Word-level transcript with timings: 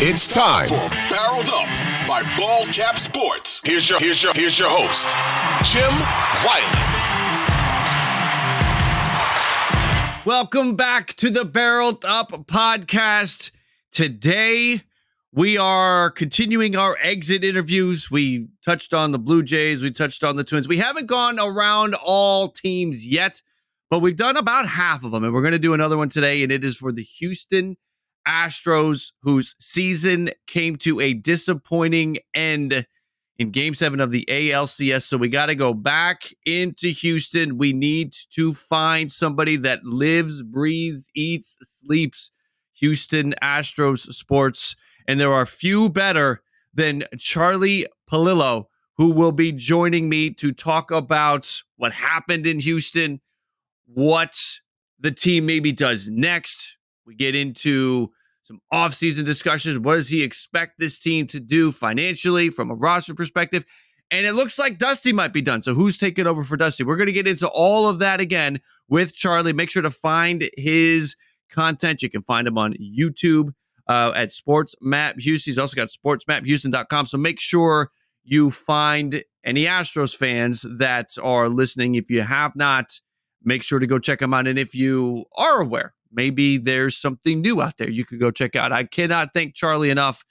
It's 0.00 0.28
time 0.28 0.68
for 0.68 0.88
Barreled 1.10 1.48
Up 1.48 1.66
by 2.06 2.22
Ball 2.38 2.64
Cap 2.66 3.00
Sports. 3.00 3.60
Here's 3.64 3.90
your 3.90 3.98
here's 3.98 4.22
your 4.22 4.32
here's 4.36 4.56
your 4.56 4.68
host, 4.70 5.08
Jim 5.66 5.90
Riley. 6.46 7.04
Welcome 10.24 10.76
back 10.76 11.14
to 11.14 11.30
the 11.30 11.44
Barreled 11.44 12.04
Up 12.04 12.30
podcast. 12.46 13.50
Today 13.90 14.82
we 15.32 15.58
are 15.58 16.12
continuing 16.12 16.76
our 16.76 16.96
exit 17.00 17.42
interviews. 17.42 18.08
We 18.08 18.50
touched 18.64 18.94
on 18.94 19.10
the 19.10 19.18
Blue 19.18 19.42
Jays, 19.42 19.82
we 19.82 19.90
touched 19.90 20.22
on 20.22 20.36
the 20.36 20.44
Twins. 20.44 20.68
We 20.68 20.78
haven't 20.78 21.06
gone 21.06 21.40
around 21.40 21.96
all 21.96 22.50
teams 22.50 23.04
yet, 23.04 23.42
but 23.90 23.98
we've 23.98 24.14
done 24.14 24.36
about 24.36 24.68
half 24.68 25.02
of 25.02 25.10
them, 25.10 25.24
and 25.24 25.34
we're 25.34 25.42
going 25.42 25.50
to 25.54 25.58
do 25.58 25.74
another 25.74 25.96
one 25.96 26.08
today, 26.08 26.44
and 26.44 26.52
it 26.52 26.62
is 26.62 26.76
for 26.76 26.92
the 26.92 27.02
Houston 27.02 27.76
Astros, 28.28 29.12
whose 29.22 29.54
season 29.58 30.30
came 30.46 30.76
to 30.76 31.00
a 31.00 31.14
disappointing 31.14 32.18
end 32.34 32.86
in 33.38 33.50
game 33.50 33.74
seven 33.74 34.00
of 34.00 34.10
the 34.10 34.26
ALCS. 34.28 35.02
So 35.02 35.16
we 35.16 35.28
got 35.28 35.46
to 35.46 35.54
go 35.54 35.72
back 35.72 36.34
into 36.44 36.90
Houston. 36.90 37.56
We 37.56 37.72
need 37.72 38.12
to 38.30 38.52
find 38.52 39.10
somebody 39.10 39.56
that 39.56 39.84
lives, 39.84 40.42
breathes, 40.42 41.10
eats, 41.14 41.58
sleeps 41.62 42.32
Houston 42.74 43.34
Astros 43.42 44.12
sports. 44.12 44.76
And 45.06 45.18
there 45.18 45.32
are 45.32 45.46
few 45.46 45.88
better 45.88 46.42
than 46.74 47.04
Charlie 47.16 47.86
Pallilo, 48.08 48.68
who 48.96 49.12
will 49.12 49.32
be 49.32 49.52
joining 49.52 50.08
me 50.08 50.30
to 50.34 50.52
talk 50.52 50.90
about 50.90 51.62
what 51.76 51.92
happened 51.92 52.46
in 52.46 52.60
Houston, 52.60 53.20
what 53.86 54.36
the 54.98 55.12
team 55.12 55.46
maybe 55.46 55.72
does 55.72 56.08
next. 56.08 56.76
We 57.06 57.14
get 57.14 57.34
into 57.34 58.10
some 58.48 58.60
offseason 58.72 59.26
discussions. 59.26 59.78
What 59.78 59.96
does 59.96 60.08
he 60.08 60.22
expect 60.22 60.78
this 60.78 60.98
team 60.98 61.26
to 61.28 61.38
do 61.38 61.70
financially 61.70 62.48
from 62.48 62.70
a 62.70 62.74
roster 62.74 63.14
perspective? 63.14 63.64
And 64.10 64.24
it 64.24 64.32
looks 64.32 64.58
like 64.58 64.78
Dusty 64.78 65.12
might 65.12 65.34
be 65.34 65.42
done. 65.42 65.60
So 65.60 65.74
who's 65.74 65.98
taking 65.98 66.26
over 66.26 66.42
for 66.42 66.56
Dusty? 66.56 66.82
We're 66.82 66.96
going 66.96 67.08
to 67.08 67.12
get 67.12 67.28
into 67.28 67.46
all 67.46 67.88
of 67.88 67.98
that 67.98 68.20
again 68.20 68.60
with 68.88 69.14
Charlie. 69.14 69.52
Make 69.52 69.70
sure 69.70 69.82
to 69.82 69.90
find 69.90 70.48
his 70.56 71.14
content. 71.50 72.02
You 72.02 72.08
can 72.08 72.22
find 72.22 72.48
him 72.48 72.56
on 72.56 72.74
YouTube 72.80 73.50
uh, 73.86 74.12
at 74.16 74.32
Sports 74.32 74.74
Map 74.80 75.16
Houston. 75.18 75.50
He's 75.50 75.58
also 75.58 75.76
got 75.76 75.88
sportsmaphouston.com. 75.88 77.04
So 77.04 77.18
make 77.18 77.38
sure 77.38 77.90
you 78.24 78.50
find 78.50 79.22
any 79.44 79.64
Astros 79.64 80.16
fans 80.16 80.64
that 80.78 81.10
are 81.22 81.50
listening. 81.50 81.96
If 81.96 82.08
you 82.08 82.22
have 82.22 82.56
not, 82.56 82.98
make 83.44 83.62
sure 83.62 83.78
to 83.78 83.86
go 83.86 83.98
check 83.98 84.22
him 84.22 84.32
out. 84.32 84.46
And 84.46 84.58
if 84.58 84.74
you 84.74 85.26
are 85.36 85.60
aware 85.60 85.92
maybe 86.12 86.58
there's 86.58 86.96
something 86.96 87.40
new 87.40 87.60
out 87.60 87.76
there 87.78 87.90
you 87.90 88.04
could 88.04 88.20
go 88.20 88.30
check 88.30 88.56
out. 88.56 88.72
I 88.72 88.84
cannot 88.84 89.30
thank 89.34 89.54
Charlie 89.54 89.90
enough, 89.90 90.24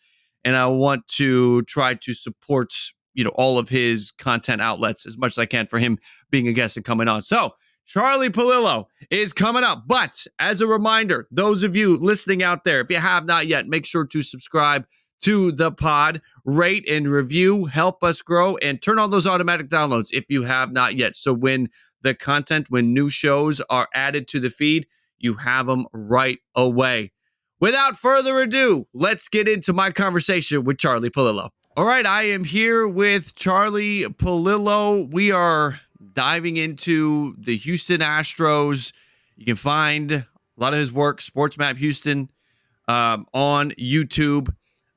and 0.44 0.56
I 0.56 0.68
want 0.68 1.08
to 1.16 1.64
try 1.64 1.94
to 1.96 2.14
support 2.14 2.74
you 3.14 3.24
know 3.24 3.32
all 3.32 3.58
of 3.58 3.70
his 3.70 4.12
content 4.12 4.62
outlets 4.62 5.06
as 5.06 5.18
much 5.18 5.34
as 5.34 5.38
I 5.38 5.46
can 5.46 5.68
for 5.68 5.80
him 5.80 5.98
being 6.30 6.48
a 6.48 6.54
guest 6.54 6.78
and 6.78 6.86
coming 6.86 7.08
on. 7.08 7.22
So. 7.22 7.52
Charlie 7.90 8.30
Pallilo 8.30 8.90
is 9.10 9.32
coming 9.32 9.64
up. 9.64 9.86
But 9.88 10.28
as 10.40 10.60
a 10.60 10.68
reminder, 10.68 11.26
those 11.32 11.64
of 11.64 11.74
you 11.74 11.96
listening 11.96 12.44
out 12.44 12.66
there, 12.66 12.82
if 12.82 12.92
you 12.92 12.98
have 12.98 13.24
not 13.24 13.48
yet, 13.48 13.66
make 13.66 13.86
sure 13.86 14.06
to 14.06 14.22
subscribe 14.22 14.86
to 15.22 15.52
the 15.52 15.72
pod, 15.72 16.22
rate 16.46 16.88
and 16.90 17.10
review, 17.10 17.66
help 17.66 18.04
us 18.04 18.22
grow, 18.22 18.58
and 18.58 18.82
turn 18.82 19.00
on 19.00 19.10
those 19.10 19.26
automatic 19.26 19.70
downloads 19.70 20.10
if 20.12 20.26
you 20.30 20.44
have 20.44 20.72
not 20.72 20.96
yet. 20.96 21.16
So 21.16 21.34
when 21.34 21.70
the 22.02 22.14
content, 22.14 22.68
when 22.70 22.94
new 22.94 23.10
shows 23.10 23.62
are 23.70 23.88
added 23.94 24.28
to 24.30 24.40
the 24.40 24.50
feed, 24.50 24.88
you 25.20 25.36
have 25.36 25.68
them 25.68 25.86
right 25.94 26.40
away. 26.56 27.12
Without 27.60 27.98
further 27.98 28.40
ado, 28.40 28.88
let's 28.94 29.30
get 29.30 29.48
into 29.48 29.74
my 29.74 29.92
conversation 29.92 30.64
with 30.64 30.78
Charlie 30.78 31.10
Pallilo. 31.10 31.50
All 31.76 31.86
right, 31.86 32.06
I 32.06 32.24
am 32.24 32.44
here 32.44 32.88
with 32.88 33.36
Charlie 33.36 34.06
Pallilo. 34.18 35.04
We 35.04 35.32
are 35.32 35.80
diving 36.14 36.58
into 36.58 37.36
the 37.38 37.56
Houston 37.58 38.02
Astros. 38.02 38.94
You 39.36 39.46
can 39.46 39.56
find 39.56 40.12
a 40.12 40.26
lot 40.58 40.74
of 40.74 40.80
his 40.80 40.92
work, 40.92 41.22
Sports 41.22 41.58
Map 41.58 41.78
Houston, 41.78 42.30
um, 42.88 43.26
on 43.34 43.72
YouTube. 43.72 44.54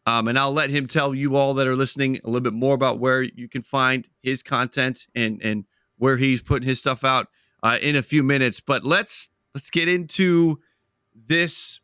Um, 0.06 0.28
and 0.28 0.38
I'll 0.38 0.52
let 0.52 0.70
him 0.70 0.86
tell 0.86 1.14
you 1.14 1.36
all 1.36 1.54
that 1.54 1.66
are 1.66 1.76
listening 1.76 2.18
a 2.24 2.26
little 2.26 2.40
bit 2.40 2.54
more 2.54 2.74
about 2.74 2.98
where 2.98 3.22
you 3.22 3.48
can 3.48 3.62
find 3.62 4.08
his 4.22 4.42
content 4.42 5.06
and 5.14 5.40
and 5.42 5.66
where 5.98 6.16
he's 6.16 6.42
putting 6.42 6.66
his 6.66 6.78
stuff 6.78 7.04
out 7.04 7.28
uh, 7.62 7.78
in 7.80 7.94
a 7.94 8.02
few 8.02 8.22
minutes. 8.22 8.60
But 8.60 8.84
let's 8.84 9.28
let's 9.54 9.70
get 9.70 9.88
into 9.88 10.60
this 11.14 11.80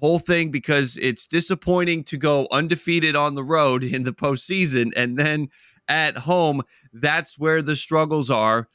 whole 0.00 0.18
thing 0.18 0.50
because 0.50 0.96
it's 0.98 1.26
disappointing 1.26 2.04
to 2.04 2.16
go 2.16 2.46
undefeated 2.50 3.16
on 3.16 3.34
the 3.34 3.44
road 3.44 3.82
in 3.82 4.04
the 4.04 4.12
postseason 4.12 4.92
and 4.96 5.18
then 5.18 5.48
at 5.88 6.18
home. 6.18 6.62
That's 6.92 7.38
where 7.38 7.62
the 7.62 7.76
struggles 7.76 8.30
are. 8.30 8.68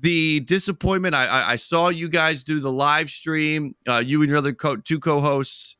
The 0.00 0.40
disappointment. 0.40 1.14
I, 1.14 1.52
I 1.52 1.56
saw 1.56 1.88
you 1.88 2.08
guys 2.08 2.44
do 2.44 2.60
the 2.60 2.70
live 2.70 3.10
stream. 3.10 3.74
Uh, 3.86 4.02
you 4.04 4.22
and 4.22 4.28
your 4.28 4.38
other 4.38 4.52
co- 4.52 4.76
two 4.76 5.00
co-hosts. 5.00 5.76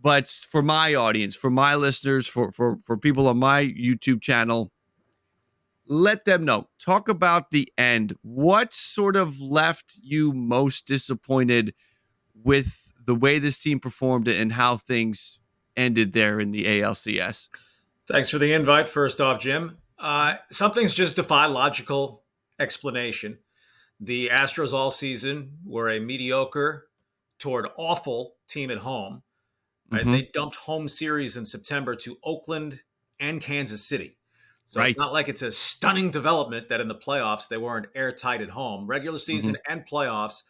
But 0.00 0.28
for 0.28 0.62
my 0.62 0.94
audience, 0.94 1.34
for 1.34 1.50
my 1.50 1.74
listeners, 1.74 2.26
for 2.28 2.52
for 2.52 2.78
for 2.78 2.96
people 2.96 3.26
on 3.26 3.38
my 3.38 3.64
YouTube 3.64 4.20
channel, 4.20 4.70
let 5.88 6.24
them 6.24 6.44
know. 6.44 6.68
Talk 6.78 7.08
about 7.08 7.50
the 7.50 7.72
end. 7.76 8.16
What 8.22 8.72
sort 8.72 9.16
of 9.16 9.40
left 9.40 9.94
you 10.02 10.32
most 10.32 10.86
disappointed 10.86 11.74
with 12.34 12.92
the 13.04 13.14
way 13.14 13.38
this 13.38 13.58
team 13.58 13.80
performed 13.80 14.28
and 14.28 14.52
how 14.52 14.76
things 14.76 15.40
ended 15.76 16.12
there 16.12 16.38
in 16.38 16.50
the 16.50 16.64
ALCS? 16.64 17.48
Thanks 18.06 18.30
for 18.30 18.38
the 18.38 18.52
invite, 18.52 18.88
first 18.88 19.20
off, 19.20 19.40
Jim. 19.40 19.78
Uh, 19.98 20.34
something's 20.50 20.94
just 20.94 21.16
defy 21.16 21.46
logical 21.46 22.22
explanation. 22.58 23.38
The 24.00 24.28
Astros 24.28 24.72
all 24.72 24.90
season 24.90 25.58
were 25.64 25.90
a 25.90 25.98
mediocre 25.98 26.88
toward 27.38 27.66
awful 27.76 28.36
team 28.48 28.70
at 28.70 28.78
home. 28.78 29.22
Right? 29.90 30.02
Mm-hmm. 30.02 30.12
They 30.12 30.30
dumped 30.32 30.56
home 30.56 30.88
series 30.88 31.36
in 31.36 31.46
September 31.46 31.96
to 31.96 32.18
Oakland 32.22 32.82
and 33.18 33.40
Kansas 33.40 33.84
City. 33.84 34.17
So 34.68 34.82
right. 34.82 34.90
it's 34.90 34.98
not 34.98 35.14
like 35.14 35.30
it's 35.30 35.40
a 35.40 35.50
stunning 35.50 36.10
development 36.10 36.68
that 36.68 36.82
in 36.82 36.88
the 36.88 36.94
playoffs 36.94 37.48
they 37.48 37.56
weren't 37.56 37.86
airtight 37.94 38.42
at 38.42 38.50
home. 38.50 38.86
Regular 38.86 39.16
season 39.16 39.54
mm-hmm. 39.54 39.72
and 39.72 39.86
playoffs, 39.86 40.42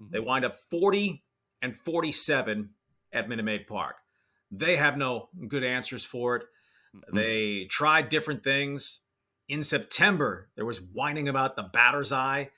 mm-hmm. 0.00 0.06
they 0.12 0.18
wind 0.18 0.46
up 0.46 0.54
40 0.54 1.22
and 1.60 1.76
47 1.76 2.70
at 3.12 3.28
Minute 3.28 3.44
Maid 3.44 3.66
Park. 3.66 3.96
They 4.50 4.76
have 4.76 4.96
no 4.96 5.28
good 5.46 5.62
answers 5.62 6.06
for 6.06 6.36
it. 6.36 6.44
Mm-hmm. 6.96 7.16
They 7.16 7.64
tried 7.66 8.08
different 8.08 8.42
things. 8.42 9.00
In 9.46 9.62
September, 9.62 10.48
there 10.56 10.64
was 10.64 10.80
whining 10.80 11.28
about 11.28 11.54
the 11.54 11.64
batter's 11.64 12.12
eye. 12.12 12.52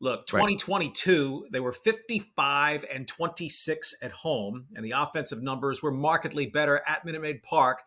Look, 0.00 0.26
2022, 0.26 1.40
right. 1.44 1.50
they 1.50 1.60
were 1.60 1.72
55 1.72 2.84
and 2.92 3.08
26 3.08 3.94
at 4.02 4.10
home, 4.12 4.66
and 4.76 4.84
the 4.84 4.90
offensive 4.90 5.42
numbers 5.42 5.82
were 5.82 5.92
markedly 5.92 6.44
better 6.44 6.82
at 6.86 7.06
Minute 7.06 7.22
Maid 7.22 7.42
Park 7.42 7.84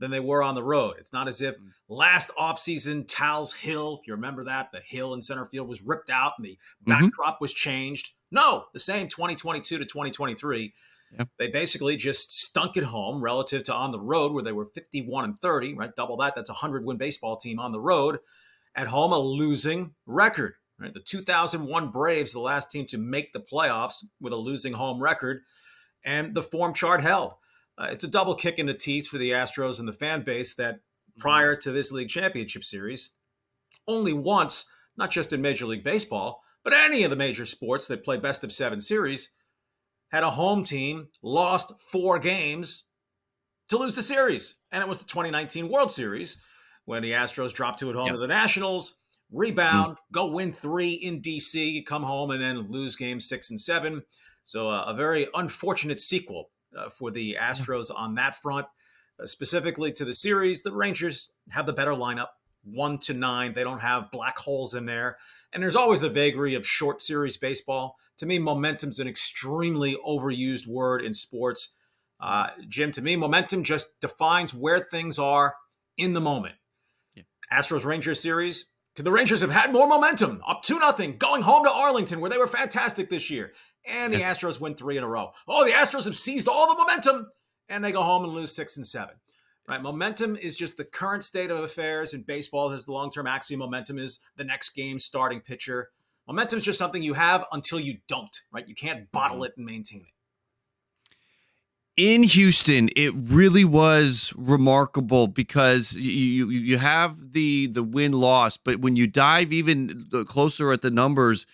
than 0.00 0.10
they 0.10 0.20
were 0.20 0.42
on 0.42 0.54
the 0.54 0.62
road. 0.64 0.96
It's 0.98 1.12
not 1.12 1.28
as 1.28 1.40
if 1.40 1.56
Mm. 1.58 1.72
last 1.88 2.30
offseason, 2.38 3.06
Tal's 3.06 3.52
Hill, 3.52 3.98
if 4.00 4.06
you 4.06 4.14
remember 4.14 4.44
that, 4.44 4.72
the 4.72 4.80
hill 4.80 5.14
in 5.14 5.22
center 5.22 5.44
field 5.44 5.68
was 5.68 5.82
ripped 5.82 6.10
out 6.10 6.32
and 6.38 6.46
the 6.46 6.58
Mhm. 6.84 6.86
backdrop 6.86 7.40
was 7.40 7.52
changed. 7.52 8.12
No, 8.30 8.66
the 8.72 8.80
same 8.80 9.08
2022 9.08 9.78
to 9.78 9.84
2023. 9.84 10.74
Yep. 11.16 11.28
They 11.38 11.48
basically 11.48 11.96
just 11.96 12.36
stunk 12.36 12.76
at 12.76 12.84
home 12.84 13.22
relative 13.22 13.62
to 13.64 13.74
on 13.74 13.92
the 13.92 14.00
road, 14.00 14.32
where 14.32 14.42
they 14.42 14.52
were 14.52 14.66
51 14.66 15.24
and 15.24 15.40
30, 15.40 15.72
right? 15.74 15.94
Double 15.94 16.16
that. 16.16 16.34
That's 16.34 16.50
a 16.50 16.54
100 16.54 16.84
win 16.84 16.96
baseball 16.96 17.36
team 17.36 17.60
on 17.60 17.70
the 17.70 17.80
road. 17.80 18.18
At 18.74 18.88
home, 18.88 19.12
a 19.12 19.18
losing 19.18 19.94
record. 20.06 20.54
Right? 20.76 20.92
The 20.92 20.98
2001 20.98 21.90
Braves, 21.90 22.32
the 22.32 22.40
last 22.40 22.72
team 22.72 22.84
to 22.86 22.98
make 22.98 23.32
the 23.32 23.38
playoffs 23.38 24.04
with 24.20 24.32
a 24.32 24.36
losing 24.36 24.72
home 24.72 25.00
record, 25.00 25.42
and 26.04 26.34
the 26.34 26.42
form 26.42 26.74
chart 26.74 27.00
held. 27.00 27.34
Uh, 27.76 27.88
it's 27.90 28.04
a 28.04 28.08
double 28.08 28.34
kick 28.34 28.58
in 28.58 28.66
the 28.66 28.74
teeth 28.74 29.08
for 29.08 29.18
the 29.18 29.30
Astros 29.30 29.78
and 29.78 29.88
the 29.88 29.92
fan 29.92 30.22
base 30.22 30.54
that 30.54 30.80
prior 31.18 31.56
to 31.56 31.72
this 31.72 31.90
league 31.92 32.08
championship 32.08 32.64
series, 32.64 33.10
only 33.86 34.12
once, 34.12 34.66
not 34.96 35.10
just 35.10 35.32
in 35.32 35.42
Major 35.42 35.66
League 35.66 35.82
Baseball, 35.84 36.42
but 36.62 36.72
any 36.72 37.02
of 37.04 37.10
the 37.10 37.16
major 37.16 37.44
sports 37.44 37.86
that 37.88 38.04
play 38.04 38.16
best 38.16 38.42
of 38.44 38.52
seven 38.52 38.80
series, 38.80 39.30
had 40.10 40.22
a 40.22 40.30
home 40.30 40.64
team 40.64 41.08
lost 41.22 41.78
four 41.78 42.18
games 42.18 42.84
to 43.68 43.76
lose 43.76 43.94
the 43.94 44.02
series. 44.02 44.54
And 44.72 44.82
it 44.82 44.88
was 44.88 44.98
the 44.98 45.04
2019 45.04 45.68
World 45.68 45.90
Series 45.90 46.38
when 46.84 47.02
the 47.02 47.12
Astros 47.12 47.52
dropped 47.52 47.80
two 47.80 47.90
at 47.90 47.96
home 47.96 48.06
Yep. 48.06 48.14
to 48.14 48.20
the 48.20 48.26
Nationals, 48.28 48.94
rebound, 49.32 49.98
go 50.12 50.26
win 50.26 50.52
three 50.52 50.92
in 50.92 51.20
DC, 51.20 51.84
come 51.86 52.02
home, 52.02 52.30
and 52.30 52.40
then 52.40 52.70
lose 52.70 52.94
games 52.96 53.28
six 53.28 53.50
and 53.50 53.60
seven. 53.60 54.02
So 54.44 54.70
uh, 54.70 54.84
a 54.86 54.94
very 54.94 55.26
unfortunate 55.34 56.00
sequel 56.00 56.50
uh, 56.76 56.88
for 56.88 57.10
the 57.10 57.36
Astros 57.40 57.90
on 57.94 58.14
that 58.16 58.34
front. 58.34 58.66
Uh, 59.20 59.26
specifically 59.26 59.92
to 59.92 60.04
the 60.04 60.14
series, 60.14 60.62
the 60.62 60.72
Rangers 60.72 61.30
have 61.50 61.66
the 61.66 61.72
better 61.72 61.92
lineup, 61.92 62.28
one 62.64 62.98
to 62.98 63.14
nine. 63.14 63.52
They 63.52 63.64
don't 63.64 63.80
have 63.80 64.10
black 64.10 64.38
holes 64.38 64.74
in 64.74 64.86
there. 64.86 65.18
And 65.52 65.62
there's 65.62 65.76
always 65.76 66.00
the 66.00 66.10
vagary 66.10 66.54
of 66.54 66.66
short 66.66 67.00
series 67.00 67.36
baseball. 67.36 67.96
To 68.18 68.26
me, 68.26 68.38
momentum's 68.38 69.00
an 69.00 69.08
extremely 69.08 69.96
overused 70.06 70.66
word 70.66 71.02
in 71.02 71.14
sports. 71.14 71.74
Uh, 72.20 72.48
Jim, 72.68 72.92
to 72.92 73.02
me, 73.02 73.16
momentum 73.16 73.64
just 73.64 74.00
defines 74.00 74.54
where 74.54 74.80
things 74.80 75.18
are 75.18 75.54
in 75.96 76.12
the 76.12 76.20
moment. 76.20 76.54
Yeah. 77.14 77.24
Astros 77.52 77.84
Rangers 77.84 78.20
series. 78.20 78.66
Could 78.94 79.04
the 79.04 79.12
Rangers 79.12 79.40
have 79.40 79.50
had 79.50 79.72
more 79.72 79.88
momentum? 79.88 80.40
Up 80.46 80.62
2 80.62 80.78
nothing, 80.78 81.16
going 81.18 81.42
home 81.42 81.64
to 81.64 81.70
Arlington, 81.70 82.20
where 82.20 82.30
they 82.30 82.38
were 82.38 82.46
fantastic 82.46 83.10
this 83.10 83.28
year. 83.28 83.52
And 83.86 84.12
the 84.12 84.20
Astros 84.20 84.60
win 84.60 84.74
three 84.74 84.96
in 84.96 85.04
a 85.04 85.08
row. 85.08 85.32
Oh, 85.46 85.64
the 85.64 85.72
Astros 85.72 86.04
have 86.06 86.16
seized 86.16 86.48
all 86.48 86.68
the 86.68 86.80
momentum, 86.82 87.30
and 87.68 87.84
they 87.84 87.92
go 87.92 88.02
home 88.02 88.24
and 88.24 88.32
lose 88.32 88.54
six 88.54 88.76
and 88.76 88.86
seven. 88.86 89.16
Right? 89.68 89.80
Momentum 89.82 90.36
is 90.36 90.54
just 90.54 90.76
the 90.76 90.84
current 90.84 91.24
state 91.24 91.50
of 91.50 91.58
affairs 91.62 92.14
in 92.14 92.22
baseball. 92.22 92.70
Has 92.70 92.84
the 92.84 92.92
long-term 92.92 93.26
axiom 93.26 93.60
momentum 93.60 93.98
is 93.98 94.20
the 94.36 94.44
next 94.44 94.70
game 94.70 94.98
starting 94.98 95.40
pitcher. 95.40 95.90
Momentum 96.26 96.58
is 96.58 96.64
just 96.64 96.78
something 96.78 97.02
you 97.02 97.14
have 97.14 97.44
until 97.52 97.78
you 97.78 97.98
don't, 98.08 98.40
right? 98.52 98.66
You 98.68 98.74
can't 98.74 99.10
bottle 99.12 99.38
mm-hmm. 99.38 99.44
it 99.44 99.52
and 99.56 99.66
maintain 99.66 100.00
it. 100.00 100.06
in 101.96 102.24
Houston, 102.24 102.88
it 102.96 103.12
really 103.14 103.64
was 103.64 104.32
remarkable 104.36 105.26
because 105.26 105.94
you 105.94 106.50
you, 106.50 106.58
you 106.58 106.78
have 106.78 107.32
the 107.32 107.68
the 107.68 107.82
win 107.82 108.12
loss, 108.12 108.56
but 108.56 108.80
when 108.80 108.96
you 108.96 109.06
dive 109.06 109.52
even 109.52 110.06
closer 110.26 110.72
at 110.72 110.82
the 110.82 110.90
numbers, 110.90 111.46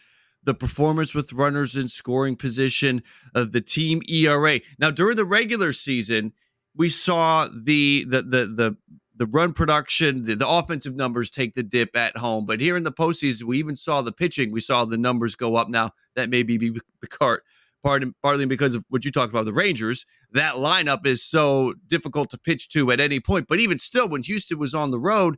the 0.42 0.54
performance 0.54 1.14
with 1.14 1.32
runners 1.32 1.76
in 1.76 1.88
scoring 1.88 2.36
position, 2.36 3.02
uh, 3.34 3.44
the 3.44 3.60
team 3.60 4.02
ERA. 4.08 4.60
Now 4.78 4.90
during 4.90 5.16
the 5.16 5.24
regular 5.24 5.72
season, 5.72 6.32
we 6.74 6.88
saw 6.88 7.46
the 7.46 8.04
the 8.08 8.22
the 8.22 8.46
the 8.46 8.76
the 9.16 9.26
run 9.26 9.52
production, 9.52 10.24
the, 10.24 10.34
the 10.34 10.48
offensive 10.48 10.96
numbers 10.96 11.28
take 11.28 11.54
the 11.54 11.62
dip 11.62 11.94
at 11.94 12.16
home. 12.16 12.46
But 12.46 12.60
here 12.62 12.74
in 12.78 12.84
the 12.84 12.92
postseason, 12.92 13.42
we 13.42 13.58
even 13.58 13.76
saw 13.76 14.00
the 14.00 14.12
pitching. 14.12 14.50
We 14.50 14.60
saw 14.60 14.86
the 14.86 14.96
numbers 14.96 15.36
go 15.36 15.56
up. 15.56 15.68
Now 15.68 15.90
that 16.16 16.30
may 16.30 16.42
be 16.42 16.56
because 17.00 17.40
pardon, 17.82 18.14
partly 18.22 18.46
because 18.46 18.74
of 18.74 18.84
what 18.88 19.04
you 19.04 19.10
talked 19.10 19.32
about 19.32 19.44
the 19.44 19.52
Rangers. 19.52 20.04
That 20.32 20.54
lineup 20.54 21.06
is 21.06 21.22
so 21.22 21.74
difficult 21.86 22.30
to 22.30 22.38
pitch 22.38 22.68
to 22.70 22.92
at 22.92 23.00
any 23.00 23.20
point. 23.20 23.46
But 23.48 23.60
even 23.60 23.78
still, 23.78 24.08
when 24.08 24.22
Houston 24.22 24.58
was 24.58 24.74
on 24.74 24.90
the 24.90 24.98
road, 24.98 25.36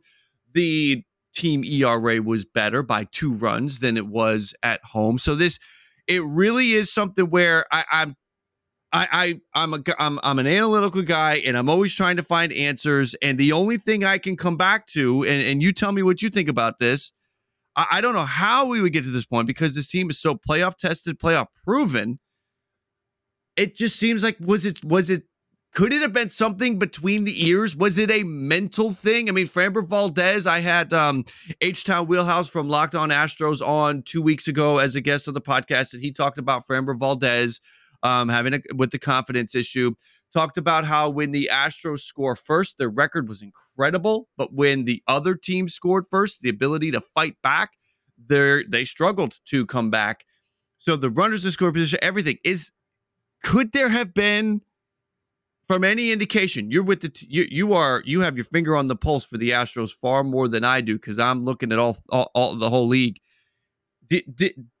the 0.53 1.03
team 1.33 1.63
ERA 1.63 2.21
was 2.21 2.45
better 2.45 2.83
by 2.83 3.05
two 3.05 3.33
runs 3.33 3.79
than 3.79 3.97
it 3.97 4.07
was 4.07 4.53
at 4.63 4.83
home. 4.83 5.17
So 5.17 5.35
this, 5.35 5.59
it 6.07 6.21
really 6.23 6.73
is 6.73 6.91
something 6.91 7.29
where 7.29 7.65
I, 7.71 7.85
I'm. 7.91 8.15
I, 8.95 9.07
I 9.11 9.63
I'm 9.63 9.73
a 9.73 9.81
I'm 9.97 10.19
I'm 10.21 10.37
an 10.37 10.45
analytical 10.45 11.01
guy 11.01 11.37
and 11.37 11.57
I'm 11.57 11.67
always 11.67 11.95
trying 11.95 12.17
to 12.17 12.21
find 12.21 12.53
answers. 12.53 13.15
And 13.23 13.39
the 13.39 13.51
only 13.51 13.77
thing 13.77 14.05
I 14.05 14.19
can 14.19 14.37
come 14.37 14.55
back 14.55 14.85
to, 14.89 15.23
and, 15.23 15.41
and 15.41 15.63
you 15.63 15.73
tell 15.73 15.91
me 15.91 16.03
what 16.03 16.21
you 16.21 16.29
think 16.29 16.47
about 16.47 16.77
this. 16.77 17.11
I, 17.75 17.87
I 17.93 18.01
don't 18.01 18.13
know 18.13 18.19
how 18.19 18.67
we 18.67 18.81
would 18.81 18.93
get 18.93 19.03
to 19.05 19.09
this 19.09 19.25
point 19.25 19.47
because 19.47 19.73
this 19.73 19.87
team 19.87 20.11
is 20.11 20.21
so 20.21 20.35
playoff 20.35 20.75
tested, 20.75 21.17
playoff 21.17 21.47
proven 21.65 22.19
it 23.55 23.75
just 23.75 23.97
seems 23.97 24.23
like 24.23 24.37
was 24.39 24.65
it 24.65 24.83
was 24.83 25.09
it 25.09 25.23
could 25.73 25.91
it 25.91 26.01
have 26.03 26.13
been 26.13 26.29
something 26.29 26.77
between 26.77 27.23
the 27.23 27.47
ears? 27.47 27.75
Was 27.75 27.97
it 27.97 28.11
a 28.11 28.23
mental 28.23 28.91
thing? 28.91 29.27
I 29.27 29.31
mean, 29.31 29.47
Framber 29.47 29.85
Valdez, 29.85 30.45
I 30.45 30.59
had 30.59 30.93
um 30.93 31.25
H 31.61 31.83
Town 31.83 32.07
Wheelhouse 32.07 32.47
from 32.47 32.69
Locked 32.69 32.95
On 32.95 33.09
Astros 33.09 33.65
on 33.65 34.03
two 34.03 34.21
weeks 34.21 34.47
ago 34.47 34.77
as 34.77 34.95
a 34.95 35.01
guest 35.01 35.27
on 35.27 35.33
the 35.33 35.41
podcast, 35.41 35.93
and 35.93 36.01
he 36.01 36.11
talked 36.11 36.37
about 36.37 36.63
Framber 36.67 36.97
Valdez 36.97 37.59
um 38.03 38.29
having 38.29 38.53
a 38.53 38.59
with 38.75 38.91
the 38.91 38.99
confidence 38.99 39.55
issue. 39.55 39.93
Talked 40.33 40.57
about 40.57 40.85
how 40.85 41.09
when 41.09 41.31
the 41.31 41.49
Astros 41.51 41.99
score 41.99 42.35
first, 42.35 42.77
their 42.77 42.89
record 42.89 43.27
was 43.27 43.41
incredible, 43.41 44.29
but 44.37 44.53
when 44.53 44.85
the 44.85 45.03
other 45.07 45.35
team 45.35 45.69
scored 45.69 46.05
first, 46.09 46.41
the 46.41 46.49
ability 46.49 46.91
to 46.91 47.01
fight 47.01 47.35
back, 47.41 47.71
they 48.27 48.63
they 48.69 48.85
struggled 48.85 49.39
to 49.45 49.65
come 49.65 49.89
back. 49.89 50.23
So 50.77 50.95
the 50.95 51.09
runners 51.09 51.45
in 51.45 51.51
score 51.51 51.71
position, 51.71 51.99
everything 52.01 52.37
is 52.43 52.71
could 53.43 53.71
there 53.71 53.89
have 53.89 54.13
been 54.13 54.61
from 55.67 55.83
any 55.83 56.11
indication 56.11 56.69
you're 56.71 56.83
with 56.83 57.01
the 57.01 57.09
t- 57.09 57.27
you, 57.29 57.45
you 57.49 57.73
are 57.73 58.01
you 58.05 58.21
have 58.21 58.35
your 58.35 58.45
finger 58.45 58.75
on 58.75 58.87
the 58.87 58.95
pulse 58.95 59.23
for 59.23 59.37
the 59.37 59.51
astros 59.51 59.91
far 59.91 60.23
more 60.23 60.47
than 60.47 60.63
i 60.63 60.81
do 60.81 60.93
because 60.95 61.19
i'm 61.19 61.45
looking 61.45 61.71
at 61.71 61.79
all, 61.79 61.97
all, 62.09 62.31
all 62.35 62.55
the 62.55 62.69
whole 62.69 62.87
league. 62.87 63.19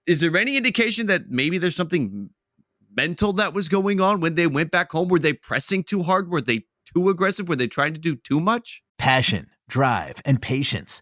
Is 0.05 0.19
there 0.19 0.35
any 0.37 0.57
indication 0.57 1.07
that 1.07 1.29
maybe 1.29 1.57
there's 1.57 1.75
something 1.75 2.29
mental 2.95 3.33
that 3.33 3.53
was 3.53 3.69
going 3.69 4.01
on 4.01 4.19
when 4.19 4.35
they 4.35 4.47
went 4.47 4.71
back 4.71 4.91
home? 4.91 5.07
Were 5.07 5.19
they 5.19 5.33
pressing 5.33 5.83
too 5.83 6.03
hard? 6.03 6.29
Were 6.29 6.41
they 6.41 6.65
too 6.93 7.09
aggressive? 7.09 7.47
Were 7.47 7.55
they 7.55 7.67
trying 7.67 7.93
to 7.93 7.99
do 7.99 8.15
too 8.15 8.39
much? 8.39 8.83
Passion, 8.97 9.47
drive, 9.67 10.21
and 10.25 10.41
patience. 10.41 11.01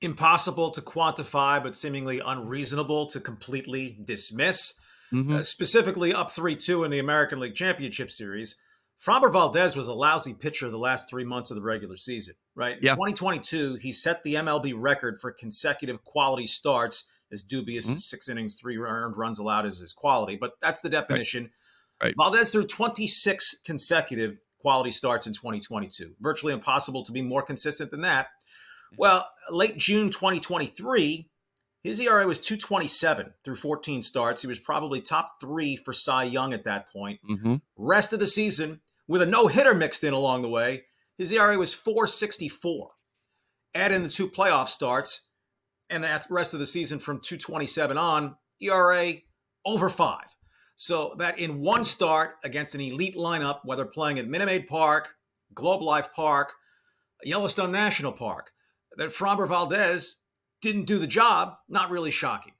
Impossible 0.00 0.70
to 0.70 0.80
quantify, 0.80 1.62
but 1.62 1.74
seemingly 1.74 2.20
unreasonable 2.24 3.06
to 3.06 3.20
completely 3.20 3.98
dismiss. 4.04 4.74
Uh, 5.30 5.42
specifically, 5.42 6.12
up 6.12 6.30
3 6.30 6.56
2 6.56 6.84
in 6.84 6.90
the 6.90 6.98
American 6.98 7.38
League 7.40 7.54
Championship 7.54 8.10
Series. 8.10 8.56
Framber 9.00 9.30
Valdez 9.30 9.76
was 9.76 9.88
a 9.88 9.92
lousy 9.92 10.34
pitcher 10.34 10.70
the 10.70 10.78
last 10.78 11.08
three 11.08 11.24
months 11.24 11.50
of 11.50 11.54
the 11.54 11.62
regular 11.62 11.96
season, 11.96 12.34
right? 12.54 12.76
Yeah. 12.80 12.92
In 12.92 12.96
2022, 12.96 13.74
he 13.76 13.92
set 13.92 14.22
the 14.24 14.34
MLB 14.34 14.74
record 14.76 15.18
for 15.20 15.30
consecutive 15.30 16.02
quality 16.04 16.46
starts, 16.46 17.04
as 17.30 17.42
dubious 17.42 17.90
as 17.90 18.08
six 18.08 18.28
innings, 18.28 18.54
three 18.54 18.78
earned 18.78 19.16
runs 19.16 19.38
allowed 19.38 19.66
is 19.66 19.80
his 19.80 19.92
quality, 19.92 20.36
but 20.36 20.52
that's 20.62 20.80
the 20.80 20.88
definition. 20.88 21.50
Right. 22.02 22.14
Valdez 22.16 22.50
threw 22.50 22.66
26 22.66 23.60
consecutive 23.64 24.38
quality 24.60 24.90
starts 24.90 25.26
in 25.26 25.32
2022. 25.32 26.14
Virtually 26.20 26.52
impossible 26.52 27.04
to 27.04 27.12
be 27.12 27.22
more 27.22 27.42
consistent 27.42 27.90
than 27.90 28.02
that. 28.02 28.28
Well, 28.96 29.28
late 29.50 29.76
June 29.76 30.10
2023, 30.10 31.28
his 31.82 32.00
ERA 32.00 32.26
was 32.26 32.38
227 32.40 33.34
through 33.44 33.56
14 33.56 34.02
starts. 34.02 34.42
He 34.42 34.48
was 34.48 34.58
probably 34.58 35.00
top 35.00 35.40
three 35.40 35.76
for 35.76 35.92
Cy 35.92 36.24
Young 36.24 36.52
at 36.52 36.64
that 36.64 36.90
point. 36.90 37.20
mm-hmm. 37.28 37.56
Rest 37.76 38.12
of 38.12 38.18
the 38.18 38.26
season, 38.26 38.80
with 39.06 39.22
a 39.22 39.26
no 39.26 39.46
hitter 39.46 39.74
mixed 39.74 40.02
in 40.02 40.12
along 40.12 40.42
the 40.42 40.48
way, 40.48 40.84
his 41.16 41.32
ERA 41.32 41.56
was 41.56 41.72
464. 41.72 42.90
Add 43.74 43.92
in 43.92 44.02
the 44.02 44.08
two 44.08 44.28
playoff 44.28 44.68
starts, 44.68 45.28
and 45.88 46.02
the 46.02 46.20
rest 46.30 46.54
of 46.54 46.60
the 46.60 46.66
season 46.66 46.98
from 46.98 47.20
227 47.20 47.96
on, 47.96 48.36
ERA 48.60 49.14
over 49.64 49.88
five. 49.88 50.34
So 50.76 51.14
that 51.18 51.38
in 51.38 51.60
one 51.60 51.84
start 51.84 52.36
against 52.44 52.74
an 52.74 52.80
elite 52.80 53.16
lineup, 53.16 53.60
whether 53.64 53.84
playing 53.84 54.18
at 54.18 54.28
Minute 54.28 54.46
Maid 54.46 54.66
Park, 54.66 55.14
Globe 55.54 55.82
Life 55.82 56.12
Park, 56.12 56.52
Yellowstone 57.22 57.72
National 57.72 58.12
Park, 58.12 58.50
that 58.96 59.10
Framber 59.10 59.48
Valdez 59.48 60.16
didn't 60.62 60.84
do 60.84 60.98
the 60.98 61.06
job, 61.06 61.54
not 61.68 61.90
really 61.90 62.10
shocking. 62.10 62.54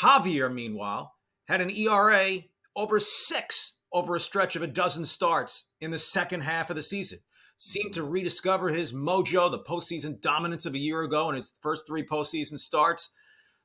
Javier, 0.00 0.52
meanwhile, 0.52 1.14
had 1.48 1.60
an 1.60 1.70
ERA 1.70 2.38
over 2.74 2.98
six 2.98 3.78
over 3.92 4.16
a 4.16 4.20
stretch 4.20 4.56
of 4.56 4.62
a 4.62 4.66
dozen 4.66 5.04
starts 5.04 5.68
in 5.80 5.90
the 5.90 5.98
second 5.98 6.40
half 6.42 6.70
of 6.70 6.76
the 6.76 6.82
season. 6.82 7.18
Seemed 7.56 7.92
to 7.92 8.02
rediscover 8.02 8.70
his 8.70 8.92
mojo, 8.92 9.50
the 9.50 9.58
postseason 9.58 10.20
dominance 10.20 10.66
of 10.66 10.74
a 10.74 10.78
year 10.78 11.02
ago 11.02 11.28
in 11.28 11.34
his 11.34 11.52
first 11.60 11.86
three 11.86 12.04
postseason 12.04 12.58
starts. 12.58 13.10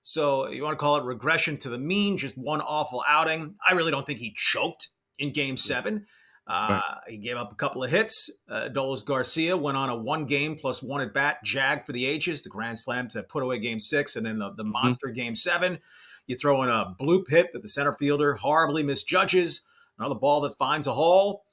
So 0.03 0.49
you 0.49 0.63
want 0.63 0.77
to 0.77 0.81
call 0.81 0.97
it 0.97 1.03
regression 1.03 1.57
to 1.59 1.69
the 1.69 1.77
mean, 1.77 2.17
just 2.17 2.37
one 2.37 2.61
awful 2.61 3.03
outing. 3.07 3.55
I 3.67 3.73
really 3.73 3.91
don't 3.91 4.05
think 4.05 4.19
he 4.19 4.33
choked 4.35 4.89
in 5.17 5.31
game 5.31 5.57
seven. 5.57 6.05
Uh, 6.47 6.81
right. 6.81 6.99
He 7.09 7.17
gave 7.17 7.35
up 7.35 7.51
a 7.51 7.55
couple 7.55 7.83
of 7.83 7.89
hits. 7.89 8.29
Uh, 8.49 8.69
Adolis 8.69 9.05
Garcia 9.05 9.57
went 9.57 9.77
on 9.77 9.89
a 9.89 9.95
one 9.95 10.25
game 10.25 10.55
plus 10.55 10.81
one 10.81 11.01
at 11.01 11.13
bat 11.13 11.43
jag 11.43 11.83
for 11.83 11.91
the 11.91 12.05
ages, 12.05 12.41
the 12.41 12.49
grand 12.49 12.79
slam 12.79 13.09
to 13.09 13.21
put 13.23 13.43
away 13.43 13.59
game 13.59 13.79
six, 13.79 14.15
and 14.15 14.25
then 14.25 14.39
the, 14.39 14.51
the 14.51 14.63
mm-hmm. 14.63 14.71
monster 14.71 15.09
game 15.09 15.35
seven. 15.35 15.79
You 16.25 16.35
throw 16.35 16.63
in 16.63 16.69
a 16.69 16.95
bloop 16.99 17.29
hit 17.29 17.53
that 17.53 17.61
the 17.61 17.67
center 17.67 17.93
fielder 17.93 18.35
horribly 18.35 18.83
misjudges, 18.83 19.61
another 19.99 20.15
ball 20.15 20.41
that 20.41 20.57
finds 20.57 20.87
a 20.87 20.93
hole. 20.93 21.43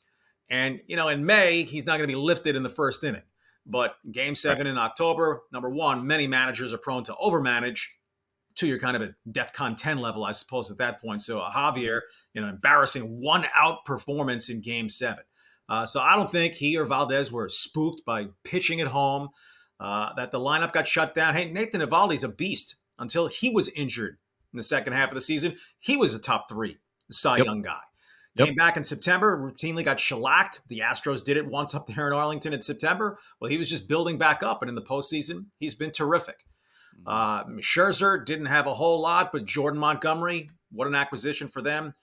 And, 0.48 0.80
you 0.86 0.96
know, 0.96 1.08
in 1.08 1.24
May, 1.24 1.62
he's 1.62 1.86
not 1.86 1.96
going 1.96 2.08
to 2.08 2.14
be 2.14 2.20
lifted 2.20 2.54
in 2.54 2.62
the 2.62 2.68
first 2.68 3.02
inning. 3.02 3.22
But 3.66 3.96
game 4.10 4.34
seven 4.34 4.66
right. 4.66 4.72
in 4.72 4.78
October, 4.78 5.42
number 5.52 5.70
one, 5.70 6.06
many 6.06 6.26
managers 6.26 6.72
are 6.72 6.78
prone 6.78 7.02
to 7.04 7.14
overmanage 7.14 7.86
to 8.56 8.66
your 8.66 8.78
kind 8.78 8.96
of 8.96 9.02
a 9.02 9.14
DEFCON 9.30 9.76
10 9.76 9.99
level, 9.99 10.25
I 10.25 10.32
suppose, 10.32 10.70
at 10.70 10.78
that 10.78 11.00
point. 11.00 11.23
So 11.23 11.40
Javier, 11.40 12.00
you 12.32 12.40
know, 12.40 12.49
embarrassing 12.49 13.02
one 13.23 13.46
out 13.56 13.84
performance 13.84 14.49
in 14.49 14.61
game 14.61 14.88
seven. 14.88 15.25
Uh, 15.68 15.87
so 15.87 16.00
I 16.00 16.14
don't 16.14 16.30
think 16.30 16.54
he 16.54 16.76
or 16.76 16.84
Valdez 16.84 17.32
were 17.32 17.49
spooked 17.49 18.04
by 18.04 18.28
pitching 18.44 18.80
at 18.80 18.88
home, 18.88 19.30
uh, 19.80 20.12
that 20.14 20.30
the 20.30 20.38
lineup 20.38 20.73
got 20.73 20.87
shut 20.87 21.14
down. 21.14 21.34
Hey, 21.34 21.50
Nathan 21.50 21.80
Eovaldi's 21.80 22.25
a 22.25 22.28
beast 22.28 22.76
until 22.99 23.26
he 23.26 23.50
was 23.50 23.68
injured 23.70 24.18
in 24.52 24.56
the 24.56 24.62
second 24.62 24.92
half 24.92 25.08
of 25.08 25.14
the 25.14 25.20
season. 25.20 25.56
He 25.78 25.96
was 25.96 26.14
a 26.14 26.18
top 26.18 26.49
three 26.49 26.78
Cy 27.11 27.38
yep. 27.38 27.46
Young 27.46 27.62
guy. 27.62 27.80
Yep. 28.37 28.49
Came 28.49 28.54
back 28.56 28.76
in 28.76 28.84
September, 28.84 29.38
routinely 29.38 29.84
got 29.84 30.00
shellacked. 30.00 30.61
The 30.68 30.80
Astros 30.80 31.23
did 31.23 31.37
it 31.37 31.46
once 31.46 31.75
up 31.75 31.87
there 31.87 32.06
in 32.06 32.12
Arlington 32.12 32.52
in 32.52 32.62
September. 32.62 33.18
Well, 33.40 33.50
he 33.50 33.58
was 33.58 33.70
just 33.70 33.88
building 33.88 34.18
back 34.18 34.42
up, 34.42 34.61
and 34.61 34.68
in 34.68 34.75
the 34.75 34.82
postseason, 34.82 35.46
he's 35.58 35.76
been 35.76 35.92
terrific. 35.92 36.44
Uh, 37.06 37.44
Scherzer 37.60 38.24
didn't 38.24 38.46
have 38.46 38.66
a 38.66 38.74
whole 38.74 39.00
lot, 39.00 39.32
but 39.32 39.44
Jordan 39.44 39.78
Montgomery, 39.78 40.50
what 40.72 40.86
an 40.86 40.94
acquisition 40.94 41.48
for 41.48 41.62
them. 41.62 41.94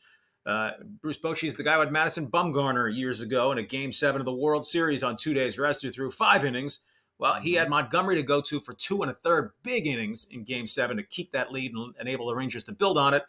Uh, 0.45 0.71
Bruce 1.01 1.17
Bochy's 1.17 1.55
the 1.55 1.63
guy 1.63 1.77
with 1.77 1.91
Madison 1.91 2.27
Bumgarner 2.27 2.93
years 2.93 3.21
ago 3.21 3.51
in 3.51 3.57
a 3.57 3.63
game 3.63 3.91
seven 3.91 4.21
of 4.21 4.25
the 4.25 4.33
World 4.33 4.65
Series 4.65 5.03
on 5.03 5.17
two 5.17 5.33
days 5.33 5.60
rest 5.60 5.83
who 5.83 5.91
threw 5.91 6.10
five 6.10 6.43
innings. 6.43 6.79
Well, 7.19 7.36
he 7.36 7.53
had 7.53 7.69
Montgomery 7.69 8.15
to 8.15 8.24
go 8.24 8.41
to 8.41 8.60
for 8.60 8.74
two 8.74 9.03
and 9.03 9.12
a 9.12 9.13
third 9.13 9.51
big 9.62 9.86
innings 9.86 10.27
in 10.31 10.43
game 10.43 10.65
seven 10.65 10.98
to 10.98 11.03
keep 11.03 11.31
that 11.33 11.51
lead 11.51 11.74
and 11.74 11.93
enable 12.00 12.25
the 12.27 12.36
Rangers 12.36 12.63
to 12.63 12.71
build 12.71 12.98
on 12.98 13.13
it. 13.13 13.24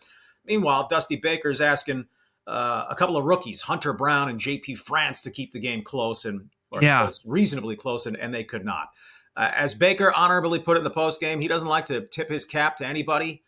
Meanwhile, 0.46 0.88
Dusty 0.88 1.16
Baker's 1.16 1.60
asking 1.60 2.06
uh, 2.46 2.86
a 2.88 2.94
couple 2.94 3.18
of 3.18 3.24
rookies, 3.26 3.60
Hunter 3.60 3.92
Brown 3.92 4.30
and 4.30 4.40
JP 4.40 4.78
France, 4.78 5.20
to 5.22 5.30
keep 5.30 5.52
the 5.52 5.60
game 5.60 5.82
close 5.82 6.24
and 6.24 6.48
yeah. 6.80 7.02
Close, 7.02 7.20
reasonably 7.26 7.76
close, 7.76 8.06
and, 8.06 8.16
and 8.16 8.32
they 8.32 8.44
could 8.44 8.64
not. 8.64 8.88
Uh, 9.36 9.50
as 9.54 9.74
Baker 9.74 10.12
honorably 10.14 10.58
put 10.58 10.76
it 10.76 10.80
in 10.80 10.84
the 10.84 10.90
post 10.90 11.20
game, 11.20 11.40
he 11.40 11.48
doesn't 11.48 11.68
like 11.68 11.86
to 11.86 12.06
tip 12.06 12.30
his 12.30 12.44
cap 12.44 12.76
to 12.76 12.86
anybody. 12.86 13.42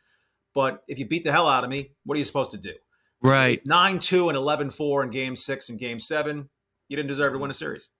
But 0.54 0.82
if 0.88 0.98
you 0.98 1.06
beat 1.06 1.24
the 1.24 1.32
hell 1.32 1.48
out 1.48 1.64
of 1.64 1.70
me, 1.70 1.92
what 2.04 2.14
are 2.14 2.18
you 2.18 2.24
supposed 2.24 2.52
to 2.52 2.58
do? 2.58 2.72
Right. 3.22 3.60
9 3.66 3.98
2 3.98 4.28
and 4.28 4.36
11 4.36 4.70
4 4.70 5.04
in 5.04 5.10
game 5.10 5.36
six 5.36 5.68
and 5.68 5.78
game 5.78 5.98
seven. 5.98 6.48
You 6.88 6.96
didn't 6.96 7.08
deserve 7.08 7.32
to 7.32 7.38
win 7.38 7.50
a 7.50 7.54
series. 7.54 7.90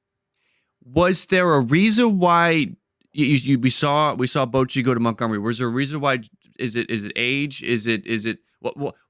Was 0.85 1.27
there 1.27 1.55
a 1.55 1.61
reason 1.61 2.19
why 2.19 2.77
you, 3.13 3.27
you 3.27 3.59
we 3.59 3.71
saw 3.71 4.15
we 4.15 4.27
saw 4.27 4.45
Bochy 4.45 4.85
go 4.85 4.93
to 4.93 5.01
Montgomery? 5.01 5.39
Was 5.39 5.59
there 5.59 5.69
a 5.69 5.71
reason 5.71 6.01
why? 6.01 6.21
Is 6.59 6.77
it 6.77 6.91
is 6.91 7.05
it 7.05 7.13
age? 7.17 7.63
Is 7.63 7.87
it 7.87 8.07
is 8.07 8.27
it 8.27 8.39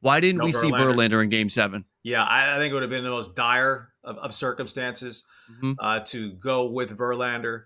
why 0.01 0.21
didn't 0.21 0.39
no 0.39 0.45
we 0.47 0.53
Verlander. 0.53 0.61
see 0.61 0.71
Verlander 0.71 1.23
in 1.23 1.31
game 1.31 1.49
seven? 1.49 1.85
Yeah, 2.03 2.23
I, 2.23 2.57
I, 2.57 2.59
think 2.59 2.71
it 2.71 2.75
would 2.75 2.83
have 2.83 2.91
been 2.91 3.05
the 3.05 3.11
most 3.11 3.35
dire 3.35 3.91
of, 4.03 4.19
of 4.19 4.35
circumstances 4.35 5.25
mm-hmm. 5.51 5.73
uh, 5.79 6.01
to 6.01 6.33
go 6.35 6.71
with 6.71 6.97
Verlander. 6.97 7.65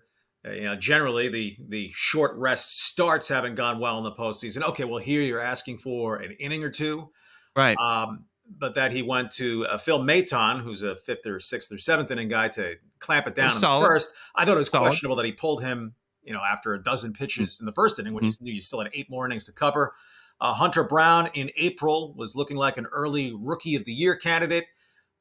Uh, 0.49 0.53
you 0.53 0.63
know, 0.63 0.75
generally 0.75 1.27
the 1.27 1.55
the 1.67 1.91
short 1.93 2.35
rest 2.37 2.83
starts 2.87 3.27
haven't 3.27 3.55
gone 3.55 3.79
well 3.79 3.97
in 3.97 4.03
the 4.03 4.11
postseason. 4.11 4.63
Okay, 4.63 4.83
well 4.83 4.99
here 4.99 5.21
you're 5.21 5.41
asking 5.41 5.77
for 5.77 6.17
an 6.17 6.31
inning 6.39 6.63
or 6.63 6.69
two, 6.69 7.09
right? 7.55 7.77
Um, 7.77 8.25
but 8.57 8.73
that 8.75 8.91
he 8.91 9.01
went 9.01 9.31
to 9.33 9.65
uh, 9.67 9.77
Phil 9.77 9.99
Maton, 9.99 10.61
who's 10.61 10.81
a 10.81 10.95
fifth 10.95 11.25
or 11.25 11.39
sixth 11.39 11.71
or 11.71 11.77
seventh 11.77 12.09
inning 12.11 12.27
guy, 12.27 12.47
to 12.49 12.75
clamp 12.99 13.27
it 13.27 13.35
down 13.35 13.51
in 13.51 13.61
the 13.61 13.79
first. 13.81 14.13
I 14.35 14.45
thought 14.45 14.55
it 14.55 14.59
was 14.59 14.69
solid. 14.69 14.87
questionable 14.87 15.15
that 15.17 15.25
he 15.25 15.31
pulled 15.31 15.61
him, 15.61 15.93
you 16.23 16.33
know, 16.33 16.41
after 16.41 16.73
a 16.73 16.81
dozen 16.81 17.13
pitches 17.13 17.55
mm-hmm. 17.55 17.63
in 17.63 17.65
the 17.67 17.73
first 17.73 17.99
inning 17.99 18.13
when 18.13 18.23
mm-hmm. 18.23 18.45
he, 18.45 18.53
he 18.53 18.59
still 18.59 18.81
had 18.81 18.89
eight 18.93 19.09
more 19.09 19.25
innings 19.25 19.43
to 19.45 19.51
cover. 19.51 19.93
Uh, 20.41 20.53
Hunter 20.53 20.83
Brown 20.83 21.29
in 21.33 21.51
April 21.57 22.13
was 22.15 22.35
looking 22.35 22.57
like 22.57 22.77
an 22.77 22.87
early 22.87 23.33
rookie 23.37 23.75
of 23.75 23.85
the 23.85 23.91
year 23.91 24.15
candidate. 24.15 24.65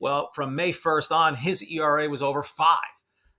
Well, 0.00 0.30
from 0.32 0.54
May 0.54 0.70
1st 0.70 1.10
on, 1.10 1.34
his 1.34 1.62
ERA 1.62 2.08
was 2.08 2.22
over 2.22 2.42
five. 2.44 2.78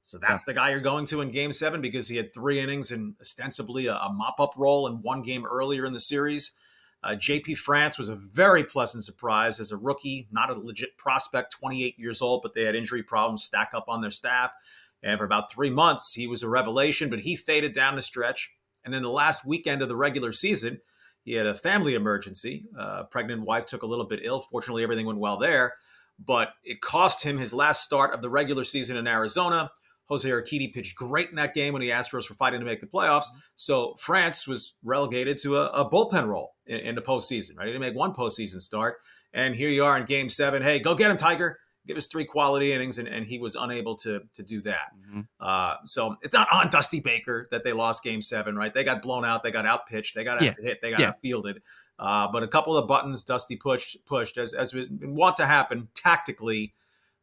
So 0.02 0.18
that's 0.18 0.44
the 0.44 0.54
guy 0.54 0.72
you're 0.72 0.80
going 0.80 1.06
to 1.08 1.22
in 1.22 1.30
game 1.30 1.54
seven 1.54 1.82
because 1.82 2.08
he 2.08 2.18
had 2.18 2.34
three 2.34 2.60
innings 2.60 2.92
and 2.92 3.16
ostensibly 3.20 3.88
a, 3.88 3.96
a 3.96 4.12
mop 4.12 4.40
up 4.40 4.54
role 4.58 4.88
in 4.88 5.02
one 5.02 5.22
game 5.22 5.46
earlier 5.46 5.86
in 5.86 5.94
the 5.94 6.00
series. 6.00 6.54
Uh, 7.02 7.12
JP 7.12 7.58
France 7.58 7.98
was 7.98 8.10
a 8.10 8.16
very 8.16 8.64
pleasant 8.64 9.06
surprise 9.06 9.60
as 9.60 9.72
a 9.72 9.78
rookie, 9.78 10.28
not 10.32 10.50
a 10.50 10.54
legit 10.54 10.98
prospect, 10.98 11.54
28 11.54 11.98
years 11.98 12.22
old, 12.22 12.42
but 12.42 12.54
they 12.54 12.64
had 12.64 12.76
injury 12.76 13.04
problems 13.04 13.44
stack 13.44 13.72
up 13.74 13.86
on 13.88 14.02
their 14.02 14.12
staff. 14.12 14.54
And 15.02 15.18
for 15.18 15.24
about 15.24 15.52
three 15.52 15.70
months, 15.70 16.14
he 16.14 16.28
was 16.28 16.44
a 16.44 16.50
revelation, 16.50 17.10
but 17.10 17.20
he 17.20 17.36
faded 17.36 17.74
down 17.74 17.96
the 17.96 18.02
stretch. 18.02 18.54
And 18.84 18.94
then 18.94 19.04
the 19.04 19.10
last 19.10 19.46
weekend 19.46 19.82
of 19.82 19.88
the 19.88 19.96
regular 19.96 20.34
season, 20.34 20.82
he 21.24 21.34
had 21.34 21.46
a 21.46 21.54
family 21.54 21.94
emergency. 21.94 22.66
Uh, 22.78 23.04
pregnant 23.04 23.44
wife 23.44 23.66
took 23.66 23.84
a 23.84 23.88
little 23.88 24.06
bit 24.06 24.22
ill. 24.24 24.42
Fortunately, 24.42 24.84
everything 24.84 25.06
went 25.06 25.20
well 25.20 25.38
there, 25.38 25.76
but 26.18 26.50
it 26.64 26.82
cost 26.82 27.24
him 27.24 27.38
his 27.38 27.54
last 27.54 27.84
start 27.84 28.14
of 28.14 28.22
the 28.22 28.30
regular 28.30 28.66
season 28.66 28.98
in 28.98 29.08
Arizona. 29.08 29.72
Jose 30.10 30.28
Urquidy 30.28 30.74
pitched 30.74 30.96
great 30.96 31.30
in 31.30 31.36
that 31.36 31.54
game 31.54 31.74
when 31.74 31.82
the 31.82 31.92
Astros 31.92 32.30
were 32.30 32.36
fighting 32.36 32.60
to 32.60 32.66
make 32.66 32.82
the 32.82 32.88
playoffs. 32.88 33.28
So 33.56 33.94
France 33.98 34.48
was 34.48 34.74
relegated 34.84 35.38
to 35.44 35.58
a, 35.58 35.68
a 35.68 35.90
bullpen 35.90 36.28
role 36.28 36.56
in, 36.66 36.80
in, 36.80 36.96
the 36.96 37.02
postseason, 37.02 37.58
right? 37.58 37.68
He 37.68 37.74
didn't 37.74 37.82
make 37.82 37.96
one 37.96 38.14
postseason 38.14 38.60
start. 38.60 38.98
And 39.34 39.56
here 39.56 39.70
you 39.70 39.84
are 39.84 39.98
in 39.98 40.06
game 40.06 40.28
seven. 40.28 40.64
Hey, 40.64 40.80
go 40.80 40.96
get 40.96 41.12
him, 41.12 41.18
Tiger. 41.18 41.60
Give 41.88 41.96
us 41.96 42.08
three 42.08 42.26
quality 42.26 42.74
innings, 42.74 42.98
and, 42.98 43.08
and 43.08 43.26
he 43.26 43.40
was 43.40 43.56
unable 43.56 43.96
to, 43.98 44.22
to 44.34 44.44
do 44.44 44.62
that. 44.64 44.92
Mm-hmm. 45.08 45.22
Uh, 45.40 45.76
so 45.86 46.16
it's 46.22 46.34
not 46.34 46.48
on 46.52 46.70
Dusty 46.70 47.00
Baker 47.00 47.48
that 47.52 47.64
they 47.64 47.72
lost 47.72 48.04
game 48.04 48.22
seven, 48.22 48.56
right? 48.56 48.74
They 48.74 48.84
got 48.84 49.02
blown 49.02 49.26
out, 49.26 49.44
they 49.44 49.52
got 49.52 49.66
outpitched, 49.66 50.14
they 50.14 50.24
got 50.24 50.42
yeah. 50.42 50.54
hit, 50.60 50.82
they 50.82 50.92
got 50.92 51.00
yeah. 51.00 51.08
outfielded. 51.08 51.62
Uh, 51.98 52.28
but 52.32 52.44
a 52.44 52.48
couple 52.48 52.78
of 52.78 52.88
buttons 52.88 53.24
Dusty 53.24 53.56
pushed, 53.56 53.98
pushed 54.06 54.38
as, 54.38 54.54
as 54.54 54.74
we 54.74 54.88
want 55.02 55.38
to 55.38 55.46
happen 55.46 55.88
tactically– 55.96 56.74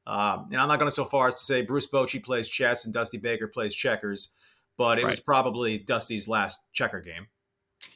um, 0.07 0.49
and 0.53 0.61
I'm 0.61 0.69
not 0.69 0.79
going 0.79 0.91
to 0.91 0.95
so 0.95 1.05
far 1.05 1.29
as 1.29 1.35
to 1.35 1.45
say 1.45 1.63
Bruce 1.63 1.87
Bochy 1.87 2.23
plays 2.23 2.49
chess 2.49 2.85
and 2.85 2.95
Dusty 2.95 3.19
Baker 3.19 3.49
plays 3.49 3.75
checkers, 3.75 4.31
but 4.79 4.99
it 4.99 5.03
right. 5.03 5.11
was 5.11 5.21
probably 5.21 5.79
Dusty's 5.79 6.29
last 6.29 6.61
checker 6.73 7.01
game. 7.01 7.27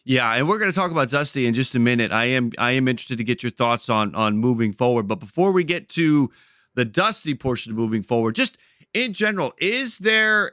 Yeah, 0.05 0.33
and 0.35 0.49
we're 0.49 0.59
going 0.59 0.71
to 0.71 0.76
talk 0.76 0.90
about 0.90 1.11
Dusty 1.11 1.47
in 1.47 1.55
just 1.55 1.75
a 1.75 1.79
minute. 1.79 2.11
I 2.11 2.26
am 2.26 2.50
I 2.59 2.73
am 2.73 2.88
interested 2.88 3.19
to 3.19 3.25
get 3.25 3.43
your 3.43 3.50
thoughts 3.50 3.88
on 3.88 4.14
on 4.14 4.38
moving 4.38 4.73
forward, 4.73 5.07
but 5.07 5.21
before 5.21 5.52
we 5.52 5.62
get 5.62 5.88
to 5.90 6.31
the 6.75 6.85
Dusty 6.85 7.35
portion 7.35 7.73
of 7.73 7.79
moving 7.79 8.02
forward, 8.02 8.35
just 8.35 8.59
in 8.93 9.12
general, 9.12 9.52
is 9.59 9.99
there 9.99 10.52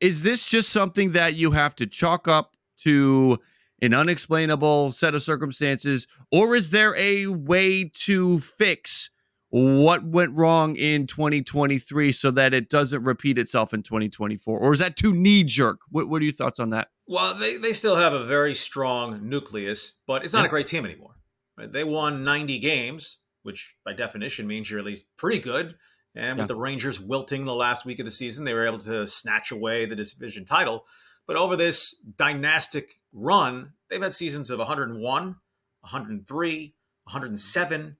is 0.00 0.22
this 0.22 0.46
just 0.46 0.68
something 0.70 1.12
that 1.12 1.34
you 1.34 1.50
have 1.50 1.74
to 1.76 1.86
chalk 1.86 2.28
up 2.28 2.54
to 2.78 3.38
an 3.82 3.92
unexplainable 3.92 4.92
set 4.92 5.14
of 5.14 5.22
circumstances, 5.22 6.06
or 6.30 6.54
is 6.54 6.70
there 6.70 6.96
a 6.96 7.26
way 7.26 7.90
to 7.92 8.38
fix 8.38 9.10
what 9.56 10.04
went 10.04 10.34
wrong 10.34 10.76
in 10.76 11.06
2023 11.06 12.12
so 12.12 12.30
that 12.30 12.52
it 12.52 12.68
doesn't 12.68 13.02
repeat 13.04 13.38
itself 13.38 13.72
in 13.72 13.82
2024 13.82 14.58
or 14.58 14.72
is 14.74 14.80
that 14.80 14.96
too 14.96 15.14
knee 15.14 15.42
jerk 15.42 15.78
what, 15.88 16.10
what 16.10 16.20
are 16.20 16.24
your 16.26 16.32
thoughts 16.32 16.60
on 16.60 16.70
that? 16.70 16.88
Well 17.06 17.38
they, 17.38 17.56
they 17.56 17.72
still 17.72 17.96
have 17.96 18.12
a 18.12 18.26
very 18.26 18.52
strong 18.52 19.26
nucleus 19.26 19.94
but 20.06 20.24
it's 20.24 20.34
not 20.34 20.40
yeah. 20.40 20.46
a 20.46 20.50
great 20.50 20.66
team 20.66 20.84
anymore 20.84 21.16
right? 21.56 21.72
they 21.72 21.84
won 21.84 22.22
90 22.22 22.58
games 22.58 23.20
which 23.44 23.76
by 23.84 23.94
definition 23.94 24.46
means 24.46 24.70
you're 24.70 24.80
at 24.80 24.84
least 24.84 25.06
pretty 25.16 25.38
good. 25.38 25.76
And 26.14 26.38
with 26.38 26.48
the 26.48 26.56
rangers 26.56 26.98
wilting 26.98 27.44
the 27.44 27.54
last 27.54 27.84
week 27.84 27.98
of 27.98 28.04
the 28.04 28.10
season 28.10 28.44
they 28.44 28.54
were 28.54 28.66
able 28.66 28.78
to 28.78 29.06
snatch 29.06 29.52
away 29.52 29.86
the 29.86 29.96
division 29.96 30.44
title. 30.44 30.84
But 31.26 31.36
over 31.36 31.56
this 31.56 31.94
dynastic 32.16 32.94
run 33.12 33.72
they've 33.88 34.02
had 34.02 34.12
seasons 34.12 34.50
of 34.50 34.58
101 34.58 35.00
103 35.00 36.74
107 37.04 37.96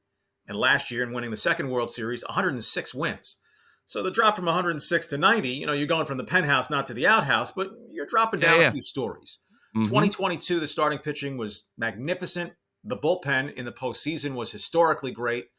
and 0.49 0.57
last 0.59 0.91
year 0.91 1.03
in 1.03 1.13
winning 1.13 1.31
the 1.31 1.37
second 1.37 1.71
World 1.71 1.91
Series, 1.91 2.25
106 2.25 2.95
wins. 2.95 3.37
So 3.85 4.03
the 4.03 4.11
drop 4.11 4.37
from 4.37 4.47
106 4.47 5.07
to 5.09 5.19
90, 5.19 5.49
you 5.49 5.67
know, 5.67 5.73
you're 5.73 5.87
going 5.87 6.07
from 6.07 6.19
the 6.19 6.25
penthouse 6.25 6.69
not 6.71 6.87
to 6.89 6.95
the 6.95 7.07
outhouse, 7.07 7.51
but 7.53 7.71
you're 7.91 8.07
dropping 8.07 8.41
down 8.41 8.57
Yeah, 8.57 8.63
yeah. 8.63 8.69
a 8.69 8.73
few 8.73 8.83
stories. 8.83 9.41
Mhm. 9.77 9.85
2022, 9.85 10.59
the 10.59 10.67
starting 10.67 10.99
pitching 10.99 11.37
was 11.37 11.69
magnificent. 11.79 12.55
The 12.83 12.97
bullpen 12.97 13.55
in 13.55 13.65
the 13.65 13.73
postseason 13.73 14.35
was 14.35 14.51
historically 14.51 15.13
great. 15.13 15.51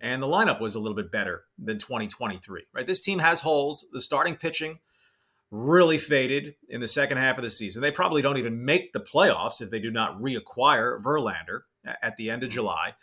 And 0.00 0.22
the 0.22 0.26
lineup 0.26 0.60
was 0.60 0.74
a 0.74 0.80
little 0.80 0.96
bit 0.96 1.12
better 1.12 1.44
than 1.58 1.78
2023, 1.78 2.64
right? 2.72 2.86
This 2.86 3.00
team 3.00 3.20
has 3.20 3.42
holes. 3.42 3.86
The 3.92 4.00
starting 4.00 4.36
pitching 4.36 4.80
really 5.50 5.96
faded 5.96 6.56
in 6.68 6.80
the 6.80 6.88
second 6.88 7.18
half 7.18 7.38
of 7.38 7.44
the 7.44 7.50
season. 7.50 7.82
They 7.82 7.92
probably 7.92 8.20
don't 8.20 8.36
even 8.36 8.64
make 8.64 8.92
the 8.92 9.00
playoffs 9.00 9.62
if 9.62 9.70
they 9.70 9.78
do 9.78 9.90
not 9.92 10.18
reacquire 10.18 11.00
Verlander 11.00 11.62
at 12.02 12.16
the 12.16 12.30
end 12.30 12.42
of 12.42 12.50
July. 12.50 12.94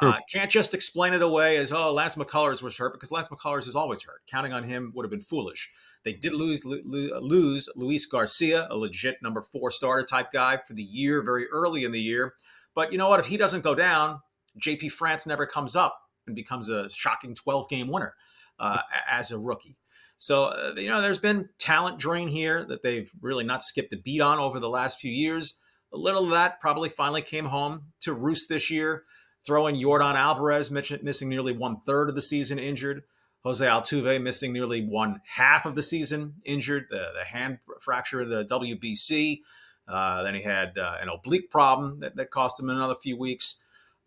Uh, 0.00 0.18
can't 0.32 0.50
just 0.50 0.74
explain 0.74 1.12
it 1.12 1.22
away 1.22 1.56
as, 1.56 1.72
oh, 1.72 1.92
Lance 1.92 2.16
McCullers 2.16 2.62
was 2.62 2.76
hurt 2.76 2.92
because 2.92 3.12
Lance 3.12 3.28
McCullers 3.28 3.68
is 3.68 3.76
always 3.76 4.02
hurt. 4.02 4.22
Counting 4.26 4.52
on 4.52 4.64
him 4.64 4.92
would 4.94 5.04
have 5.04 5.10
been 5.10 5.20
foolish. 5.20 5.70
They 6.04 6.12
did 6.12 6.34
lose 6.34 6.64
lo- 6.64 6.80
lo- 6.84 7.20
lose 7.20 7.68
Luis 7.76 8.04
Garcia, 8.06 8.66
a 8.70 8.76
legit 8.76 9.16
number 9.22 9.40
four 9.40 9.70
starter 9.70 10.04
type 10.04 10.32
guy 10.32 10.58
for 10.66 10.74
the 10.74 10.82
year, 10.82 11.22
very 11.22 11.46
early 11.48 11.84
in 11.84 11.92
the 11.92 12.00
year. 12.00 12.34
But 12.74 12.90
you 12.90 12.98
know 12.98 13.08
what? 13.08 13.20
If 13.20 13.26
he 13.26 13.36
doesn't 13.36 13.62
go 13.62 13.74
down, 13.74 14.20
JP 14.60 14.92
France 14.92 15.26
never 15.26 15.46
comes 15.46 15.76
up 15.76 15.96
and 16.26 16.34
becomes 16.34 16.68
a 16.68 16.90
shocking 16.90 17.34
12 17.34 17.68
game 17.68 17.88
winner 17.88 18.14
uh, 18.58 18.80
as 19.08 19.30
a 19.30 19.38
rookie. 19.38 19.76
So, 20.16 20.46
uh, 20.46 20.74
you 20.76 20.88
know, 20.88 21.02
there's 21.02 21.18
been 21.18 21.48
talent 21.58 21.98
drain 21.98 22.28
here 22.28 22.64
that 22.64 22.82
they've 22.82 23.10
really 23.20 23.44
not 23.44 23.62
skipped 23.62 23.92
a 23.92 23.96
beat 23.96 24.20
on 24.20 24.38
over 24.38 24.58
the 24.58 24.68
last 24.68 25.00
few 25.00 25.10
years. 25.10 25.58
A 25.92 25.96
little 25.96 26.24
of 26.24 26.30
that 26.30 26.60
probably 26.60 26.88
finally 26.88 27.22
came 27.22 27.46
home 27.46 27.92
to 28.00 28.12
roost 28.12 28.48
this 28.48 28.70
year. 28.70 29.04
Throw 29.44 29.66
in 29.66 29.76
Yordan 29.76 30.14
Alvarez, 30.14 30.70
missing 30.70 31.28
nearly 31.28 31.52
one 31.52 31.80
third 31.80 32.08
of 32.08 32.14
the 32.14 32.22
season 32.22 32.58
injured. 32.58 33.02
Jose 33.44 33.64
Altuve 33.64 34.22
missing 34.22 34.52
nearly 34.54 34.86
one 34.86 35.20
half 35.26 35.66
of 35.66 35.74
the 35.74 35.82
season 35.82 36.34
injured, 36.44 36.86
the, 36.90 37.10
the 37.14 37.24
hand 37.24 37.58
fracture 37.80 38.22
of 38.22 38.30
the 38.30 38.46
WBC. 38.46 39.40
Uh, 39.86 40.22
then 40.22 40.34
he 40.34 40.42
had 40.42 40.78
uh, 40.78 40.96
an 41.00 41.10
oblique 41.10 41.50
problem 41.50 42.00
that, 42.00 42.16
that 42.16 42.30
cost 42.30 42.58
him 42.58 42.70
another 42.70 42.94
few 42.94 43.18
weeks. 43.18 43.60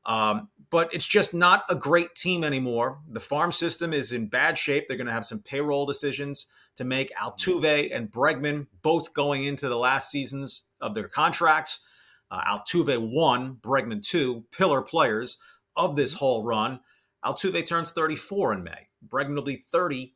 Um, 0.07 0.49
but 0.69 0.91
it's 0.93 1.05
just 1.05 1.33
not 1.33 1.65
a 1.69 1.75
great 1.75 2.15
team 2.15 2.43
anymore. 2.43 2.99
The 3.07 3.19
farm 3.19 3.51
system 3.51 3.93
is 3.93 4.11
in 4.13 4.27
bad 4.27 4.57
shape. 4.57 4.87
They're 4.87 4.97
going 4.97 5.07
to 5.07 5.13
have 5.13 5.25
some 5.25 5.39
payroll 5.39 5.85
decisions 5.85 6.47
to 6.77 6.83
make. 6.83 7.13
Altuve 7.15 7.95
and 7.95 8.11
Bregman 8.11 8.67
both 8.81 9.13
going 9.13 9.43
into 9.43 9.69
the 9.69 9.77
last 9.77 10.09
seasons 10.09 10.63
of 10.81 10.95
their 10.95 11.07
contracts. 11.07 11.85
Uh, 12.29 12.41
Altuve 12.41 12.99
one, 12.99 13.55
Bregman 13.55 14.05
two, 14.05 14.45
pillar 14.55 14.81
players 14.81 15.37
of 15.75 15.95
this 15.95 16.13
whole 16.13 16.43
run. 16.43 16.81
Altuve 17.23 17.65
turns 17.65 17.91
34 17.91 18.53
in 18.53 18.63
May. 18.63 18.87
Bregman 19.07 19.35
will 19.35 19.43
be 19.43 19.65
30 19.71 20.13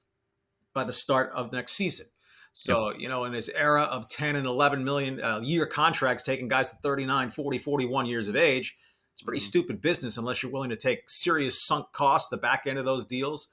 by 0.73 0.83
the 0.83 0.93
start 0.93 1.31
of 1.33 1.51
next 1.51 1.73
season. 1.73 2.07
So, 2.53 2.93
you 2.97 3.07
know, 3.07 3.23
in 3.23 3.31
this 3.31 3.49
era 3.49 3.83
of 3.83 4.09
10 4.09 4.35
and 4.35 4.45
11 4.45 4.83
million 4.83 5.21
uh, 5.21 5.39
year 5.41 5.65
contracts 5.65 6.23
taking 6.23 6.49
guys 6.49 6.69
to 6.69 6.75
39, 6.83 7.29
40, 7.29 7.57
41 7.57 8.05
years 8.05 8.27
of 8.27 8.35
age, 8.35 8.75
it's 9.13 9.23
pretty 9.23 9.39
stupid 9.39 9.81
business 9.81 10.17
unless 10.17 10.43
you're 10.43 10.51
willing 10.51 10.69
to 10.69 10.75
take 10.75 11.09
serious 11.09 11.61
sunk 11.61 11.85
costs, 11.93 12.29
the 12.29 12.37
back 12.37 12.63
end 12.65 12.77
of 12.77 12.85
those 12.85 13.05
deals, 13.05 13.49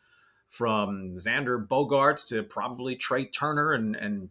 from 0.48 1.14
Xander 1.16 1.64
Bogaerts 1.64 2.26
to 2.28 2.42
probably 2.42 2.96
Trea 2.96 3.26
Turner 3.26 3.72
and, 3.72 3.94
and 3.94 4.30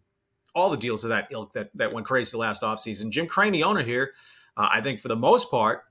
all 0.58 0.72
the 0.72 0.78
deals 0.78 1.04
of 1.04 1.10
that 1.12 1.28
ilk 1.30 1.54
that, 1.54 1.70
that 1.76 1.94
went 1.94 2.08
crazy 2.08 2.36
last 2.36 2.64
offseason. 2.64 3.12
Jim 3.12 3.28
Crane, 3.28 3.54
the 3.54 3.64
owner 3.64 3.84
here, 3.84 4.14
uh, 4.58 4.68
I 4.72 4.82
think 4.82 5.00
for 5.00 5.08
the 5.08 5.16
most 5.16 5.52
part, 5.52 5.84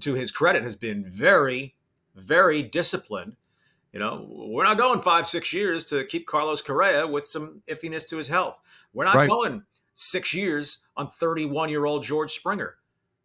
to 0.00 0.12
his 0.12 0.30
credit, 0.30 0.62
has 0.62 0.76
been 0.76 1.06
very, 1.08 1.74
very 2.14 2.62
disciplined. 2.62 3.36
You 3.94 3.98
know, 3.98 4.28
we're 4.30 4.64
not 4.64 4.76
going 4.76 5.00
five, 5.00 5.26
six 5.26 5.54
years 5.54 5.86
to 5.86 6.04
keep 6.04 6.26
Carlos 6.26 6.60
Correa 6.60 7.06
with 7.06 7.26
some 7.26 7.62
iffiness 7.66 8.06
to 8.10 8.18
his 8.18 8.28
health. 8.28 8.60
We're 8.92 9.06
not 9.06 9.14
Right. 9.16 9.28
going 9.28 9.64
six 9.94 10.34
years 10.34 10.80
on 10.98 11.08
31 11.08 11.70
year 11.70 11.86
old 11.86 12.04
George 12.04 12.32
Springer. 12.32 12.76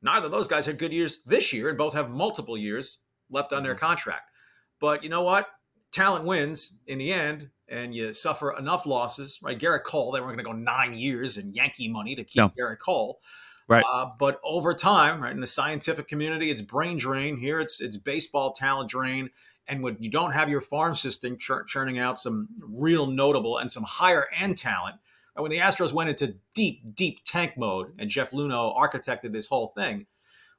Neither 0.01 0.27
of 0.27 0.31
those 0.31 0.47
guys 0.47 0.65
had 0.65 0.77
good 0.77 0.93
years 0.93 1.19
this 1.25 1.51
year, 1.51 1.67
and 1.67 1.77
both 1.77 1.93
have 1.93 2.09
multiple 2.09 2.57
years 2.57 2.99
left 3.29 3.51
on 3.51 3.63
their 3.63 3.75
contract. 3.75 4.31
But 4.79 5.03
you 5.03 5.09
know 5.09 5.23
what? 5.23 5.49
Talent 5.95 6.25
wins 6.25 6.73
in 6.87 6.97
the 6.97 7.13
end, 7.13 7.51
and 7.69 7.95
you 7.95 8.11
suffer 8.11 8.51
enough 8.51 8.85
losses, 8.85 9.39
right? 9.41 9.57
Gerrit 9.57 9.83
Cole, 9.83 10.11
they 10.11 10.19
weren't 10.19 10.37
going 10.37 10.39
to 10.39 10.43
go 10.43 10.51
nine 10.51 10.93
years 10.93 11.37
in 11.37 11.53
Yankee 11.53 11.87
money 11.87 12.15
to 12.15 12.23
keep 12.25 12.35
No. 12.35 12.49
Gerrit 12.49 12.79
Cole. 12.79 13.21
Right. 13.69 13.83
Uh, 13.89 14.07
but 14.19 14.41
over 14.43 14.73
time, 14.73 15.21
right, 15.21 15.31
in 15.31 15.39
the 15.39 15.47
scientific 15.47 16.09
community, 16.09 16.51
it's 16.51 16.61
brain 16.61 16.97
drain. 16.97 17.37
Here, 17.37 17.61
it's 17.61 17.79
it's 17.79 17.95
baseball 17.95 18.51
talent 18.51 18.89
drain. 18.89 19.29
And 19.67 19.81
when 19.81 19.95
you 20.01 20.09
don't 20.09 20.33
have 20.33 20.49
your 20.49 20.59
farm 20.59 20.95
system 20.95 21.37
chur- 21.37 21.63
churning 21.63 21.97
out 21.97 22.19
some 22.19 22.49
real 22.59 23.07
notable 23.07 23.57
and 23.57 23.71
some 23.71 23.83
higher 23.83 24.27
end 24.37 24.57
talent, 24.57 24.97
and 25.33 25.43
when 25.43 25.49
the 25.49 25.59
Astros 25.59 25.93
went 25.93 26.09
into 26.09 26.35
deep, 26.53 26.93
deep 26.93 27.19
tank 27.23 27.53
mode, 27.57 27.93
and 27.97 28.09
Jeff 28.09 28.31
Luhnow 28.31 28.77
architected 28.77 29.31
this 29.31 29.47
whole 29.47 29.69
thing, 29.69 30.07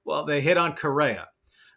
well, 0.03 0.25
they 0.25 0.40
hit 0.40 0.57
on 0.57 0.75
Correa, 0.75 1.29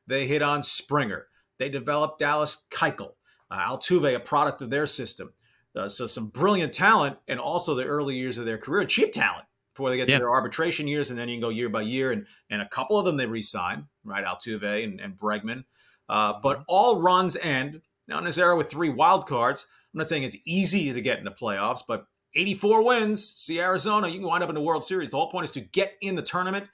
they 0.08 0.28
hit 0.28 0.42
on 0.42 0.64
Springer, 0.64 1.28
they 1.58 1.70
developed 1.70 2.20
Dallas 2.20 2.66
Keuchel, 2.72 3.12
uh, 3.52 3.58
Altuve, 3.58 4.16
a 4.16 4.20
product 4.20 4.62
of 4.62 4.70
their 4.70 4.86
system. 4.86 5.34
Uh, 5.76 5.88
so 5.88 6.06
some 6.06 6.28
brilliant 6.28 6.74
talent, 6.74 7.18
and 7.28 7.40
also 7.40 7.76
the 7.76 7.86
early 7.86 8.16
years 8.16 8.38
of 8.38 8.46
their 8.46 8.58
career, 8.58 8.86
cheap 8.86 9.12
talent 9.14 9.46
before 9.76 9.90
they 9.90 9.98
get 9.98 10.10
Yeah. 10.10 10.16
to 10.16 10.20
their 10.20 10.32
arbitration 10.32 10.88
years, 10.88 11.10
and 11.10 11.20
then 11.20 11.30
you 11.30 11.36
can 11.36 11.42
go 11.42 11.50
year 11.50 11.70
by 11.70 11.82
year. 11.82 12.12
And 12.12 12.26
and 12.50 12.62
a 12.62 12.68
couple 12.68 12.98
of 13.00 13.06
them 13.06 13.18
they 13.18 13.26
re-sign, 13.28 13.88
right? 14.04 14.26
Altuve 14.26 14.84
and, 14.84 15.00
and 15.00 15.16
Bregman. 15.18 15.64
Uh, 16.10 16.34
but 16.42 16.64
all 16.68 17.00
runs 17.02 17.36
end. 17.38 17.82
Now 18.08 18.18
in 18.18 18.26
this 18.26 18.38
era 18.40 18.56
with 18.56 18.70
three 18.70 18.90
wild 18.90 19.28
cards, 19.28 19.68
I'm 19.94 20.00
not 20.00 20.10
saying 20.10 20.24
it's 20.24 20.38
easy 20.46 20.92
to 20.92 21.02
get 21.02 21.20
into 21.20 21.32
playoffs, 21.32 21.82
but 21.88 22.06
84 22.36 22.84
wins, 22.86 23.26
see 23.38 23.60
Arizona, 23.60 24.08
you 24.08 24.20
can 24.20 24.28
wind 24.28 24.44
up 24.44 24.50
in 24.50 24.56
the 24.56 24.62
World 24.62 24.86
Series. 24.86 25.10
The 25.12 25.18
whole 25.18 25.32
point 25.32 25.46
is 25.46 25.52
to 25.52 25.62
get 25.62 25.94
in 26.02 26.16
the 26.16 26.22
tournament. 26.22 26.68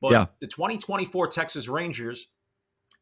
But 0.00 0.12
Yeah. 0.12 0.26
the 0.40 0.46
2024 0.48 1.28
Texas 1.28 1.68
Rangers 1.68 2.28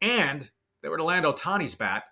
and 0.01 0.49
they 0.81 0.89
were 0.89 0.97
to 0.97 1.03
land 1.03 1.25
Ohtani's 1.25 1.75
bat, 1.75 2.05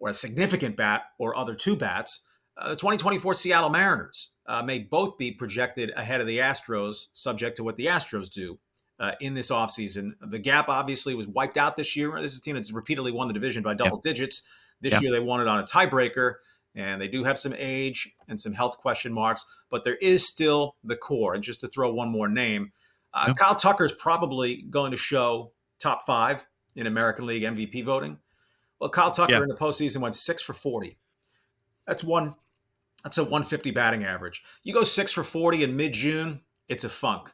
or 0.00 0.08
a 0.08 0.12
significant 0.12 0.76
bat, 0.76 1.02
or 1.18 1.36
other 1.36 1.54
two 1.54 1.76
bats. 1.76 2.24
Uh, 2.56 2.70
the 2.70 2.76
2024 2.76 3.34
Seattle 3.34 3.70
Mariners 3.70 4.30
uh, 4.46 4.62
may 4.62 4.80
both 4.80 5.16
be 5.16 5.30
projected 5.30 5.92
ahead 5.96 6.20
of 6.20 6.26
the 6.26 6.38
Astros, 6.38 7.06
subject 7.12 7.56
to 7.58 7.64
what 7.64 7.76
the 7.76 7.86
Astros 7.86 8.28
do 8.30 8.58
uh, 8.98 9.12
in 9.20 9.34
this 9.34 9.50
offseason. 9.50 10.12
The 10.20 10.38
gap 10.38 10.68
obviously 10.68 11.14
was 11.14 11.28
wiped 11.28 11.56
out 11.56 11.76
this 11.76 11.94
year. 11.96 12.12
This 12.20 12.32
is 12.32 12.38
a 12.38 12.42
team 12.42 12.56
that's 12.56 12.72
repeatedly 12.72 13.12
won 13.12 13.28
the 13.28 13.34
division 13.34 13.62
by 13.62 13.74
double 13.74 13.98
digits. 14.00 14.42
This 14.80 14.94
Yeah. 14.94 15.00
year 15.00 15.12
they 15.12 15.20
won 15.20 15.40
it 15.40 15.46
on 15.48 15.58
a 15.60 15.64
tiebreaker, 15.64 16.34
and 16.74 17.00
they 17.00 17.08
do 17.08 17.24
have 17.24 17.38
some 17.38 17.54
age 17.56 18.10
and 18.28 18.40
some 18.40 18.52
health 18.54 18.78
question 18.78 19.12
marks, 19.12 19.44
but 19.70 19.84
there 19.84 19.96
is 19.96 20.26
still 20.26 20.76
the 20.82 20.96
core. 20.96 21.34
And 21.34 21.42
just 21.42 21.60
to 21.60 21.68
throw 21.68 21.92
one 21.92 22.10
more 22.10 22.28
name, 22.28 22.72
uh, 23.12 23.26
Yeah. 23.28 23.34
Kyle 23.34 23.54
Tucker's 23.54 23.92
probably 23.92 24.62
going 24.62 24.90
to 24.92 24.96
show 24.96 25.52
top 25.78 26.02
five 26.06 26.46
in 26.76 26.86
American 26.86 27.26
League 27.26 27.42
MVP 27.42 27.82
voting. 27.82 28.18
Well, 28.80 28.90
Kyle 28.90 29.10
Tucker 29.10 29.32
Yeah. 29.32 29.42
in 29.42 29.48
the 29.48 29.54
postseason 29.56 29.98
went 29.98 30.14
six 30.14 30.42
for 30.42 30.52
40. 30.54 30.98
That's 31.86 32.02
one. 32.02 32.34
That's 33.04 33.18
a 33.18 33.22
150 33.24 33.70
batting 33.70 34.04
average. 34.04 34.42
You 34.62 34.74
go 34.74 34.82
six 34.82 35.12
for 35.12 35.22
40 35.24 35.64
in 35.64 35.76
mid 35.76 35.92
June, 35.92 36.40
it's 36.68 36.84
a 36.84 36.88
funk. 36.88 37.30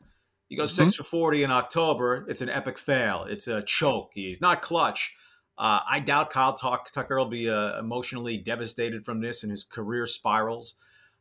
You 0.49 0.57
go 0.57 0.67
6 0.67 0.95
for 0.95 1.03
40 1.03 1.43
in 1.43 1.51
October, 1.51 2.25
it's 2.29 2.41
an 2.41 2.49
epic 2.49 2.79
fail. 2.79 3.27
It's 3.29 3.49
a 3.49 3.63
choke. 3.63 4.13
He's 4.15 4.41
not 4.41 4.63
clutch. 4.63 5.17
Uh, 5.59 5.81
I 5.89 5.99
doubt 5.99 6.31
Kyle 6.31 6.53
Tuck- 6.55 6.93
Tucker 6.93 7.17
will 7.19 7.27
be 7.27 7.51
uh, 7.51 7.77
emotionally 7.81 8.37
devastated 8.37 9.05
from 9.05 9.21
this 9.21 9.43
and 9.43 9.51
his 9.51 9.65
career 9.65 10.07
spirals. 10.07 10.77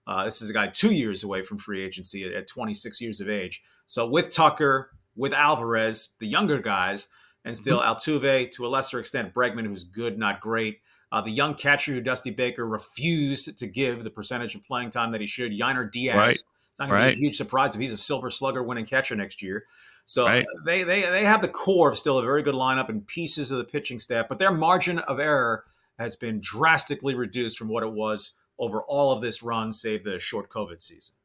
Uh, 0.06 0.26
this 0.26 0.44
is 0.44 0.52
a 0.52 0.54
guy 0.54 0.68
two 0.68 0.94
years 0.94 1.24
away 1.24 1.42
from 1.42 1.58
free 1.58 1.84
agency 1.84 2.24
at, 2.24 2.34
at 2.34 2.48
26 2.48 3.02
years 3.02 3.20
of 3.20 3.28
age. 3.28 3.64
So 3.88 4.06
with 4.08 4.30
Tucker, 4.30 4.92
with 5.16 5.34
Alvarez, 5.34 6.10
the 6.20 6.28
younger 6.28 6.60
guys, 6.60 7.08
and 7.46 7.56
still 7.56 7.80
Altuve, 7.80 8.52
to 8.52 8.66
a 8.66 8.68
lesser 8.68 9.00
extent, 9.00 9.34
Bregman, 9.34 9.66
who's 9.66 9.86
good, 9.86 10.18
not 10.18 10.42
great. 10.42 10.80
Uh, 11.12 11.22
the 11.22 11.32
young 11.32 11.54
catcher 11.56 11.94
who 11.94 12.02
Dusty 12.02 12.32
Baker 12.32 12.68
refused 12.68 13.58
to 13.58 13.68
give 13.68 14.04
the 14.04 14.10
percentage 14.10 14.56
of 14.56 14.66
playing 14.66 14.90
time 14.90 15.14
that 15.14 15.22
he 15.22 15.28
should, 15.28 15.54
Yainer 15.58 15.90
Diaz. 15.90 16.18
Right. 16.18 16.36
It's 16.36 16.80
not 16.80 16.90
going 16.90 17.02
to 17.02 17.08
be 17.08 17.14
a 17.14 17.26
huge 17.28 17.38
surprise 17.38 17.74
if 17.76 17.80
he's 17.80 17.94
a 17.94 17.98
silver 17.98 18.30
slugger 18.30 18.62
winning 18.62 18.86
catcher 18.86 19.16
next 19.16 19.42
year. 19.42 19.64
So 20.06 20.26
Right. 20.26 20.46
they, 20.66 20.84
they 20.84 21.02
they 21.04 21.24
have 21.24 21.42
the 21.42 21.48
core 21.48 21.90
of 21.90 21.98
still 21.98 22.18
a 22.20 22.22
very 22.22 22.44
good 22.44 22.54
lineup 22.56 22.90
and 22.90 23.08
pieces 23.08 23.50
of 23.52 23.60
the 23.60 23.64
pitching 23.64 23.98
staff, 23.98 24.26
but 24.28 24.40
their 24.40 24.52
margin 24.52 25.00
of 25.00 25.20
error 25.22 25.64
has 25.98 26.16
been 26.18 26.42
drastically 26.42 27.16
reduced 27.16 27.58
from 27.58 27.70
what 27.70 27.82
it 27.84 27.94
was 27.94 28.32
over 28.60 28.82
all 28.84 29.12
of 29.14 29.22
this 29.22 29.42
run, 29.42 29.72
save 29.72 30.04
the 30.04 30.20
short 30.20 30.50
COVID 30.50 30.82
season. 30.82 31.16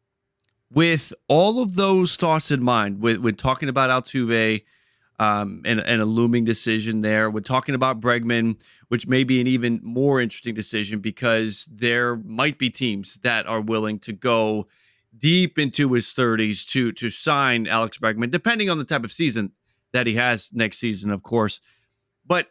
with 0.73 1.13
all 1.27 1.61
of 1.61 1.75
those 1.75 2.15
thoughts 2.17 2.51
in 2.53 2.63
mind, 2.63 3.01
with 3.01 3.17
with 3.19 3.37
talking 3.37 3.69
about 3.69 3.91
Altuve 3.91 4.63
um, 5.21 5.61
and 5.67 5.81
and 5.81 6.01
a 6.01 6.07
looming 6.07 6.45
decision 6.45 7.03
there, 7.03 7.31
We're 7.31 7.41
talking 7.41 7.75
about 7.75 8.01
Bregman, 8.01 8.59
which 8.89 9.07
may 9.07 9.23
be 9.23 9.39
an 9.39 9.47
even 9.47 9.79
more 9.83 10.19
interesting 10.19 10.55
decision 10.55 11.01
because 11.01 11.69
there 11.71 12.17
might 12.17 12.59
be 12.59 12.71
teams 12.71 13.17
that 13.17 13.47
are 13.47 13.61
willing 13.61 13.99
to 14.01 14.15
go 14.15 14.67
deep 15.15 15.59
into 15.59 15.93
his 15.93 16.07
30s 16.07 16.67
to 16.71 16.93
to 16.93 17.11
sign 17.11 17.67
Alex 17.67 17.99
Bregman, 17.99 18.31
depending 18.31 18.71
on 18.71 18.79
the 18.79 18.85
type 18.85 19.05
of 19.05 19.13
season 19.13 19.53
that 19.93 20.07
he 20.07 20.15
has 20.15 20.51
next 20.55 20.79
season, 20.79 21.11
of 21.11 21.23
course. 21.23 21.61
But 22.25 22.47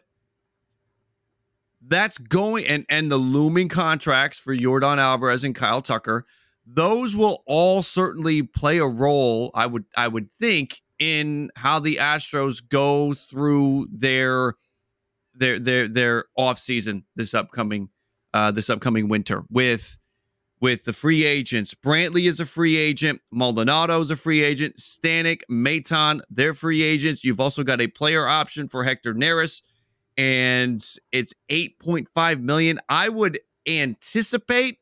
that's 1.84 2.18
going 2.18 2.66
and 2.68 2.86
and 2.88 3.10
the 3.10 3.16
looming 3.16 3.68
contracts 3.68 4.38
for 4.38 4.54
Yordan 4.54 4.98
Alvarez 4.98 5.42
and 5.42 5.56
Kyle 5.56 5.82
Tucker, 5.82 6.24
those 6.64 7.16
will 7.16 7.42
all 7.46 7.82
certainly 7.82 8.44
play 8.44 8.78
a 8.78 8.86
role. 8.86 9.50
I 9.54 9.66
would 9.66 9.86
I 9.96 10.06
would 10.06 10.28
think 10.40 10.82
in 11.00 11.50
how 11.56 11.80
the 11.80 11.96
Astros 11.96 12.60
go 12.66 13.14
through 13.14 13.88
their 13.90 14.54
their 15.34 15.58
their 15.58 15.88
their 15.88 16.24
off 16.36 16.58
season 16.58 17.04
this 17.16 17.34
upcoming 17.34 17.88
uh 18.34 18.50
this 18.50 18.70
upcoming 18.70 19.08
winter 19.08 19.42
with 19.50 19.98
with 20.60 20.84
the 20.84 20.92
free 20.92 21.24
agents. 21.24 21.74
Brantley 21.74 22.28
is 22.28 22.38
a 22.38 22.44
free 22.44 22.76
agent. 22.76 23.22
Maldonado 23.32 23.98
is 23.98 24.10
a 24.10 24.16
free 24.16 24.42
agent. 24.42 24.76
Stanek, 24.76 25.40
Maton, 25.50 26.20
they're 26.28 26.52
free 26.52 26.82
agents. 26.82 27.24
You've 27.24 27.40
also 27.40 27.62
got 27.62 27.80
a 27.80 27.86
player 27.86 28.28
option 28.28 28.68
for 28.68 28.84
Hector 28.84 29.14
Neris 29.14 29.62
and 30.16 30.84
it's 31.12 31.32
8.5 31.48 32.42
million. 32.42 32.78
I 32.90 33.08
would 33.08 33.40
anticipate 33.66 34.78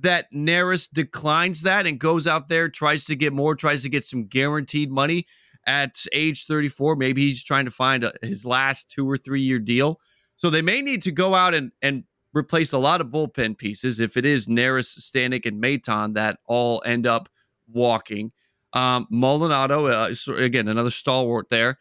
that 0.00 0.32
Neris 0.32 0.88
declines 0.90 1.62
that 1.62 1.86
and 1.86 1.98
goes 1.98 2.26
out 2.26 2.48
there, 2.48 2.68
tries 2.68 3.04
to 3.06 3.16
get 3.16 3.32
more, 3.32 3.54
tries 3.54 3.82
to 3.82 3.88
get 3.88 4.04
some 4.04 4.26
guaranteed 4.26 4.90
money 4.90 5.26
at 5.66 6.04
age 6.12 6.46
34. 6.46 6.96
Maybe 6.96 7.22
he's 7.22 7.44
trying 7.44 7.64
to 7.64 7.70
find 7.70 8.04
a, 8.04 8.12
his 8.22 8.44
last 8.44 8.90
two 8.90 9.08
or 9.08 9.16
three 9.16 9.40
year 9.40 9.58
deal. 9.58 10.00
So 10.36 10.50
they 10.50 10.62
may 10.62 10.82
need 10.82 11.02
to 11.02 11.12
go 11.12 11.34
out 11.34 11.54
and, 11.54 11.72
and 11.82 12.04
replace 12.34 12.72
a 12.72 12.78
lot 12.78 13.00
of 13.00 13.08
bullpen 13.08 13.58
pieces 13.58 14.00
if 14.00 14.16
it 14.16 14.24
is 14.24 14.46
Neris, 14.46 14.98
Stanek, 14.98 15.46
and 15.46 15.62
Maton 15.62 16.14
that 16.14 16.38
all 16.46 16.82
end 16.84 17.06
up 17.06 17.28
walking. 17.66 18.32
Um, 18.72 19.06
uh, 19.22 20.12
again, 20.36 20.68
another 20.68 20.90
stalwart 20.90 21.48
there. 21.48 21.78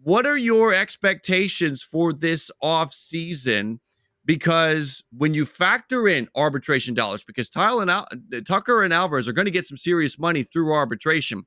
What 0.00 0.26
are 0.26 0.36
your 0.36 0.72
expectations 0.72 1.82
for 1.82 2.12
this 2.12 2.50
off 2.60 2.92
season? 2.92 3.80
Because 4.24 5.02
when 5.10 5.34
you 5.34 5.44
factor 5.44 6.06
in 6.06 6.28
arbitration 6.36 6.94
dollars, 6.94 7.24
because 7.24 7.48
Tyler 7.48 7.82
and 7.82 7.90
Al- 7.90 8.06
uh, 8.32 8.40
Tucker 8.46 8.82
and 8.82 8.92
Alvarez 8.92 9.26
are 9.26 9.32
going 9.32 9.46
to 9.46 9.50
get 9.50 9.66
some 9.66 9.76
serious 9.76 10.18
money 10.18 10.42
through 10.42 10.72
arbitration. 10.72 11.42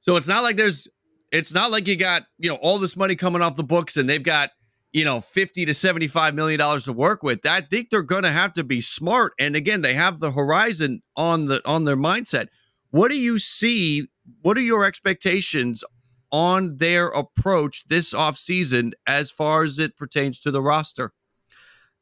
So 0.00 0.16
it's 0.16 0.28
not 0.28 0.42
like 0.42 0.56
there's, 0.56 0.86
it's 1.32 1.52
not 1.52 1.70
like 1.70 1.88
you 1.88 1.96
got, 1.96 2.22
you 2.38 2.50
know, 2.50 2.56
all 2.56 2.78
this 2.78 2.96
money 2.96 3.16
coming 3.16 3.42
off 3.42 3.56
the 3.56 3.64
books 3.64 3.96
and 3.96 4.08
they've 4.08 4.22
got, 4.22 4.50
you 4.92 5.04
know, 5.04 5.20
50 5.20 5.66
to 5.66 5.74
75 5.74 6.34
million 6.34 6.58
dollars 6.58 6.84
to 6.84 6.92
work 6.92 7.22
with. 7.22 7.44
I 7.46 7.60
think 7.60 7.90
they're 7.90 8.02
going 8.02 8.24
to 8.24 8.30
have 8.30 8.52
to 8.54 8.64
be 8.64 8.80
smart. 8.80 9.32
And 9.38 9.54
again, 9.54 9.82
they 9.82 9.94
have 9.94 10.18
the 10.18 10.32
horizon 10.32 11.02
on 11.16 11.46
the 11.46 11.60
on 11.64 11.84
their 11.84 11.96
mindset. 11.96 12.48
What 12.90 13.10
do 13.10 13.16
you 13.16 13.38
see? 13.38 14.08
What 14.42 14.56
are 14.56 14.62
your 14.62 14.84
expectations 14.84 15.84
on 16.32 16.76
their 16.76 17.08
approach 17.08 17.86
this 17.88 18.12
offseason 18.12 18.92
as 19.06 19.30
far 19.30 19.62
as 19.62 19.78
it 19.78 19.96
pertains 19.96 20.40
to 20.40 20.50
the 20.50 20.62
roster? 20.62 21.12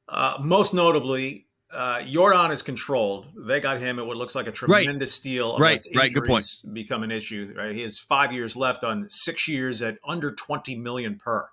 Uh, 0.09 0.38
most 0.40 0.73
notably, 0.73 1.47
uh, 1.73 1.99
Yordan 1.99 2.51
is 2.51 2.62
controlled. 2.62 3.27
They 3.37 3.61
got 3.61 3.79
him 3.79 3.99
at 3.99 4.07
what 4.07 4.16
looks 4.16 4.35
like 4.35 4.47
a 4.47 4.53
tremendous 4.53 5.11
right. 5.11 5.14
steal. 5.14 5.59
Right, 5.59 5.81
right. 5.94 6.12
Good 6.12 6.25
point. 6.25 6.47
Become 6.73 7.03
an 7.03 7.11
issue. 7.11 7.53
Right, 7.57 7.75
he 7.75 7.83
has 7.83 7.99
five 7.99 8.33
years 8.33 8.57
left 8.57 8.85
on 8.85 9.09
six 9.11 9.49
years 9.49 9.83
at 9.83 9.99
under 10.07 10.33
twenty 10.33 10.77
million 10.77 11.16
per. 11.16 11.49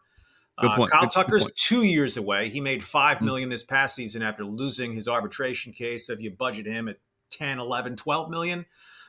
Good 0.60 0.72
uh, 0.72 0.76
point. 0.76 0.94
Uh, 0.94 1.00
Kyle 1.00 1.02
good, 1.02 1.12
Tucker's 1.12 1.44
good 1.46 1.54
two 1.58 1.84
years 1.84 2.15
away. 2.15 2.50
He 2.50 2.62
made 2.62 2.84
five 2.84 3.18
mm-hmm. 3.18 3.50
this 3.50 3.63
past 3.63 3.96
season 3.96 4.22
after 4.22 4.46
losing 4.46 4.94
his 4.94 5.08
arbitration 5.08 5.74
case. 5.74 6.08
So 6.08 6.13
if 6.13 6.22
you 6.22 6.32
budget 6.32 6.65
him 6.65 6.88
at 6.88 6.98
10, 7.32 7.60
11, 7.60 7.98
12 7.98 8.30
million 8.30 8.65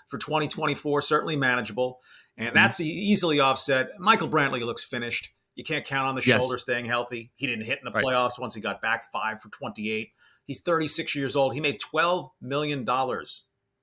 for 0.09 0.19
2024, 0.19 1.03
certainly 1.03 1.37
manageable. 1.37 2.01
And 2.37 2.49
mm-hmm. 2.49 2.57
that's 2.57 2.81
easily 2.81 3.39
offset. 3.39 3.91
Michael 3.99 4.29
Brantley 4.29 4.63
looks 4.63 4.83
finished. 4.83 5.31
You 5.57 5.65
can't 5.65 5.85
count 5.85 6.07
on 6.07 6.15
the 6.15 6.23
yes. 6.25 6.39
shoulder 6.39 6.59
staying 6.59 6.85
healthy. 6.85 7.33
He 7.35 7.47
didn't 7.47 7.65
hit 7.65 7.79
in 7.79 7.87
the 7.87 7.91
right. 7.91 8.05
playoffs 8.05 8.39
once 8.39 8.55
he 8.55 8.61
got 8.61 8.81
back 8.83 9.11
five 9.11 9.41
for 9.41 9.49
28. 9.49 10.11
He's 10.45 10.61
36 10.61 11.17
years 11.17 11.35
old. 11.35 11.55
He 11.55 11.61
made 11.61 11.81
$12 11.81 12.29
million 12.41 12.87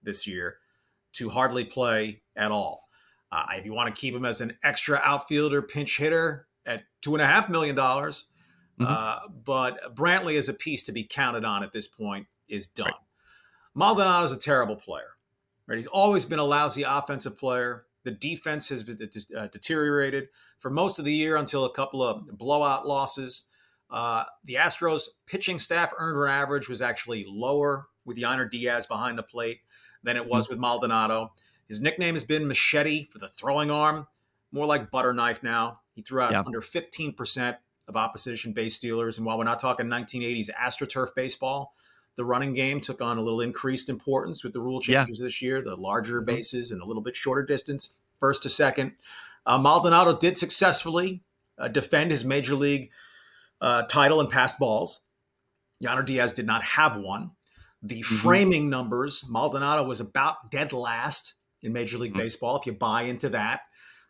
this 0.04 0.28
year 0.28 0.58
to 1.14 1.30
hardly 1.30 1.66
play 1.66 2.22
at 2.36 2.52
all. 2.52 2.88
Uh, 3.32 3.46
if 3.54 3.66
you 3.66 3.74
want 3.74 3.94
to 3.94 4.00
keep 4.00 4.14
him 4.14 4.26
as 4.26 4.40
an 4.40 4.56
extra 4.64 5.02
outfielder 5.04 5.64
pinch 5.64 5.98
hitter 5.98 6.48
at 6.66 6.84
$2.5 7.04 7.50
million, 7.50 7.76
mm-hmm. 7.76 8.86
uh, 8.88 9.20
but 9.44 9.96
Brantley 9.96 10.34
is 10.36 10.50
a 10.50 10.54
piece 10.54 10.84
to 10.84 10.92
be 10.92 11.04
counted 11.04 11.44
on 11.44 11.64
at 11.64 11.72
this 11.72 11.88
point 11.88 12.28
is 12.48 12.68
done. 12.68 12.86
Right. 12.86 12.96
Maldonado 13.74 14.26
is 14.26 14.32
a 14.32 14.38
terrible 14.38 14.76
player. 14.76 15.10
Right? 15.68 15.78
He's 15.78 15.88
always 15.88 16.26
been 16.26 16.40
a 16.40 16.44
lousy 16.44 16.84
offensive 16.84 17.38
player. 17.38 17.86
The 18.04 18.12
defense 18.12 18.70
has 18.70 18.84
been 18.84 18.98
uh, 19.36 19.48
deteriorated 19.48 20.30
for 20.60 20.70
most 20.70 21.00
of 21.00 21.06
the 21.06 21.14
year 21.14 21.38
until 21.38 21.66
a 21.66 21.74
couple 21.74 22.04
of 22.04 22.26
blowout 22.38 22.88
losses. 22.88 23.46
Uh, 23.90 24.24
the 24.44 24.56
Astros 24.56 25.04
pitching 25.26 25.60
staff 25.60 25.94
earned 25.98 26.20
run 26.20 26.32
average 26.32 26.68
was 26.68 26.82
actually 26.82 27.26
lower 27.28 27.88
with 28.06 28.18
Yainer 28.18 28.50
Diaz 28.50 28.86
behind 28.86 29.18
the 29.18 29.24
plate 29.24 29.60
than 30.04 30.18
it 30.18 30.28
was 30.28 30.46
mm-hmm. 30.46 30.54
with 30.54 30.60
Maldonado. 30.60 31.32
His 31.68 31.80
nickname 31.80 32.16
has 32.16 32.24
been 32.24 32.48
Machete 32.48 33.06
for 33.06 33.20
the 33.20 33.28
throwing 33.28 33.72
arm, 33.72 34.08
more 34.52 34.66
like 34.66 34.92
butter 34.92 35.14
knife 35.14 35.44
now. 35.44 35.80
He 35.94 36.02
threw 36.02 36.22
out 36.22 36.32
yeah. 36.32 36.44
under 36.46 36.60
15% 36.62 37.58
of 37.88 37.96
opposition 37.96 38.54
base 38.54 38.76
stealers. 38.76 39.18
And 39.18 39.26
while 39.26 39.38
we're 39.38 39.44
not 39.44 39.60
talking 39.60 39.88
1980s 39.88 40.50
AstroTurf 40.52 41.16
baseball, 41.16 41.74
the 42.16 42.26
running 42.26 42.54
game 42.54 42.80
took 42.80 43.02
on 43.02 43.18
a 43.18 43.22
little 43.22 43.42
increased 43.42 43.90
importance 43.90 44.44
with 44.44 44.54
the 44.54 44.62
rule 44.62 44.80
changes 44.80 45.20
yeah. 45.20 45.26
this 45.26 45.42
year, 45.42 45.62
the 45.62 45.76
larger 45.76 46.18
mm-hmm. 46.18 46.26
bases 46.26 46.72
and 46.72 46.82
a 46.82 46.86
little 46.86 47.02
bit 47.02 47.16
shorter 47.16 47.44
distance, 47.44 47.98
first 48.20 48.44
to 48.44 48.50
second. 48.50 48.94
Uh, 49.46 49.58
Maldonado 49.58 50.18
did 50.18 50.38
successfully 50.38 51.24
uh, 51.58 51.68
defend 51.68 52.12
his 52.12 52.24
major 52.24 52.56
league 52.56 52.92
uh, 53.62 53.84
title 53.84 54.20
and 54.20 54.30
passed 54.30 54.60
balls. 54.60 55.02
Yainer 55.84 56.06
Diaz 56.06 56.34
did 56.34 56.46
not 56.46 56.64
have 56.64 56.98
one. 56.98 57.32
The 57.82 58.02
mm-hmm. 58.02 58.16
framing 58.16 58.70
numbers, 58.70 59.26
Maldonado 59.28 59.84
was 59.84 60.00
about 60.00 60.52
dead 60.52 60.72
last 60.72 61.34
in 61.62 61.74
Major 61.74 61.98
League 61.98 62.12
mm-hmm. 62.12 62.22
Baseball, 62.22 62.58
if 62.58 62.66
you 62.66 62.74
buy 62.74 63.04
into 63.04 63.30
that. 63.30 63.62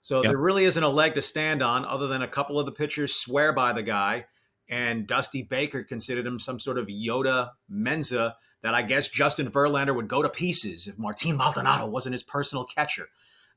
So 0.01 0.21
yep. 0.21 0.31
there 0.31 0.37
really 0.37 0.65
isn't 0.65 0.83
a 0.83 0.89
leg 0.89 1.15
to 1.15 1.21
stand 1.21 1.63
on 1.63 1.85
other 1.85 2.07
than 2.07 2.21
a 2.21 2.27
couple 2.27 2.59
of 2.59 2.65
the 2.65 2.71
pitchers 2.71 3.15
swear 3.15 3.53
by 3.53 3.71
the 3.71 3.83
guy 3.83 4.25
and 4.69 5.07
Dusty 5.07 5.43
Baker 5.43 5.83
considered 5.83 6.25
him 6.25 6.39
some 6.39 6.59
sort 6.59 6.77
of 6.77 6.87
Yoda 6.87 7.51
Menza 7.71 8.35
that 8.61 8.73
I 8.73 8.81
guess 8.81 9.07
Justin 9.07 9.49
Verlander 9.51 9.95
would 9.95 10.07
go 10.07 10.21
to 10.21 10.29
pieces 10.29 10.87
if 10.87 10.97
Martin 10.97 11.37
Maldonado 11.37 11.85
wasn't 11.85 12.13
his 12.13 12.23
personal 12.23 12.65
catcher. 12.65 13.07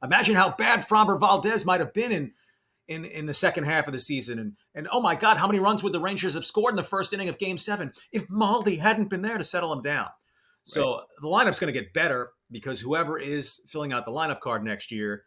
Imagine 0.03 0.35
how 0.35 0.55
bad 0.57 0.81
Framber 0.81 1.19
Valdez 1.19 1.64
might 1.64 1.81
have 1.81 1.92
been 1.92 2.12
in 2.12 2.33
in 2.88 3.05
in 3.05 3.27
the 3.27 3.35
second 3.35 3.64
half 3.64 3.87
of 3.87 3.92
the 3.92 3.99
season. 3.99 4.38
And 4.38 4.57
and 4.75 4.88
oh 4.90 5.01
my 5.01 5.14
God, 5.14 5.38
how 5.38 5.47
many 5.47 5.59
runs 5.59 5.83
would 5.83 5.92
the 5.92 6.01
Rangers 6.01 6.35
have 6.35 6.45
scored 6.45 6.73
in 6.73 6.77
the 6.77 6.83
first 6.83 7.12
inning 7.12 7.29
of 7.29 7.38
Game 7.38 7.59
Seven 7.59 7.92
if 8.12 8.29
Maldi 8.29 8.79
hadn't 8.79 9.11
been 9.11 9.23
there 9.23 9.38
to 9.38 9.45
settle 9.45 9.73
him 9.73 9.83
down? 9.83 10.05
Right. 10.05 10.12
So 10.64 11.03
the 11.21 11.29
lineup's 11.29 11.61
going 11.61 11.73
to 11.73 11.81
get 11.81 11.92
better 11.92 12.31
because 12.51 12.81
whoever 12.81 13.19
is 13.19 13.61
filling 13.66 13.92
out 13.92 14.05
the 14.05 14.12
lineup 14.12 14.40
card 14.40 14.64
next 14.64 14.90
year 14.90 15.25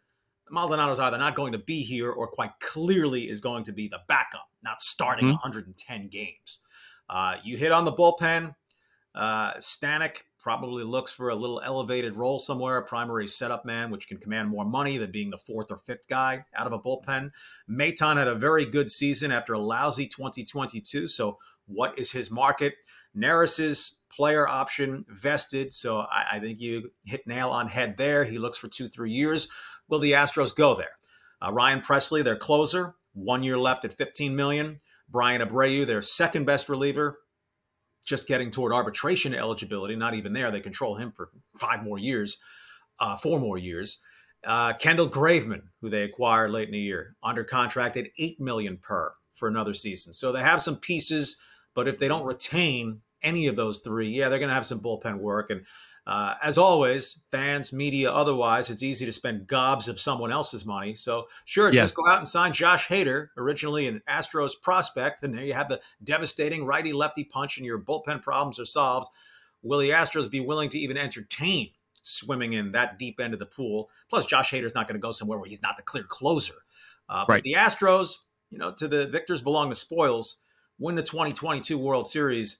Maldonado's 0.50 0.98
either 0.98 1.18
not 1.18 1.34
going 1.34 1.52
to 1.52 1.58
be 1.58 1.82
here 1.82 2.10
or 2.10 2.26
quite 2.26 2.52
clearly 2.60 3.28
is 3.28 3.40
going 3.40 3.64
to 3.64 3.72
be 3.72 3.88
the 3.88 4.00
backup, 4.08 4.48
not 4.62 4.82
starting 4.82 5.26
mm-hmm. 5.26 5.34
110 5.34 6.08
games. 6.08 6.60
Uh, 7.08 7.36
you 7.42 7.56
hit 7.56 7.72
on 7.72 7.84
the 7.84 7.92
bullpen. 7.92 8.54
Uh, 9.14 9.54
Stanek 9.54 10.22
probably 10.38 10.84
looks 10.84 11.10
for 11.10 11.28
a 11.28 11.34
little 11.34 11.60
elevated 11.64 12.16
role 12.16 12.38
somewhere, 12.38 12.78
a 12.78 12.82
primary 12.82 13.26
setup 13.26 13.64
man, 13.64 13.90
which 13.90 14.08
can 14.08 14.16
command 14.16 14.48
more 14.48 14.64
money 14.64 14.96
than 14.96 15.10
being 15.10 15.30
the 15.30 15.38
fourth 15.38 15.70
or 15.70 15.76
fifth 15.76 16.08
guy 16.08 16.44
out 16.54 16.66
of 16.66 16.72
a 16.72 16.78
bullpen. 16.78 17.30
Maton 17.68 18.16
had 18.16 18.28
a 18.28 18.34
very 18.34 18.64
good 18.64 18.90
season 18.90 19.30
after 19.30 19.52
a 19.52 19.58
lousy 19.58 20.06
2022. 20.06 21.08
So, 21.08 21.38
what 21.66 21.98
is 21.98 22.12
his 22.12 22.30
market? 22.30 22.74
Neris's 23.14 23.98
player 24.10 24.48
option 24.48 25.04
vested. 25.08 25.72
So, 25.72 25.98
I, 25.98 26.26
I 26.32 26.40
think 26.40 26.60
you 26.60 26.90
hit 27.04 27.26
nail 27.26 27.50
on 27.50 27.68
head 27.68 27.96
there. 27.96 28.24
He 28.24 28.38
looks 28.38 28.56
for 28.56 28.68
two, 28.68 28.88
three 28.88 29.12
years. 29.12 29.48
Will 29.88 29.98
the 29.98 30.12
Astros 30.12 30.54
go 30.54 30.74
there? 30.74 30.98
Uh, 31.42 31.52
Ryan 31.52 31.80
Pressly, 31.80 32.22
their 32.22 32.36
closer, 32.36 32.94
one 33.12 33.42
year 33.42 33.58
left 33.58 33.84
at 33.84 33.92
15 33.92 34.34
million. 34.34 34.80
Bryan 35.08 35.40
Abreu, 35.40 35.86
their 35.86 36.02
second 36.02 36.44
best 36.44 36.68
reliever, 36.68 37.18
just 38.06 38.28
getting 38.28 38.50
toward 38.50 38.72
arbitration 38.72 39.34
eligibility. 39.34 39.96
Not 39.96 40.14
even 40.14 40.32
there. 40.32 40.50
They 40.50 40.60
control 40.60 40.96
him 40.96 41.12
for 41.12 41.30
five 41.58 41.82
more 41.82 41.98
years, 41.98 42.38
uh, 43.00 43.16
four 43.16 43.40
more 43.40 43.58
years. 43.58 43.98
Uh, 44.44 44.72
Kendall 44.72 45.08
Graveman, 45.08 45.62
who 45.80 45.90
they 45.90 46.02
acquired 46.02 46.50
late 46.50 46.68
in 46.68 46.72
the 46.72 46.78
year, 46.78 47.16
under 47.22 47.44
contract 47.44 47.96
at 47.96 48.06
eight 48.18 48.40
million 48.40 48.78
per 48.78 49.12
for 49.32 49.48
another 49.48 49.74
season. 49.74 50.12
So 50.12 50.32
they 50.32 50.40
have 50.40 50.62
some 50.62 50.76
pieces, 50.76 51.36
but 51.74 51.88
if 51.88 51.98
they 51.98 52.08
don't 52.08 52.24
retain 52.24 53.00
any 53.22 53.46
of 53.48 53.56
those 53.56 53.80
three, 53.80 54.08
yeah, 54.08 54.28
they're 54.28 54.38
going 54.38 54.48
to 54.48 54.54
have 54.54 54.66
some 54.66 54.80
bullpen 54.80 55.18
work. 55.18 55.50
And 55.50 55.66
uh, 56.06 56.34
as 56.42 56.58
always, 56.58 57.20
fans, 57.30 57.72
media, 57.72 58.10
otherwise, 58.10 58.70
it's 58.70 58.82
easy 58.82 59.06
to 59.06 59.12
spend 59.12 59.46
gobs 59.46 59.88
of 59.88 60.00
someone 60.00 60.32
else's 60.32 60.64
money. 60.64 60.94
So, 60.94 61.28
sure, 61.44 61.70
just 61.70 61.94
go 61.94 62.08
out 62.08 62.18
and 62.18 62.28
sign 62.28 62.52
Josh 62.52 62.88
Hader, 62.88 63.28
originally 63.36 63.86
an 63.86 64.02
Astros 64.08 64.52
prospect, 64.60 65.22
and 65.22 65.34
there 65.34 65.44
you 65.44 65.54
have 65.54 65.68
the 65.68 65.80
devastating 66.02 66.64
righty 66.64 66.92
lefty 66.92 67.24
punch, 67.24 67.56
and 67.56 67.66
your 67.66 67.78
bullpen 67.78 68.22
problems 68.22 68.58
are 68.58 68.64
solved. 68.64 69.08
Will 69.62 69.78
the 69.78 69.90
Astros 69.90 70.30
be 70.30 70.40
willing 70.40 70.70
to 70.70 70.78
even 70.78 70.96
entertain 70.96 71.70
swimming 72.02 72.54
in 72.54 72.72
that 72.72 72.98
deep 72.98 73.20
end 73.20 73.34
of 73.34 73.38
the 73.38 73.46
pool? 73.46 73.90
Plus, 74.08 74.26
Josh 74.26 74.50
Hader's 74.50 74.74
not 74.74 74.88
going 74.88 74.98
to 74.98 75.04
go 75.04 75.12
somewhere 75.12 75.38
where 75.38 75.48
he's 75.48 75.62
not 75.62 75.76
the 75.76 75.82
clear 75.82 76.04
closer. 76.04 76.54
Uh, 77.08 77.24
right. 77.28 77.36
But 77.38 77.44
the 77.44 77.54
Astros, 77.54 78.16
you 78.50 78.58
know, 78.58 78.72
to 78.72 78.88
the 78.88 79.06
victors 79.06 79.42
belong 79.42 79.68
the 79.68 79.74
spoils 79.74 80.38
win 80.80 80.96
the 80.96 81.02
2022 81.02 81.78
World 81.78 82.08
Series, 82.08 82.56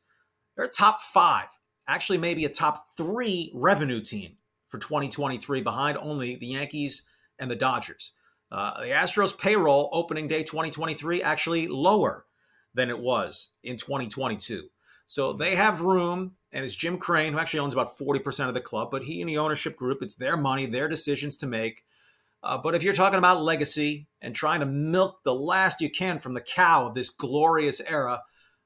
they're 0.57 0.68
top 0.68 1.00
five, 1.00 1.48
actually, 1.90 2.18
maybe 2.18 2.44
a 2.44 2.48
top 2.48 2.96
three 2.96 3.50
revenue 3.55 4.00
team 4.00 4.37
for 4.68 4.79
2023 4.79 5.61
behind 5.61 5.98
only 5.98 6.37
the 6.37 6.46
Yankees 6.46 7.03
and 7.38 7.50
the 7.50 7.57
Dodgers. 7.57 8.12
Uh, 8.53 8.81
the 8.81 8.88
Astros 8.88 9.38
payroll 9.38 9.88
opening 9.92 10.29
day 10.29 10.42
2023 10.42 11.22
actually 11.22 11.68
lower 11.68 12.24
than 12.74 12.88
it 12.88 12.98
was 12.98 13.50
in 13.62 13.76
2022. 13.76 14.68
So 15.07 15.33
they 15.33 15.57
have 15.57 15.81
room, 15.81 16.37
and 16.53 16.64
it's 16.64 16.74
Jim 16.74 16.98
Crane, 16.98 17.33
who 17.33 17.38
actually 17.38 17.61
owns 17.61 17.74
about 17.74 17.96
40% 17.98 18.48
of 18.48 18.55
the 18.55 18.61
club, 18.61 18.90
but 18.90 19.05
he 19.05 19.20
and 19.20 19.29
the 19.29 19.38
ownership 19.38 19.76
group, 19.76 20.03
it's 20.03 20.14
their 20.14 20.37
money, 20.37 20.66
their 20.66 20.88
decisions 20.88 21.37
to 21.38 21.46
make. 21.46 21.85
Uh, 22.42 22.57
but 22.59 22.74
if 22.74 22.83
you're 22.83 22.94
talking 22.94 23.18
about 23.18 23.42
legacy 23.42 24.07
and 24.22 24.35
trying 24.35 24.61
to 24.61 24.66
milk 24.66 25.20
the 25.24 25.35
last 25.35 25.81
you 25.81 25.90
can 25.90 26.18
from 26.18 26.35
the 26.35 26.40
cow 26.40 26.87
of 26.87 26.94
this 26.94 27.11
glorious 27.11 27.81
era, 27.81 28.22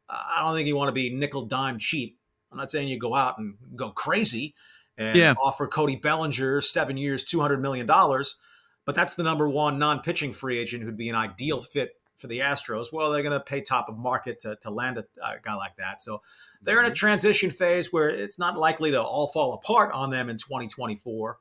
I 0.09 0.43
don't 0.45 0.55
think 0.55 0.69
you 0.69 0.77
want 0.77 0.89
to 0.89 0.93
be 0.93 1.15
nickel 1.15 1.47
dime 1.47 1.79
cheap. 1.79 2.19
I'm 2.55 2.59
not 2.59 2.71
saying 2.71 2.89
you 2.89 2.99
go 2.99 3.15
out 3.15 3.39
and 3.39 3.57
go 3.75 3.91
crazy 3.91 4.55
and 4.97 5.17
yeah. 5.17 5.35
offer 5.43 5.67
Cody 5.67 5.97
Bellinger 5.97 6.61
seven 6.61 6.97
years, 6.97 7.25
$200 7.25 7.61
million, 7.61 7.87
but 7.87 8.95
that's 8.95 9.17
the 9.17 9.25
number 9.25 9.49
one 9.49 9.79
non 9.79 10.01
pitching 10.01 10.33
free 10.33 10.57
agent 10.59 10.85
who'd 10.85 10.97
be 10.97 11.09
an 11.09 11.17
ideal 11.17 11.61
fit 11.61 11.97
for 12.17 12.29
the 12.29 12.39
Astros. 12.39 12.93
Well, 12.93 13.11
they're 13.11 13.25
going 13.25 13.39
to 13.39 13.45
pay 13.45 13.61
top 13.61 13.89
of 13.89 13.99
market 13.99 14.39
to, 14.41 14.57
to 14.61 14.71
land 14.71 14.99
a, 14.99 15.05
a, 15.21 15.41
guy 15.43 15.55
like 15.55 15.77
that. 15.77 16.01
So 16.01 16.23
they're 16.63 16.79
in 16.79 16.85
a 16.85 16.89
mm-hmm. 16.89 16.95
transition 16.95 17.51
phase 17.51 17.93
where 17.93 18.09
it's 18.09 18.39
not 18.39 18.57
likely 18.57 18.93
to 18.93 19.03
all 19.03 19.27
fall 19.27 19.55
apart 19.55 19.93
on 19.93 20.11
them 20.11 20.29
in 20.29 20.39
2024. 20.39 21.39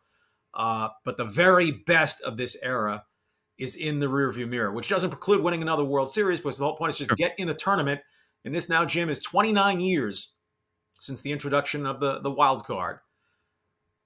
Uh, 0.56 0.89
but 1.06 1.17
the 1.17 1.26
very 1.26 1.69
best 1.69 2.21
of 2.21 2.38
this 2.38 2.58
era 2.63 3.04
is 3.58 3.76
in 3.76 3.99
the 3.99 4.08
rearview 4.08 4.47
mirror, 4.49 4.71
which 4.71 4.89
doesn't 4.89 5.12
preclude 5.12 5.43
winning 5.43 5.62
another 5.62 5.84
World 5.84 6.12
Series 6.12 6.39
but 6.39 6.58
the 6.58 6.63
whole 6.63 6.76
point 6.76 6.91
is 6.91 6.97
just 6.97 7.12
get 7.17 7.38
in 7.38 7.47
the 7.47 7.54
tournament. 7.54 8.02
And 8.43 8.54
this 8.54 8.67
now, 8.67 8.84
Jim, 8.84 9.10
is 9.10 9.19
29 9.19 9.80
years 9.80 10.33
since 11.04 11.20
the 11.20 11.34
introduction 11.34 11.86
of 11.86 12.00
the, 12.00 12.20
the 12.20 12.32
wild 12.32 12.63
card. 12.63 13.00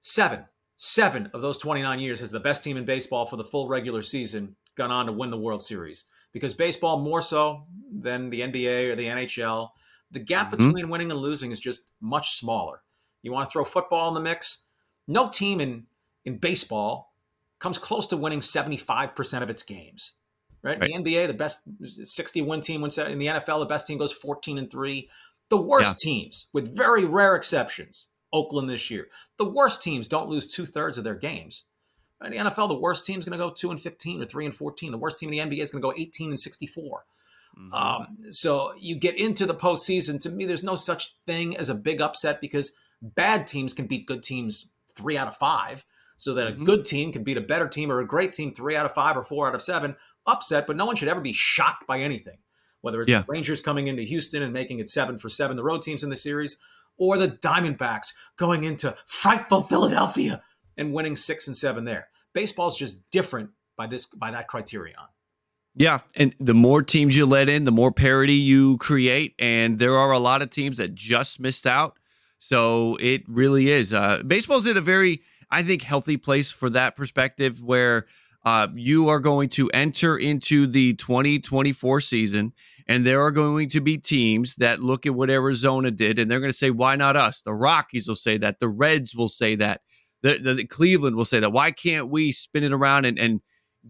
Seven, 0.01 0.45
seven 0.77 1.29
of 1.31 1.41
those 1.41 1.59
29 1.59 1.99
years 1.99 2.21
has 2.21 2.31
the 2.31 2.39
best 2.39 2.63
team 2.63 2.75
in 2.75 2.85
baseball 2.85 3.27
for 3.27 3.35
the 3.35 3.43
full 3.43 3.67
regular 3.67 4.01
season 4.01 4.55
gone 4.75 4.89
on 4.89 5.05
to 5.05 5.11
win 5.11 5.29
the 5.29 5.37
World 5.37 5.61
Series. 5.61 6.05
Because 6.33 6.55
baseball, 6.55 6.97
more 6.99 7.21
so 7.21 7.65
than 7.93 8.31
the 8.31 8.41
NBA 8.41 8.89
or 8.89 8.95
the 8.95 9.05
NHL, 9.05 9.69
the 10.09 10.19
gap 10.19 10.47
mm-hmm. 10.47 10.57
between 10.57 10.89
winning 10.89 11.11
and 11.11 11.19
losing 11.19 11.51
is 11.51 11.59
just 11.59 11.91
much 12.01 12.35
smaller. 12.35 12.81
You 13.21 13.31
want 13.31 13.47
to 13.47 13.51
throw 13.51 13.63
football 13.63 14.07
in 14.07 14.15
the 14.15 14.19
mix? 14.19 14.63
No 15.07 15.29
team 15.29 15.61
in 15.61 15.85
in 16.25 16.37
baseball 16.37 17.13
comes 17.59 17.77
close 17.77 18.07
to 18.07 18.17
winning 18.17 18.39
75% 18.39 19.43
of 19.43 19.51
its 19.51 19.61
games. 19.61 20.13
Right? 20.63 20.79
right. 20.79 20.89
The 20.89 20.97
NBA, 20.97 21.27
the 21.27 21.33
best 21.33 21.61
60 21.83 22.41
win 22.41 22.61
team 22.61 22.81
wins 22.81 22.97
in 22.97 23.19
the 23.19 23.27
NFL, 23.27 23.59
the 23.59 23.65
best 23.65 23.85
team 23.85 23.99
goes 23.99 24.11
14 24.11 24.57
and 24.57 24.69
3. 24.69 25.09
The 25.49 25.57
worst 25.57 26.03
yeah. 26.03 26.11
teams, 26.11 26.47
with 26.53 26.75
very 26.75 27.05
rare 27.05 27.35
exceptions, 27.35 28.09
Oakland 28.33 28.69
this 28.69 28.91
year. 28.91 29.07
The 29.37 29.49
worst 29.49 29.81
teams 29.81 30.07
don't 30.07 30.29
lose 30.29 30.47
two 30.47 30.65
thirds 30.65 30.97
of 30.97 31.03
their 31.03 31.15
games. 31.15 31.63
In 32.23 32.31
the 32.31 32.37
NFL, 32.37 32.67
the 32.67 32.79
worst 32.79 33.05
team 33.05 33.19
is 33.19 33.25
going 33.25 33.37
to 33.37 33.43
go 33.43 33.51
2 33.51 33.69
and 33.69 33.79
15 33.79 34.23
or 34.23 34.25
3 34.25 34.45
and 34.45 34.55
14. 34.55 34.91
The 34.91 34.97
worst 34.97 35.19
team 35.19 35.31
in 35.31 35.49
the 35.49 35.55
NBA 35.55 35.61
is 35.61 35.71
going 35.71 35.81
to 35.81 35.87
go 35.87 35.93
18 35.95 36.31
and 36.31 36.39
64. 36.39 37.05
Mm-hmm. 37.57 37.73
Um, 37.73 38.31
so 38.31 38.73
you 38.79 38.95
get 38.95 39.15
into 39.15 39.45
the 39.45 39.53
postseason. 39.53 40.19
To 40.21 40.29
me, 40.29 40.45
there's 40.45 40.63
no 40.63 40.75
such 40.75 41.15
thing 41.25 41.55
as 41.55 41.69
a 41.69 41.75
big 41.75 42.01
upset 42.01 42.41
because 42.41 42.71
bad 43.01 43.45
teams 43.45 43.73
can 43.73 43.85
beat 43.85 44.07
good 44.07 44.23
teams 44.23 44.71
three 44.95 45.17
out 45.17 45.27
of 45.27 45.35
five 45.35 45.85
so 46.17 46.33
that 46.33 46.47
a 46.47 46.51
mm-hmm. 46.51 46.63
good 46.63 46.85
team 46.85 47.11
can 47.11 47.23
beat 47.23 47.37
a 47.37 47.41
better 47.41 47.67
team 47.67 47.91
or 47.91 47.99
a 47.99 48.07
great 48.07 48.33
team 48.33 48.51
three 48.51 48.75
out 48.75 48.85
of 48.85 48.93
five 48.93 49.15
or 49.15 49.23
four 49.23 49.47
out 49.47 49.55
of 49.55 49.61
seven 49.61 49.95
upset, 50.25 50.67
but 50.67 50.75
no 50.75 50.85
one 50.85 50.95
should 50.95 51.07
ever 51.07 51.21
be 51.21 51.33
shocked 51.33 51.87
by 51.87 51.99
anything. 51.99 52.37
Whether 52.87 53.01
it's 53.01 53.09
yeah. 53.09 53.19
the 53.19 53.25
Rangers 53.27 53.61
coming 53.61 53.87
into 53.87 54.01
Houston 54.01 54.41
and 54.41 54.53
making 54.53 54.79
it 54.79 54.89
seven 54.89 55.17
for 55.17 55.29
seven, 55.29 55.57
the 55.57 55.63
road 55.63 55.81
teams 55.81 56.03
in 56.03 56.09
the 56.09 56.15
series, 56.15 56.57
or 56.97 57.17
the 57.17 57.27
Diamondbacks 57.27 58.13
going 58.37 58.63
into 58.63 58.95
frightful 59.05 59.61
Philadelphia 59.61 60.41
and 60.77 60.93
winning 60.93 61.15
six 61.15 61.47
and 61.47 61.55
seven 61.55 61.85
there. 61.85 62.07
Baseball's 62.33 62.77
just 62.77 63.09
different 63.11 63.49
by 63.75 63.87
this 63.87 64.05
by 64.05 64.31
that 64.31 64.47
criterion. 64.47 64.95
Yeah, 65.75 65.99
and 66.15 66.33
the 66.39 66.55
more 66.55 66.81
teams 66.81 67.15
you 67.15 67.27
let 67.27 67.49
in, 67.49 67.65
the 67.65 67.71
more 67.71 67.91
parity 67.91 68.33
you 68.33 68.77
create, 68.77 69.35
and 69.37 69.77
there 69.77 69.95
are 69.97 70.11
a 70.11 70.17
lot 70.17 70.41
of 70.41 70.49
teams 70.49 70.77
that 70.77 70.95
just 70.95 71.39
missed 71.39 71.67
out. 71.67 71.99
So 72.39 72.97
it 72.99 73.23
really 73.27 73.69
is. 73.69 73.93
Uh, 73.93 74.23
baseball's 74.25 74.65
in 74.65 74.77
a 74.77 74.81
very 74.81 75.21
I 75.49 75.63
think, 75.63 75.81
healthy 75.81 76.17
place 76.17 76.51
for 76.51 76.69
that 76.71 76.95
perspective 76.95 77.63
where 77.63 78.05
uh, 78.43 78.67
you 78.75 79.09
are 79.09 79.19
going 79.19 79.49
to 79.49 79.69
enter 79.71 80.17
into 80.17 80.67
the 80.67 80.93
2024 80.95 82.01
season 82.01 82.53
and 82.87 83.05
there 83.05 83.21
are 83.21 83.31
going 83.31 83.69
to 83.69 83.81
be 83.81 83.97
teams 83.97 84.55
that 84.55 84.81
look 84.81 85.05
at 85.05 85.13
what 85.13 85.29
Arizona 85.29 85.91
did 85.91 86.19
and 86.19 86.29
they're 86.29 86.39
going 86.39 86.51
to 86.51 86.57
say, 86.57 86.71
why 86.71 86.95
not 86.95 87.15
us? 87.15 87.41
The 87.41 87.53
Rockies 87.53 88.07
will 88.07 88.15
say 88.15 88.37
that. 88.37 88.59
The 88.59 88.69
Reds 88.69 89.15
will 89.15 89.27
say 89.27 89.55
that. 89.55 89.81
The, 90.21 90.37
the, 90.37 90.53
the 90.55 90.65
Cleveland 90.65 91.15
will 91.15 91.25
say 91.25 91.39
that. 91.39 91.51
Why 91.51 91.71
can't 91.71 92.09
we 92.09 92.31
spin 92.31 92.63
it 92.63 92.73
around 92.73 93.05
and, 93.05 93.19
and 93.19 93.41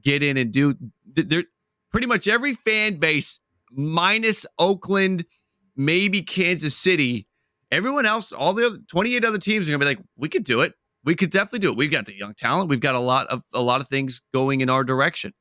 get 0.02 0.24
in 0.24 0.38
and 0.38 0.52
do? 0.52 0.76
There, 1.06 1.44
pretty 1.92 2.08
much 2.08 2.28
every 2.28 2.54
fan 2.54 2.96
base, 2.96 3.40
minus 3.72 4.46
Oakland, 4.60 5.26
maybe 5.76 6.22
Kansas 6.22 6.76
City, 6.76 7.28
everyone 7.72 8.06
else, 8.06 8.32
all 8.32 8.54
the 8.54 8.66
other 8.66 8.78
28 8.90 9.24
other 9.24 9.38
teams 9.38 9.68
are 9.68 9.72
going 9.72 9.80
to 9.80 9.86
be 9.86 9.96
like, 9.96 10.06
we 10.18 10.28
could 10.28 10.44
do 10.44 10.62
it 10.62 10.74
we 11.08 11.16
could 11.16 11.30
definitely 11.30 11.60
do 11.60 11.72
it. 11.72 11.78
We've 11.78 11.90
got 11.90 12.06
the 12.06 12.18
young 12.18 12.34
talent. 12.34 12.70
We've 12.70 12.82
got 12.82 12.94
a 12.94 13.00
lot 13.00 13.28
of 13.28 13.42
a 13.54 13.62
lot 13.62 13.80
of 13.80 13.88
things 13.88 14.22
going 14.34 14.60
in 14.60 14.70
our 14.70 14.84
direction. 14.84 15.32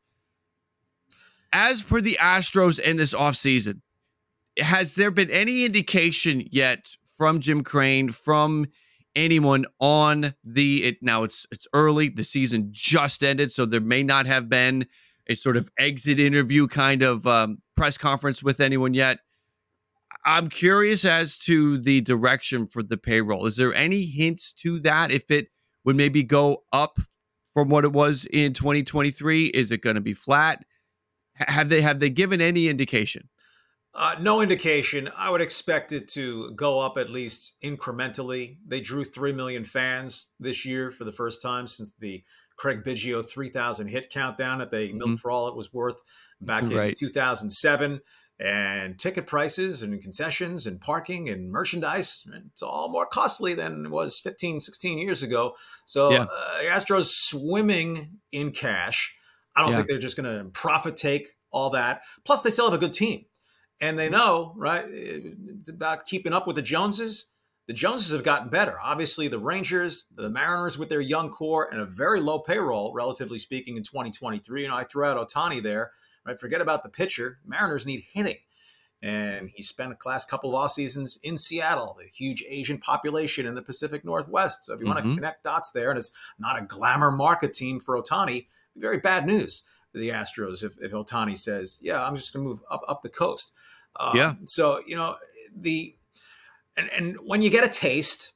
As 1.52 1.80
for 1.80 2.00
the 2.00 2.18
Astros 2.20 2.78
in 2.78 2.96
this 2.96 3.14
offseason, 3.14 3.80
has 4.58 4.94
there 4.94 5.10
been 5.10 5.30
any 5.30 5.64
indication 5.64 6.46
yet 6.50 6.96
from 7.16 7.40
Jim 7.40 7.62
Crane, 7.62 8.10
from 8.10 8.66
anyone 9.14 9.64
on 9.80 10.34
the 10.44 10.84
it 10.84 11.02
now 11.02 11.22
it's 11.22 11.46
it's 11.50 11.66
early, 11.72 12.08
the 12.08 12.24
season 12.24 12.68
just 12.70 13.24
ended, 13.24 13.50
so 13.50 13.64
there 13.64 13.80
may 13.80 14.02
not 14.02 14.26
have 14.26 14.48
been 14.48 14.86
a 15.28 15.34
sort 15.34 15.56
of 15.56 15.68
exit 15.78 16.20
interview 16.20 16.66
kind 16.68 17.02
of 17.02 17.26
um, 17.26 17.58
press 17.76 17.98
conference 17.98 18.42
with 18.42 18.60
anyone 18.60 18.94
yet. 18.94 19.18
I'm 20.24 20.48
curious 20.48 21.04
as 21.04 21.38
to 21.40 21.78
the 21.78 22.00
direction 22.00 22.66
for 22.66 22.82
the 22.82 22.96
payroll. 22.96 23.46
Is 23.46 23.56
there 23.56 23.74
any 23.74 24.04
hints 24.04 24.52
to 24.54 24.78
that? 24.80 25.10
If 25.10 25.30
it 25.30 25.48
would 25.84 25.96
maybe 25.96 26.22
go 26.22 26.64
up 26.72 26.98
from 27.46 27.68
what 27.68 27.84
it 27.84 27.92
was 27.92 28.26
in 28.26 28.52
2023? 28.52 29.46
Is 29.46 29.70
it 29.70 29.82
going 29.82 29.94
to 29.94 30.00
be 30.00 30.14
flat? 30.14 30.64
Have 31.38 31.68
they 31.68 31.80
have 31.80 32.00
they 32.00 32.10
given 32.10 32.40
any 32.40 32.68
indication? 32.68 33.28
Uh, 33.94 34.14
no 34.20 34.42
indication. 34.42 35.08
I 35.16 35.30
would 35.30 35.40
expect 35.40 35.90
it 35.90 36.06
to 36.08 36.50
go 36.52 36.80
up 36.80 36.98
at 36.98 37.08
least 37.08 37.56
incrementally. 37.64 38.58
They 38.66 38.80
drew 38.80 39.04
3 39.04 39.32
million 39.32 39.64
fans 39.64 40.26
this 40.38 40.66
year 40.66 40.90
for 40.90 41.04
the 41.04 41.12
first 41.12 41.40
time 41.40 41.66
since 41.66 41.92
the 41.98 42.22
Craig 42.56 42.82
Biggio 42.84 43.26
3,000 43.26 43.88
hit 43.88 44.10
countdown 44.10 44.58
that 44.58 44.70
they 44.70 44.88
mm-hmm. 44.88 44.98
milked 44.98 45.20
for 45.20 45.30
all 45.30 45.48
it 45.48 45.56
was 45.56 45.72
worth 45.72 46.02
back 46.42 46.64
in 46.64 46.74
right. 46.74 46.96
2007 46.98 48.00
and 48.38 48.98
ticket 48.98 49.26
prices 49.26 49.82
and 49.82 50.00
concessions 50.02 50.66
and 50.66 50.78
parking 50.78 51.30
and 51.30 51.50
merchandise 51.50 52.26
it's 52.50 52.62
all 52.62 52.90
more 52.90 53.06
costly 53.06 53.54
than 53.54 53.86
it 53.86 53.90
was 53.90 54.20
15 54.20 54.60
16 54.60 54.98
years 54.98 55.22
ago 55.22 55.54
so 55.86 56.10
yeah. 56.10 56.26
uh, 56.30 56.58
astros 56.64 57.06
swimming 57.06 58.18
in 58.32 58.50
cash 58.50 59.15
i 59.56 59.62
don't 59.62 59.70
yeah. 59.70 59.76
think 59.76 59.88
they're 59.88 59.98
just 59.98 60.16
going 60.16 60.38
to 60.38 60.44
profit 60.50 60.96
take 60.96 61.28
all 61.50 61.70
that 61.70 62.02
plus 62.24 62.42
they 62.42 62.50
still 62.50 62.66
have 62.70 62.74
a 62.74 62.78
good 62.78 62.92
team 62.92 63.24
and 63.80 63.98
they 63.98 64.08
know 64.08 64.52
right 64.56 64.84
it's 64.88 65.70
about 65.70 66.04
keeping 66.04 66.32
up 66.32 66.46
with 66.46 66.56
the 66.56 66.62
joneses 66.62 67.30
the 67.66 67.72
joneses 67.72 68.12
have 68.12 68.22
gotten 68.22 68.48
better 68.48 68.76
obviously 68.82 69.28
the 69.28 69.38
rangers 69.38 70.06
the 70.14 70.30
mariners 70.30 70.78
with 70.78 70.88
their 70.88 71.00
young 71.00 71.30
core 71.30 71.68
and 71.70 71.80
a 71.80 71.86
very 71.86 72.20
low 72.20 72.38
payroll 72.38 72.92
relatively 72.92 73.38
speaking 73.38 73.76
in 73.76 73.82
2023 73.82 74.64
and 74.64 74.72
i 74.72 74.84
threw 74.84 75.04
out 75.04 75.16
Ohtani 75.16 75.62
there 75.62 75.92
right? 76.26 76.38
Forget 76.38 76.60
about 76.60 76.82
the 76.82 76.88
pitcher. 76.88 77.38
Mariners 77.46 77.86
need 77.86 78.04
hitting. 78.12 78.36
And 79.02 79.50
he 79.54 79.62
spent 79.62 79.90
the 79.90 80.08
last 80.08 80.28
couple 80.28 80.50
of 80.50 80.56
off 80.56 80.72
seasons 80.72 81.18
in 81.22 81.36
Seattle, 81.36 81.96
the 82.00 82.08
huge 82.08 82.42
Asian 82.48 82.78
population 82.78 83.46
in 83.46 83.54
the 83.54 83.62
Pacific 83.62 84.04
Northwest. 84.04 84.64
So 84.64 84.72
if 84.72 84.80
you 84.80 84.86
mm-hmm. 84.86 84.94
want 84.94 85.06
to 85.06 85.14
connect 85.14 85.44
dots 85.44 85.70
there, 85.70 85.90
and 85.90 85.98
it's 85.98 86.12
not 86.38 86.60
a 86.60 86.64
glamour 86.64 87.12
market 87.12 87.52
team 87.52 87.78
for 87.78 88.00
Ohtani, 88.00 88.46
very 88.76 88.98
bad 88.98 89.26
news 89.26 89.62
for 89.92 89.98
the 89.98 90.10
Astros 90.10 90.62
if, 90.62 90.78
if 90.80 90.92
Ohtani 90.92 91.36
says, 91.36 91.80
"Yeah, 91.82 92.04
I'm 92.04 92.16
just 92.16 92.32
going 92.32 92.44
to 92.44 92.48
move 92.48 92.60
up 92.70 92.82
up 92.88 93.02
the 93.02 93.08
coast." 93.08 93.52
Um, 93.98 94.16
yeah. 94.16 94.34
So 94.44 94.80
you 94.86 94.96
know 94.96 95.16
the 95.54 95.96
and 96.76 96.90
and 96.90 97.16
when 97.24 97.42
you 97.42 97.50
get 97.50 97.64
a 97.64 97.68
taste, 97.68 98.32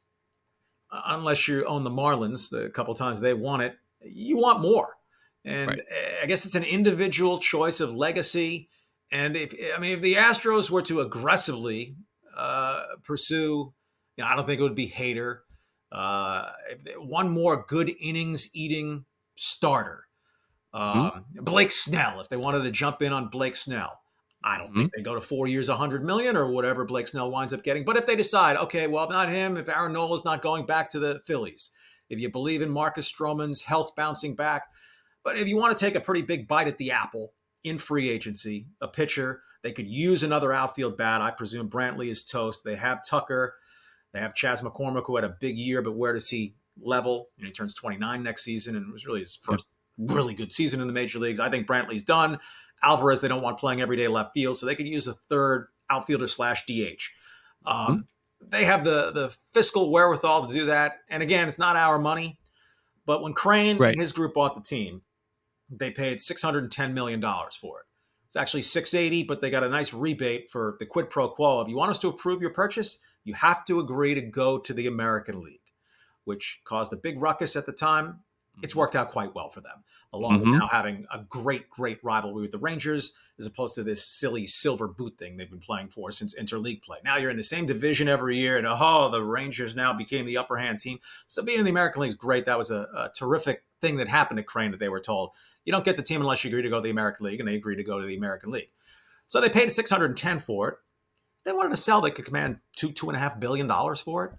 unless 0.90 1.46
you 1.48 1.64
own 1.64 1.84
the 1.84 1.90
Marlins, 1.90 2.50
the 2.50 2.70
couple 2.70 2.94
times 2.94 3.20
they 3.20 3.34
won 3.34 3.60
it, 3.60 3.76
you 4.02 4.38
want 4.38 4.60
more. 4.60 4.96
And 5.44 5.68
right. 5.68 5.80
I 6.22 6.26
guess 6.26 6.44
it's 6.44 6.54
an 6.54 6.64
individual 6.64 7.38
choice 7.38 7.80
of 7.80 7.94
legacy. 7.94 8.68
And 9.10 9.36
if 9.36 9.54
I 9.74 9.78
mean, 9.80 9.96
if 9.96 10.02
the 10.02 10.14
Astros 10.14 10.70
were 10.70 10.82
to 10.82 11.00
aggressively 11.00 11.96
uh, 12.36 12.84
pursue, 13.02 13.72
you 14.16 14.24
know, 14.24 14.26
I 14.26 14.36
don't 14.36 14.46
think 14.46 14.60
it 14.60 14.62
would 14.62 14.74
be 14.74 14.90
Hader. 14.90 15.40
Uh, 15.90 16.50
one 16.98 17.30
more 17.30 17.64
good 17.66 17.92
innings 18.00 18.50
eating 18.54 19.04
starter, 19.34 20.06
mm-hmm. 20.74 20.98
um, 20.98 21.24
Blake 21.44 21.70
Snell. 21.70 22.20
If 22.20 22.28
they 22.28 22.36
wanted 22.36 22.62
to 22.62 22.70
jump 22.70 23.02
in 23.02 23.12
on 23.12 23.28
Blake 23.28 23.56
Snell, 23.56 24.00
I 24.42 24.58
don't 24.58 24.68
mm-hmm. 24.68 24.80
think 24.80 24.92
they 24.96 25.02
go 25.02 25.14
to 25.14 25.20
four 25.20 25.46
years, 25.46 25.68
100 25.68 26.04
million 26.04 26.36
or 26.36 26.50
whatever 26.50 26.84
Blake 26.84 27.06
Snell 27.06 27.30
winds 27.30 27.52
up 27.52 27.62
getting. 27.62 27.84
But 27.84 27.96
if 27.96 28.06
they 28.06 28.16
decide, 28.16 28.56
okay, 28.56 28.86
well, 28.86 29.08
not 29.08 29.30
him, 29.30 29.56
if 29.56 29.68
Aaron 29.68 29.92
Nola's 29.92 30.24
not 30.24 30.42
going 30.42 30.66
back 30.66 30.90
to 30.90 30.98
the 30.98 31.20
Phillies, 31.26 31.70
if 32.08 32.18
you 32.18 32.30
believe 32.30 32.62
in 32.62 32.70
Marcus 32.70 33.10
Stroman's 33.10 33.62
health 33.62 33.94
bouncing 33.94 34.34
back, 34.34 34.64
but 35.22 35.36
if 35.36 35.46
you 35.46 35.56
want 35.56 35.76
to 35.76 35.84
take 35.84 35.94
a 35.94 36.00
pretty 36.00 36.22
big 36.22 36.48
bite 36.48 36.68
at 36.68 36.78
the 36.78 36.90
apple 36.90 37.34
in 37.62 37.76
free 37.76 38.08
agency, 38.08 38.66
a 38.80 38.88
pitcher, 38.88 39.42
they 39.62 39.72
could 39.72 39.86
use 39.86 40.22
another 40.22 40.52
outfield 40.52 40.96
bat. 40.96 41.20
I 41.20 41.30
presume 41.30 41.68
Brantley 41.68 42.08
is 42.08 42.24
toast. 42.24 42.64
They 42.64 42.76
have 42.76 43.02
Tucker. 43.06 43.54
They 44.12 44.20
have 44.20 44.34
Chas 44.34 44.62
McCormick, 44.62 45.04
who 45.06 45.16
had 45.16 45.24
a 45.24 45.36
big 45.40 45.56
year, 45.56 45.82
but 45.82 45.92
where 45.92 46.12
does 46.12 46.30
he 46.30 46.54
level? 46.80 47.28
You 47.36 47.44
know, 47.44 47.48
he 47.48 47.52
turns 47.52 47.74
29 47.74 48.22
next 48.22 48.42
season, 48.42 48.76
and 48.76 48.86
it 48.88 48.92
was 48.92 49.06
really 49.06 49.20
his 49.20 49.36
first 49.36 49.66
really 50.06 50.34
good 50.34 50.52
season 50.52 50.80
in 50.80 50.86
the 50.86 50.92
major 50.92 51.18
leagues. 51.18 51.40
I 51.40 51.50
think 51.50 51.66
Brantley's 51.66 52.02
done. 52.02 52.38
Alvarez, 52.82 53.20
they 53.20 53.28
don't 53.28 53.42
want 53.42 53.58
playing 53.58 53.80
every 53.80 53.96
day 53.96 54.08
left 54.08 54.34
field, 54.34 54.58
so 54.58 54.66
they 54.66 54.74
could 54.74 54.88
use 54.88 55.06
a 55.06 55.12
third 55.12 55.68
outfielder 55.90 56.26
slash 56.26 56.64
DH. 56.66 57.10
Um, 57.66 57.76
mm-hmm. 57.76 58.00
They 58.48 58.64
have 58.64 58.84
the 58.84 59.10
the 59.12 59.36
fiscal 59.52 59.90
wherewithal 59.90 60.46
to 60.46 60.54
do 60.54 60.66
that. 60.66 60.98
And 61.08 61.22
again, 61.22 61.46
it's 61.46 61.58
not 61.58 61.76
our 61.76 61.98
money, 61.98 62.38
but 63.04 63.22
when 63.22 63.34
Crane 63.34 63.76
right. 63.76 63.92
and 63.92 64.00
his 64.00 64.12
group 64.12 64.34
bought 64.34 64.54
the 64.54 64.62
team, 64.62 65.02
they 65.68 65.90
paid 65.90 66.20
six 66.20 66.40
hundred 66.40 66.64
and 66.64 66.72
ten 66.72 66.94
million 66.94 67.20
dollars 67.20 67.54
for 67.54 67.80
it. 67.80 67.86
It's 68.26 68.36
actually 68.36 68.62
six 68.62 68.94
eighty, 68.94 69.22
but 69.22 69.42
they 69.42 69.50
got 69.50 69.64
a 69.64 69.68
nice 69.68 69.92
rebate 69.92 70.48
for 70.48 70.76
the 70.78 70.86
quid 70.86 71.10
pro 71.10 71.28
quo. 71.28 71.60
If 71.60 71.68
you 71.68 71.76
want 71.76 71.90
us 71.90 71.98
to 71.98 72.08
approve 72.08 72.40
your 72.40 72.54
purchase, 72.54 72.98
you 73.24 73.34
have 73.34 73.64
to 73.66 73.78
agree 73.78 74.14
to 74.14 74.22
go 74.22 74.58
to 74.58 74.72
the 74.72 74.86
American 74.86 75.42
League, 75.42 75.60
which 76.24 76.62
caused 76.64 76.94
a 76.94 76.96
big 76.96 77.20
ruckus 77.20 77.56
at 77.56 77.66
the 77.66 77.72
time 77.72 78.20
it's 78.62 78.74
worked 78.76 78.96
out 78.96 79.10
quite 79.10 79.34
well 79.34 79.48
for 79.48 79.60
them, 79.60 79.84
along 80.12 80.40
mm-hmm. 80.40 80.50
with 80.50 80.60
now 80.60 80.66
having 80.66 81.06
a 81.12 81.18
great, 81.28 81.70
great 81.70 81.98
rivalry 82.02 82.42
with 82.42 82.50
the 82.50 82.58
Rangers, 82.58 83.12
as 83.38 83.46
opposed 83.46 83.74
to 83.74 83.82
this 83.82 84.04
silly 84.04 84.46
silver 84.46 84.86
boot 84.86 85.18
thing 85.18 85.36
they've 85.36 85.50
been 85.50 85.60
playing 85.60 85.88
for 85.88 86.10
since 86.10 86.34
interleague 86.34 86.82
play. 86.82 86.98
Now 87.04 87.16
you're 87.16 87.30
in 87.30 87.36
the 87.36 87.42
same 87.42 87.66
division 87.66 88.08
every 88.08 88.36
year, 88.36 88.56
and 88.56 88.66
oh, 88.68 89.08
the 89.10 89.22
Rangers 89.22 89.74
now 89.74 89.92
became 89.92 90.26
the 90.26 90.36
upper 90.36 90.56
hand 90.56 90.80
team. 90.80 90.98
So 91.26 91.42
being 91.42 91.58
in 91.58 91.64
the 91.64 91.70
American 91.70 92.02
League 92.02 92.10
is 92.10 92.16
great. 92.16 92.46
That 92.46 92.58
was 92.58 92.70
a, 92.70 92.88
a 92.94 93.10
terrific 93.14 93.64
thing 93.80 93.96
that 93.96 94.08
happened 94.08 94.38
to 94.38 94.42
Crane 94.42 94.72
that 94.72 94.80
they 94.80 94.88
were 94.88 95.00
told 95.00 95.30
you 95.64 95.72
don't 95.72 95.84
get 95.84 95.96
the 95.96 96.02
team 96.02 96.20
unless 96.20 96.42
you 96.42 96.48
agree 96.48 96.62
to 96.62 96.68
go 96.68 96.76
to 96.76 96.82
the 96.82 96.90
American 96.90 97.26
League, 97.26 97.40
and 97.40 97.48
they 97.48 97.54
agreed 97.54 97.76
to 97.76 97.84
go 97.84 98.00
to 98.00 98.06
the 98.06 98.16
American 98.16 98.50
League. 98.50 98.70
So 99.28 99.40
they 99.40 99.48
paid 99.48 99.70
610 99.70 100.40
for 100.40 100.68
it. 100.68 100.74
They 101.44 101.52
wanted 101.52 101.70
to 101.70 101.76
sell, 101.76 102.00
they 102.00 102.10
could 102.10 102.24
command 102.24 102.58
two, 102.76 102.92
two 102.92 103.08
and 103.08 103.16
a 103.16 103.20
half 103.20 103.40
billion 103.40 103.66
dollars 103.66 104.00
for 104.00 104.24
it. 104.24 104.32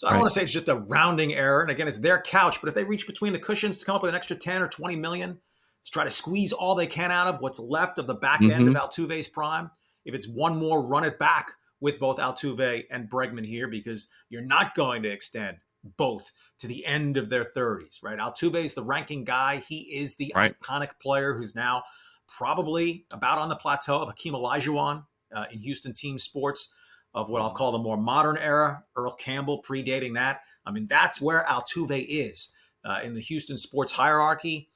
So 0.00 0.06
I 0.06 0.12
don't 0.12 0.16
right. 0.16 0.20
want 0.22 0.30
to 0.30 0.34
say 0.34 0.42
it's 0.44 0.52
just 0.52 0.70
a 0.70 0.76
rounding 0.76 1.34
error. 1.34 1.60
And 1.60 1.70
again, 1.70 1.86
it's 1.86 1.98
their 1.98 2.22
couch, 2.22 2.62
but 2.62 2.70
if 2.70 2.74
they 2.74 2.84
reach 2.84 3.06
between 3.06 3.34
the 3.34 3.38
cushions 3.38 3.76
to 3.76 3.84
come 3.84 3.96
up 3.96 4.00
with 4.00 4.08
an 4.08 4.14
extra 4.14 4.34
10 4.34 4.62
or 4.62 4.66
20 4.66 4.96
million 4.96 5.38
to 5.84 5.90
try 5.92 6.04
to 6.04 6.08
squeeze 6.08 6.54
all 6.54 6.74
they 6.74 6.86
can 6.86 7.10
out 7.12 7.26
of 7.26 7.42
what's 7.42 7.60
left 7.60 7.98
of 7.98 8.06
the 8.06 8.14
back 8.14 8.40
end 8.40 8.66
mm-hmm. 8.66 8.68
of 8.68 8.76
Altuve's 8.76 9.28
prime, 9.28 9.70
if 10.06 10.14
it's 10.14 10.26
one 10.26 10.56
more, 10.56 10.82
run 10.82 11.04
it 11.04 11.18
back 11.18 11.50
with 11.82 11.98
both 11.98 12.16
Altuve 12.16 12.84
and 12.90 13.10
Bregman 13.10 13.44
here 13.44 13.68
because 13.68 14.08
you're 14.30 14.40
not 14.40 14.72
going 14.72 15.02
to 15.02 15.10
extend 15.10 15.58
both 15.98 16.32
to 16.60 16.66
the 16.66 16.86
end 16.86 17.18
of 17.18 17.28
their 17.28 17.44
30s, 17.44 18.02
right? 18.02 18.18
Altuve's 18.18 18.72
the 18.72 18.82
ranking 18.82 19.24
guy. 19.24 19.56
He 19.56 19.80
is 19.80 20.16
the 20.16 20.32
right. 20.34 20.58
iconic 20.60 20.92
player 20.98 21.34
who's 21.34 21.54
now 21.54 21.82
probably 22.26 23.04
about 23.12 23.36
on 23.36 23.50
the 23.50 23.54
plateau 23.54 24.00
of 24.00 24.08
Hakeem 24.08 24.32
Olajuwon 24.32 25.04
uh, 25.30 25.44
in 25.52 25.58
Houston 25.58 25.92
team 25.92 26.18
sports 26.18 26.72
of 27.14 27.28
what 27.28 27.42
I'll 27.42 27.52
call 27.52 27.72
the 27.72 27.78
more 27.78 27.96
modern 27.96 28.36
era. 28.36 28.82
Earl 28.96 29.12
Campbell 29.12 29.62
predating 29.62 30.14
that. 30.14 30.42
I 30.64 30.70
mean, 30.70 30.86
that's 30.86 31.20
where 31.20 31.44
Altuve 31.44 32.04
is 32.08 32.50
uh, 32.84 33.00
in 33.02 33.14
the 33.14 33.20
Houston 33.20 33.58
sports 33.58 33.92
hierarchy. 33.92 34.68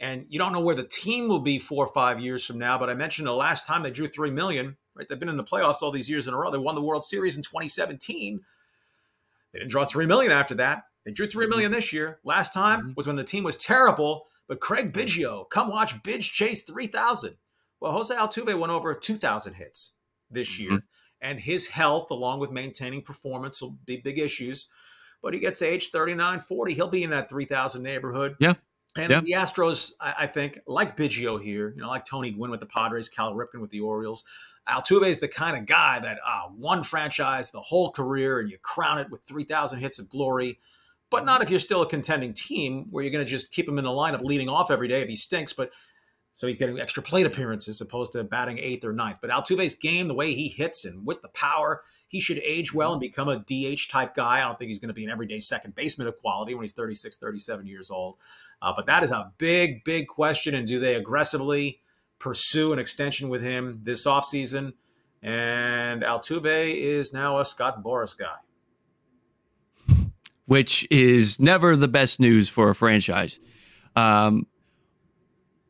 And 0.00 0.26
you 0.28 0.38
don't 0.38 0.52
know 0.52 0.60
where 0.60 0.74
the 0.74 0.84
team 0.84 1.28
will 1.28 1.40
be 1.40 1.58
four 1.58 1.86
or 1.86 1.92
five 1.92 2.20
years 2.20 2.44
from 2.44 2.58
now. 2.58 2.78
But 2.78 2.90
I 2.90 2.94
mentioned 2.94 3.28
the 3.28 3.32
last 3.32 3.66
time 3.66 3.82
they 3.82 3.90
drew 3.90 4.08
three 4.08 4.30
million. 4.30 4.76
Right, 4.94 5.08
they've 5.08 5.18
been 5.18 5.30
in 5.30 5.38
the 5.38 5.44
playoffs 5.44 5.80
all 5.80 5.90
these 5.90 6.10
years 6.10 6.28
in 6.28 6.34
a 6.34 6.36
row. 6.36 6.50
They 6.50 6.58
won 6.58 6.74
the 6.74 6.82
World 6.82 7.02
Series 7.04 7.36
in 7.36 7.42
2017. 7.42 8.40
They 9.52 9.58
didn't 9.58 9.70
draw 9.70 9.84
three 9.84 10.06
million 10.06 10.32
after 10.32 10.54
that. 10.56 10.82
They 11.04 11.12
drew 11.12 11.26
three 11.26 11.46
million 11.46 11.70
this 11.70 11.92
year. 11.92 12.18
Last 12.24 12.52
time 12.52 12.80
mm-hmm. 12.80 12.92
was 12.96 13.06
when 13.06 13.16
the 13.16 13.24
team 13.24 13.44
was 13.44 13.56
terrible. 13.56 14.26
But 14.48 14.60
Craig 14.60 14.92
Biggio, 14.92 15.48
come 15.48 15.70
watch 15.70 16.02
Bidge 16.02 16.32
chase 16.32 16.62
3,000. 16.64 17.36
Well, 17.80 17.92
Jose 17.92 18.14
Altuve 18.14 18.58
went 18.58 18.72
over 18.72 18.92
2,000 18.92 19.54
hits 19.54 19.92
this 20.30 20.58
year. 20.58 20.72
Mm-hmm 20.72 20.86
and 21.22 21.40
his 21.40 21.68
health, 21.68 22.10
along 22.10 22.40
with 22.40 22.50
maintaining 22.50 23.00
performance, 23.00 23.62
will 23.62 23.78
be 23.86 23.96
big 23.96 24.18
issues. 24.18 24.66
But 25.22 25.34
he 25.34 25.40
gets 25.40 25.60
to 25.60 25.66
age 25.66 25.90
39, 25.90 26.40
40, 26.40 26.74
he'll 26.74 26.88
be 26.88 27.04
in 27.04 27.10
that 27.10 27.30
3,000 27.30 27.82
neighborhood. 27.82 28.34
Yeah. 28.40 28.54
And 28.98 29.10
yeah. 29.10 29.20
the 29.20 29.32
Astros, 29.32 29.92
I, 30.00 30.14
I, 30.20 30.26
think, 30.26 30.58
like 30.66 30.96
Biggio 30.96 31.40
here, 31.40 31.72
you 31.74 31.80
know, 31.80 31.88
like 31.88 32.04
Tony 32.04 32.32
Gwynn 32.32 32.50
with 32.50 32.60
the 32.60 32.66
Padres, 32.66 33.08
Cal 33.08 33.34
Ripken 33.34 33.60
with 33.60 33.70
the 33.70 33.80
Orioles, 33.80 34.24
Altuve 34.68 35.08
is 35.08 35.20
the 35.20 35.28
kind 35.28 35.56
of 35.56 35.64
guy 35.64 35.98
that 36.00 36.18
uh, 36.26 36.42
one 36.56 36.82
franchise 36.82 37.50
the 37.50 37.60
whole 37.60 37.90
career 37.90 38.38
and 38.38 38.50
you 38.50 38.58
crown 38.58 38.98
it 38.98 39.10
with 39.10 39.22
3,000 39.22 39.78
hits 39.78 39.98
of 39.98 40.08
glory. 40.08 40.58
But 41.10 41.24
not 41.24 41.42
if 41.42 41.50
you're 41.50 41.58
still 41.58 41.82
a 41.82 41.88
contending 41.88 42.32
team 42.32 42.86
where 42.90 43.04
you're 43.04 43.12
going 43.12 43.24
to 43.24 43.30
just 43.30 43.50
keep 43.50 43.68
him 43.68 43.78
in 43.78 43.84
the 43.84 43.90
lineup 43.90 44.22
leading 44.22 44.48
off 44.48 44.70
every 44.70 44.88
day 44.88 45.02
if 45.02 45.08
he 45.08 45.16
stinks. 45.16 45.52
But 45.52 45.70
so 46.32 46.46
he's 46.46 46.56
getting 46.56 46.80
extra 46.80 47.02
plate 47.02 47.26
appearances 47.26 47.80
opposed 47.80 48.12
to 48.12 48.24
batting 48.24 48.58
eighth 48.58 48.84
or 48.84 48.92
ninth. 48.92 49.18
But 49.20 49.30
Altuve's 49.30 49.74
game, 49.74 50.08
the 50.08 50.14
way 50.14 50.32
he 50.32 50.48
hits 50.48 50.84
and 50.84 51.06
with 51.06 51.20
the 51.20 51.28
power, 51.28 51.82
he 52.08 52.20
should 52.20 52.38
age 52.38 52.72
well 52.72 52.92
and 52.92 53.00
become 53.00 53.28
a 53.28 53.40
DH 53.40 53.90
type 53.90 54.14
guy. 54.14 54.38
I 54.38 54.44
don't 54.44 54.58
think 54.58 54.68
he's 54.68 54.78
going 54.78 54.88
to 54.88 54.94
be 54.94 55.04
an 55.04 55.10
everyday 55.10 55.38
second 55.38 55.74
baseman 55.74 56.08
of 56.08 56.16
quality 56.18 56.54
when 56.54 56.62
he's 56.62 56.72
36, 56.72 57.18
37 57.18 57.66
years 57.66 57.90
old. 57.90 58.16
Uh, 58.62 58.72
but 58.74 58.86
that 58.86 59.04
is 59.04 59.10
a 59.10 59.30
big, 59.36 59.84
big 59.84 60.08
question. 60.08 60.54
And 60.54 60.66
do 60.66 60.80
they 60.80 60.94
aggressively 60.94 61.80
pursue 62.18 62.72
an 62.72 62.78
extension 62.78 63.28
with 63.28 63.42
him 63.42 63.80
this 63.82 64.06
offseason? 64.06 64.72
And 65.22 66.02
Altuve 66.02 66.74
is 66.74 67.12
now 67.12 67.38
a 67.38 67.44
Scott 67.44 67.84
Boras 67.84 68.18
guy. 68.18 68.36
Which 70.46 70.86
is 70.90 71.38
never 71.38 71.76
the 71.76 71.88
best 71.88 72.20
news 72.20 72.48
for 72.48 72.70
a 72.70 72.74
franchise. 72.74 73.38
Um, 73.94 74.46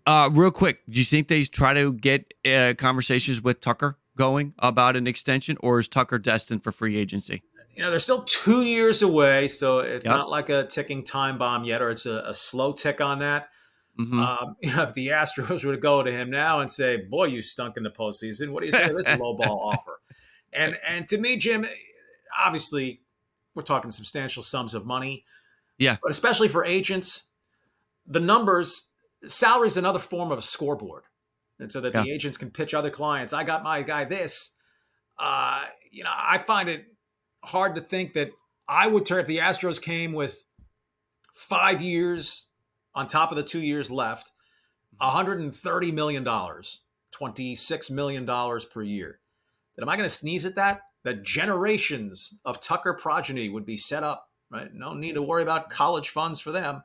uh, 0.06 0.30
real 0.32 0.50
quick, 0.50 0.80
do 0.88 0.98
you 0.98 1.04
think 1.04 1.28
they 1.28 1.44
try 1.44 1.74
to 1.74 1.92
get 1.92 2.32
uh, 2.44 2.74
conversations 2.76 3.42
with 3.42 3.60
Tucker 3.60 3.98
going 4.16 4.54
about 4.58 4.96
an 4.96 5.06
extension, 5.06 5.56
or 5.60 5.78
is 5.78 5.88
Tucker 5.88 6.18
destined 6.18 6.62
for 6.62 6.72
free 6.72 6.96
agency? 6.96 7.42
You 7.74 7.82
know, 7.82 7.90
they're 7.90 7.98
still 7.98 8.24
two 8.24 8.62
years 8.62 9.02
away, 9.02 9.48
so 9.48 9.78
it's 9.78 10.04
yep. 10.04 10.14
not 10.14 10.28
like 10.28 10.50
a 10.50 10.64
ticking 10.64 11.04
time 11.04 11.38
bomb 11.38 11.64
yet, 11.64 11.80
or 11.80 11.90
it's 11.90 12.04
a, 12.04 12.22
a 12.26 12.34
slow 12.34 12.72
tick 12.72 13.00
on 13.00 13.20
that. 13.20 13.48
Mm-hmm. 13.98 14.20
Um, 14.20 14.56
you 14.62 14.74
know, 14.74 14.82
if 14.82 14.92
the 14.94 15.08
Astros 15.08 15.64
were 15.64 15.72
to 15.72 15.80
go 15.80 16.02
to 16.02 16.10
him 16.10 16.30
now 16.30 16.60
and 16.60 16.70
say, 16.70 16.96
"Boy, 16.96 17.26
you 17.26 17.40
stunk 17.40 17.76
in 17.76 17.82
the 17.82 17.90
postseason," 17.90 18.50
what 18.50 18.60
do 18.60 18.66
you 18.66 18.72
say 18.72 18.88
to 18.88 18.94
this 18.94 19.08
low 19.18 19.34
ball 19.34 19.60
offer? 19.60 20.00
And 20.52 20.78
and 20.86 21.08
to 21.08 21.18
me, 21.18 21.36
Jim, 21.36 21.66
obviously, 22.38 23.00
we're 23.54 23.62
talking 23.62 23.90
substantial 23.90 24.42
sums 24.42 24.74
of 24.74 24.84
money. 24.84 25.24
Yeah, 25.78 25.96
but 26.02 26.10
especially 26.10 26.48
for 26.48 26.64
agents, 26.64 27.30
the 28.06 28.20
numbers 28.20 28.90
salary 29.26 29.68
is 29.68 29.76
another 29.76 29.98
form 29.98 30.32
of 30.32 30.38
a 30.38 30.42
scoreboard. 30.42 31.04
And 31.58 31.70
so 31.70 31.80
that 31.80 31.94
yeah. 31.94 32.02
the 32.02 32.10
agents 32.10 32.36
can 32.36 32.50
pitch 32.50 32.74
other 32.74 32.90
clients. 32.90 33.32
I 33.32 33.44
got 33.44 33.62
my 33.62 33.82
guy 33.82 34.04
this. 34.04 34.54
Uh, 35.18 35.64
you 35.90 36.02
know, 36.02 36.10
I 36.12 36.38
find 36.38 36.68
it 36.68 36.86
hard 37.44 37.74
to 37.76 37.80
think 37.80 38.14
that 38.14 38.30
I 38.68 38.86
would 38.86 39.06
turn 39.06 39.20
if 39.20 39.26
the 39.26 39.38
Astros 39.38 39.80
came 39.80 40.12
with 40.12 40.44
five 41.32 41.80
years 41.80 42.46
on 42.94 43.06
top 43.06 43.30
of 43.30 43.36
the 43.36 43.42
two 43.42 43.60
years 43.60 43.90
left, 43.90 44.32
$130 45.00 45.92
million, 45.92 46.24
$26 46.24 47.90
million 47.90 48.26
per 48.26 48.82
year. 48.82 49.20
That 49.76 49.82
am 49.82 49.88
I 49.88 49.96
going 49.96 50.08
to 50.08 50.14
sneeze 50.14 50.44
at 50.44 50.56
that? 50.56 50.82
That 51.04 51.24
generations 51.24 52.38
of 52.44 52.60
Tucker 52.60 52.94
progeny 52.94 53.48
would 53.48 53.66
be 53.66 53.76
set 53.76 54.04
up, 54.04 54.28
right? 54.50 54.72
No 54.72 54.94
need 54.94 55.14
to 55.14 55.22
worry 55.22 55.42
about 55.42 55.70
college 55.70 56.10
funds 56.10 56.40
for 56.40 56.52
them. 56.52 56.82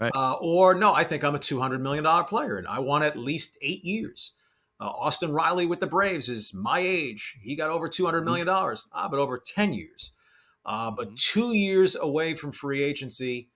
Right. 0.00 0.12
Uh, 0.14 0.36
or 0.40 0.74
no, 0.74 0.94
I 0.94 1.04
think 1.04 1.24
I'm 1.24 1.34
a 1.34 1.38
$200 1.38 1.80
million 1.80 2.04
player 2.24 2.56
and 2.56 2.66
I 2.66 2.78
want 2.78 3.04
at 3.04 3.18
least 3.18 3.58
eight 3.60 3.84
years. 3.84 4.32
Uh, 4.80 4.88
Austin 4.88 5.30
Riley 5.30 5.66
with 5.66 5.80
the 5.80 5.86
Braves 5.86 6.30
is 6.30 6.54
my 6.54 6.78
age. 6.78 7.38
He 7.42 7.54
got 7.54 7.68
over 7.68 7.88
$200 7.88 8.24
million, 8.24 8.46
mm-hmm. 8.46 8.72
mm-hmm. 8.72 8.88
ah, 8.94 9.08
but 9.08 9.20
over 9.20 9.38
10 9.38 9.74
years. 9.74 10.12
Uh, 10.64 10.90
but 10.90 11.08
mm-hmm. 11.08 11.14
two 11.18 11.52
years 11.54 11.96
away 11.96 12.34
from 12.34 12.50
free 12.50 12.82
agency. 12.82 13.50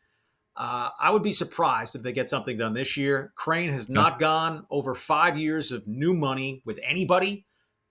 Uh, 0.56 0.90
I 1.00 1.10
would 1.10 1.22
be 1.22 1.32
surprised 1.32 1.96
if 1.96 2.02
they 2.02 2.12
get 2.12 2.30
something 2.30 2.58
done 2.58 2.74
this 2.74 2.96
year. 2.96 3.32
Crane 3.34 3.70
has 3.70 3.88
not 3.88 4.20
gone 4.20 4.66
over 4.70 4.94
five 4.94 5.36
years 5.36 5.72
of 5.72 5.88
new 5.88 6.14
money 6.14 6.62
with 6.64 6.78
anybody. 6.82 7.46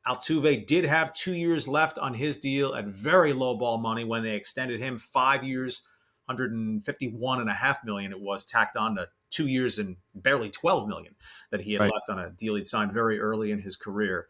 Altuve 0.08 0.66
did 0.66 0.86
have 0.86 1.14
two 1.14 1.34
years 1.34 1.68
left 1.68 1.98
on 1.98 2.14
his 2.14 2.38
deal 2.38 2.74
at 2.76 2.86
very 2.86 3.34
low 3.34 3.56
ball 3.56 3.80
money 3.80 4.04
when 4.04 4.24
they 4.24 4.36
extended 4.36 4.80
him 4.80 4.98
five 4.98 5.44
years 5.44 5.82
151 6.26 7.42
and 7.42 7.50
a 7.50 7.54
half 7.54 7.84
million 7.84 8.12
it 8.12 8.20
was 8.20 8.44
tacked 8.44 8.78
on 8.78 8.96
to 8.96 9.08
two 9.30 9.48
years 9.48 9.80
and 9.80 9.98
barely 10.14 10.50
12 10.50 10.88
million 10.88 11.16
that 11.52 11.62
he 11.62 11.74
had 11.74 11.82
right. 11.82 11.92
left 11.92 12.10
on 12.10 12.20
a 12.20 12.30
deal 12.30 12.56
he'd 12.56 12.68
signed 12.68 12.94
very 12.94 13.20
early 13.20 13.52
in 13.52 13.60
his 13.60 13.76
career. 13.76 14.28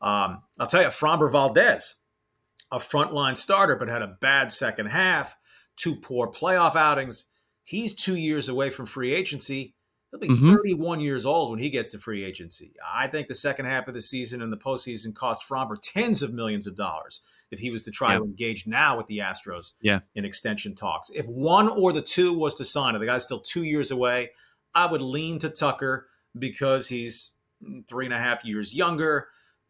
Um, 0.00 0.42
I'll 0.58 0.66
tell 0.66 0.82
you, 0.82 0.88
Framber 0.88 1.30
Valdez, 1.30 1.94
a 2.70 2.78
frontline 2.78 3.36
starter, 3.36 3.76
but 3.76 3.88
had 3.88 4.02
a 4.02 4.16
bad 4.20 4.50
second 4.50 4.86
half, 4.86 5.36
two 5.76 5.96
poor 5.96 6.30
playoff 6.30 6.76
outings. 6.76 7.26
He's 7.64 7.94
two 7.94 8.16
years 8.16 8.48
away 8.48 8.70
from 8.70 8.86
free 8.86 9.14
agency. 9.14 9.74
He'll 10.12 10.20
be 10.20 10.28
Mhm. 10.28 10.54
31 10.56 11.00
years 11.00 11.24
old 11.24 11.50
when 11.50 11.58
he 11.58 11.70
gets 11.70 11.90
to 11.92 11.98
free 11.98 12.22
agency. 12.22 12.74
I 12.86 13.06
think 13.06 13.28
the 13.28 13.34
second 13.34 13.64
half 13.64 13.88
of 13.88 13.94
the 13.94 14.00
season 14.02 14.42
and 14.42 14.52
the 14.52 14.58
postseason 14.58 15.14
cost 15.14 15.42
Framber 15.48 15.76
tens 15.80 16.22
of 16.22 16.32
millions 16.34 16.66
of 16.66 16.76
dollars 16.76 17.22
if 17.50 17.60
he 17.60 17.70
was 17.70 17.80
to 17.82 17.90
try 17.90 18.12
Yeah. 18.12 18.18
to 18.18 18.24
engage 18.24 18.66
now 18.66 18.96
with 18.96 19.06
the 19.06 19.18
Astros 19.18 19.72
Yeah. 19.80 20.00
in 20.14 20.24
extension 20.26 20.74
talks. 20.74 21.10
If 21.14 21.26
one 21.26 21.66
or 21.68 21.92
the 21.94 22.02
two 22.02 22.34
was 22.34 22.54
to 22.56 22.64
sign, 22.64 22.94
and 22.94 23.02
the 23.02 23.06
guy's 23.06 23.24
still 23.24 23.40
two 23.40 23.62
years 23.64 23.90
away, 23.90 24.32
I 24.74 24.86
would 24.86 25.02
lean 25.02 25.38
to 25.40 25.48
Tucker 25.48 26.08
because 26.38 26.88
he's 26.88 27.30
three 27.88 28.04
and 28.04 28.14
a 28.14 28.18
half 28.18 28.44
years 28.44 28.74
younger. 28.74 29.28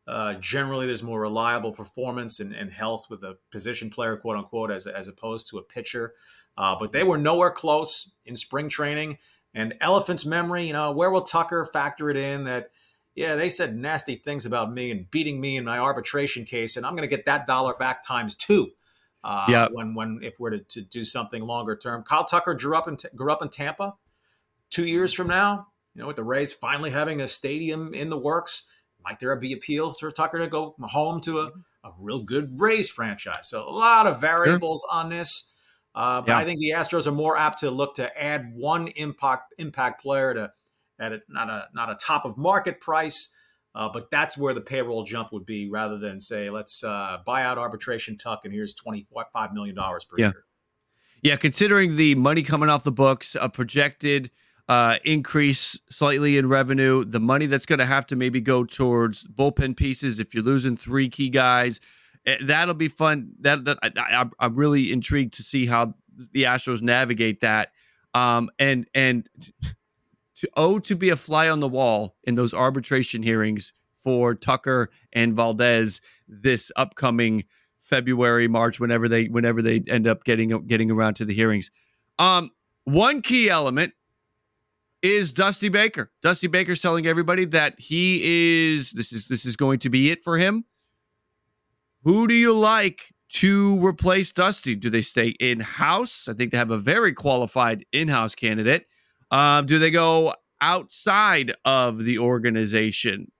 Uh, 0.09 0.34
generally, 0.34 0.86
there's 0.86 1.03
more 1.05 1.20
reliable 1.20 1.70
performance 1.70 2.40
and, 2.40 2.53
and 2.53 2.72
health 2.72 3.07
with 3.09 3.22
a 3.22 3.38
position 3.53 3.90
player, 3.90 4.16
quote 4.16 4.36
unquote, 4.36 4.72
as, 4.72 4.88
as 4.88 5.07
opposed 5.07 5.47
to 5.49 5.59
a 5.59 5.62
pitcher. 5.62 6.14
Uh, 6.57 6.74
but 6.74 6.90
they 6.90 7.05
were 7.05 7.18
nowhere 7.18 7.51
close 7.51 8.11
in 8.26 8.34
spring 8.34 8.68
training. 8.68 9.18
And 9.55 9.75
Elephant's 9.81 10.25
memory, 10.25 10.65
you 10.65 10.73
know, 10.73 10.93
where 10.93 11.11
will 11.11 11.23
Tucker 11.23 11.65
factor 11.65 12.09
it 12.09 12.17
in 12.17 12.45
that, 12.45 12.71
yeah, 13.15 13.37
they 13.37 13.51
said 13.51 13.77
nasty 13.77 14.17
things 14.17 14.47
about 14.47 14.73
me 14.73 14.91
and 14.91 15.11
beating 15.11 15.41
me 15.41 15.57
in 15.57 15.65
my 15.65 15.79
arbitration 15.79 16.45
case, 16.45 16.77
and 16.77 16.87
I'm 16.87 16.97
going 16.97 17.09
to 17.09 17.15
get 17.15 17.27
that 17.27 17.47
dollar 17.47 17.75
back 17.75 18.07
times 18.07 18.35
two. 18.35 18.71
Uh, 19.23 19.47
Yeah. 19.49 19.69
When 19.71 19.95
when 19.95 20.21
if 20.23 20.41
we're 20.41 20.51
to, 20.51 20.59
to 20.61 20.81
do 20.81 21.05
something 21.05 21.43
longer 21.43 21.77
term, 21.77 22.03
Kyle 22.03 22.25
Tucker 22.25 22.55
grew 22.55 22.77
up 22.77 22.89
in 22.89 22.97
grew 23.15 23.31
up 23.31 23.43
in 23.43 23.51
Tampa. 23.51 23.95
Two 24.71 24.87
years 24.87 25.13
from 25.13 25.29
now, 25.29 25.69
you 25.95 26.01
know, 26.01 26.07
with 26.07 26.17
the 26.17 26.25
Rays 26.25 26.53
finally 26.53 26.91
having 26.91 27.21
a 27.21 27.29
stadium 27.29 27.93
in 27.93 28.09
the 28.09 28.17
works, 28.17 28.67
might 29.05 29.21
there 29.21 29.37
be 29.37 29.53
appeal 29.53 29.93
for 29.93 30.11
Tucker 30.11 30.39
to 30.39 30.49
go 30.49 30.75
home 30.81 31.21
to 31.21 31.41
a, 31.41 31.51
a 31.85 31.93
real 32.01 32.23
good 32.23 32.59
Rays 32.59 32.89
franchise? 32.89 33.49
So 33.49 33.61
a 33.61 33.71
lot 33.71 34.07
of 34.07 34.21
variables 34.21 34.85
on 34.91 35.11
this. 35.11 35.52
Uh, 35.95 36.22
but 36.22 36.28
Yeah. 36.28 36.38
I 36.38 36.45
think 36.45 36.61
the 36.61 36.70
Astros 36.70 37.07
are 37.07 37.12
more 37.12 37.36
apt 37.36 37.61
to 37.61 37.70
look 37.70 37.95
to 37.97 38.20
add 38.20 38.53
one 38.55 38.88
impact 38.88 39.55
impact 39.59 40.03
player 40.03 40.32
to 40.34 40.53
at 40.99 41.12
a, 41.12 41.20
not 41.28 41.51
a 41.51 41.68
not 41.74 41.90
a 41.90 41.95
top 41.97 42.24
of 42.24 42.38
market 42.38 42.80
price, 42.80 43.34
uh, 43.74 43.88
but 43.93 44.11
that's 44.11 44.36
where 44.38 44.55
the 44.55 44.61
payroll 44.61 45.05
jump 45.05 45.32
would 45.32 45.45
be 45.47 45.68
rather 45.68 45.99
than 45.99 46.20
say 46.20 46.49
let's 46.51 46.82
uh, 46.84 47.18
buy 47.26 47.43
out 47.43 47.59
arbitration 47.59 48.16
Tuck 48.16 48.45
and 48.45 48.55
here's 48.55 48.72
twenty 48.72 49.07
five 49.32 49.53
million 49.53 49.74
dollars 49.74 50.05
per 50.05 50.16
Yeah. 50.18 50.26
year. 50.26 50.45
Yeah, 51.22 51.36
considering 51.36 51.97
the 51.97 52.14
money 52.16 52.43
coming 52.43 52.68
off 52.68 52.82
the 52.84 52.90
books, 52.93 53.36
a 53.40 53.49
projected 53.49 54.30
uh, 54.68 54.97
increase 55.05 55.78
slightly 55.90 56.36
in 56.36 56.49
revenue, 56.49 57.05
the 57.05 57.20
money 57.20 57.47
that's 57.47 57.66
going 57.66 57.78
to 57.78 57.84
have 57.86 58.07
to 58.07 58.16
maybe 58.16 58.40
go 58.40 58.64
towards 58.64 59.24
bullpen 59.24 59.76
pieces 59.76 60.18
if 60.18 60.34
you're 60.34 60.43
losing 60.43 60.76
three 60.76 61.09
key 61.09 61.28
guys, 61.28 61.80
that'll 62.43 62.75
be 62.75 62.89
fun. 62.89 63.33
That, 63.41 63.64
that 63.64 63.79
I, 63.83 64.29
I'm 64.39 64.55
really 64.55 64.93
intrigued 64.93 65.35
to 65.35 65.43
see 65.43 65.66
how 65.66 65.95
the 66.33 66.45
Astros 66.45 66.83
navigate 66.83 67.41
that. 67.41 67.73
Um, 68.14 68.51
and 68.59 68.87
and 68.95 69.29
to 70.37 70.51
oh 70.57 70.79
to 70.81 70.97
be 70.97 71.11
a 71.11 71.16
fly 71.16 71.49
on 71.49 71.61
the 71.61 71.68
wall 71.68 72.16
in 72.25 72.35
those 72.35 72.53
arbitration 72.53 73.23
hearings 73.23 73.73
for 73.97 74.35
Tucker 74.35 74.91
and 75.12 75.35
Valdez 75.35 76.01
this 76.29 76.73
upcoming 76.77 77.45
February, 77.81 78.49
March, 78.49 78.79
whenever 78.81 79.09
they 79.09 79.27
whenever 79.27 79.62
they 79.62 79.83
end 79.89 80.07
up 80.07 80.25
getting 80.25 80.66
getting 80.66 80.91
around 80.91 81.14
to 81.14 81.25
the 81.25 81.35
hearings. 81.35 81.70
Um, 82.18 82.51
one 82.85 83.23
key 83.23 83.49
element 83.49 83.95
is 85.03 85.33
Dusty 85.33 85.68
Baker. 85.68 86.11
Dusty 86.23 86.47
Baker's 86.47 86.81
telling 86.81 87.07
everybody 87.07 87.45
that 87.47 87.79
he 87.79 88.75
is 88.75 88.93
this 88.93 89.12
is 89.12 89.29
this 89.29 89.45
is 89.45 89.57
going 89.57 89.79
to 89.81 89.91
be 89.91 90.11
it 90.11 90.23
for 90.23 90.39
him. 90.39 90.64
Who 92.05 92.27
do 92.27 92.35
you 92.35 92.57
like 92.57 93.15
to 93.35 93.85
replace 93.85 94.33
Dusty? 94.33 94.75
Do 94.75 94.91
they 94.91 95.03
stay 95.03 95.29
in 95.41 95.61
house? 95.61 96.29
I 96.29 96.33
think 96.33 96.51
they 96.51 96.59
have 96.59 96.71
a 96.71 96.79
very 96.79 97.13
qualified 97.13 97.85
in 97.93 98.09
house 98.09 98.35
candidate. 98.35 98.87
Um, 99.31 99.67
do 99.67 99.79
they 99.79 99.91
go 99.91 100.35
outside 100.61 101.53
of 101.65 102.05
the 102.05 102.19
organization? 102.19 103.31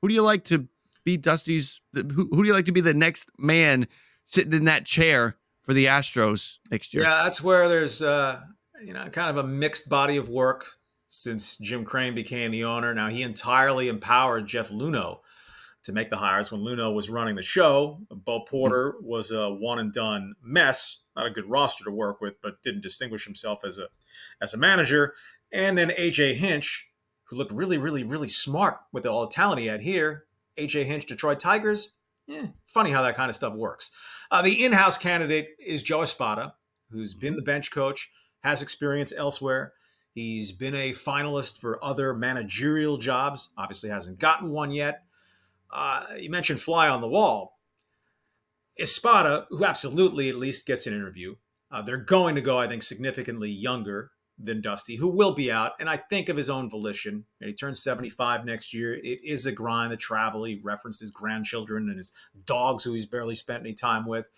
Who 0.00 0.08
do 0.08 0.14
you 0.14 0.22
like 0.22 0.44
to 0.44 0.68
be 1.04 1.16
Dusty's? 1.16 1.80
Who, 1.94 2.28
who 2.30 2.42
do 2.42 2.46
you 2.46 2.52
like 2.52 2.66
to 2.66 2.72
be 2.72 2.80
the 2.80 2.94
next 2.94 3.30
man 3.38 3.86
sitting 4.24 4.52
in 4.52 4.64
that 4.64 4.86
chair 4.86 5.36
for 5.62 5.74
the 5.74 5.86
Astros 5.86 6.58
next 6.70 6.94
year? 6.94 7.04
Yeah, 7.04 7.22
that's 7.24 7.42
where 7.42 7.68
there's 7.68 8.02
uh, 8.02 8.40
you 8.82 8.92
know 8.92 9.08
kind 9.10 9.36
of 9.36 9.44
a 9.44 9.48
mixed 9.48 9.88
body 9.88 10.16
of 10.16 10.28
work 10.28 10.66
since 11.08 11.56
Jim 11.56 11.84
Crane 11.84 12.14
became 12.14 12.50
the 12.50 12.64
owner. 12.64 12.94
Now 12.94 13.08
he 13.08 13.22
entirely 13.22 13.88
empowered 13.88 14.46
Jeff 14.46 14.70
Luhnow 14.70 15.20
to 15.84 15.92
make 15.92 16.10
the 16.10 16.16
hires 16.16 16.50
when 16.50 16.62
Luhnow 16.62 16.94
was 16.94 17.10
running 17.10 17.36
the 17.36 17.42
show. 17.42 18.00
Bo 18.10 18.40
Porter 18.40 18.96
was 19.00 19.30
a 19.30 19.50
one 19.50 19.78
and 19.78 19.92
done 19.92 20.34
mess, 20.42 21.02
not 21.14 21.26
a 21.26 21.30
good 21.30 21.48
roster 21.48 21.84
to 21.84 21.90
work 21.90 22.20
with, 22.20 22.40
but 22.42 22.62
didn't 22.62 22.82
distinguish 22.82 23.24
himself 23.24 23.64
as 23.64 23.78
a 23.78 23.88
as 24.40 24.54
a 24.54 24.58
manager. 24.58 25.14
And 25.52 25.78
then 25.78 25.90
AJ 25.90 26.34
Hinch, 26.34 26.90
who 27.24 27.36
looked 27.36 27.52
really, 27.52 27.78
really, 27.78 28.02
really 28.02 28.28
smart 28.28 28.78
with 28.92 29.06
all 29.06 29.22
the 29.22 29.32
talent 29.32 29.60
he 29.60 29.66
had 29.66 29.82
here. 29.82 30.24
AJ 30.58 30.86
Hinch, 30.86 31.06
Detroit 31.06 31.38
Tigers. 31.38 31.92
Eh, 32.28 32.46
funny 32.66 32.90
how 32.90 33.02
that 33.02 33.16
kind 33.16 33.28
of 33.28 33.36
stuff 33.36 33.54
works. 33.54 33.90
Uh, 34.30 34.40
the 34.40 34.64
in-house 34.64 34.96
candidate 34.96 35.48
is 35.58 35.82
Joe 35.82 36.02
Espada, 36.02 36.54
who's 36.90 37.14
been 37.14 37.36
the 37.36 37.42
bench 37.42 37.70
coach, 37.70 38.10
has 38.40 38.62
experience 38.62 39.12
elsewhere. 39.14 39.74
He's 40.12 40.52
been 40.52 40.74
a 40.74 40.92
finalist 40.92 41.60
for 41.60 41.84
other 41.84 42.14
managerial 42.14 42.96
jobs. 42.96 43.50
Obviously, 43.58 43.90
hasn't 43.90 44.18
gotten 44.18 44.50
one 44.50 44.70
yet. 44.70 45.02
Uh, 45.70 46.06
you 46.18 46.30
mentioned 46.30 46.60
fly 46.60 46.88
on 46.88 47.00
the 47.00 47.08
wall. 47.08 47.58
Espada, 48.78 49.46
who 49.50 49.64
absolutely 49.64 50.28
at 50.28 50.36
least 50.36 50.66
gets 50.66 50.86
an 50.86 50.94
interview, 50.94 51.36
uh, 51.70 51.82
they're 51.82 51.96
going 51.96 52.34
to 52.34 52.40
go, 52.40 52.58
I 52.58 52.66
think, 52.68 52.82
significantly 52.82 53.50
younger 53.50 54.10
than 54.36 54.60
Dusty, 54.60 54.96
who 54.96 55.08
will 55.08 55.32
be 55.32 55.50
out, 55.52 55.72
and 55.78 55.88
I 55.88 55.96
think 55.96 56.28
of 56.28 56.36
his 56.36 56.50
own 56.50 56.68
volition. 56.68 57.24
And 57.40 57.48
he 57.48 57.54
turns 57.54 57.80
75 57.82 58.44
next 58.44 58.74
year. 58.74 58.94
It 58.94 59.20
is 59.22 59.46
a 59.46 59.52
grind, 59.52 59.92
the 59.92 59.96
travel. 59.96 60.42
He 60.44 60.60
referenced 60.62 61.00
his 61.00 61.12
grandchildren 61.12 61.88
and 61.88 61.96
his 61.96 62.10
dogs, 62.44 62.82
who 62.82 62.92
he's 62.94 63.06
barely 63.06 63.36
spent 63.36 63.60
any 63.62 63.74
time 63.74 64.06
with. 64.06 64.28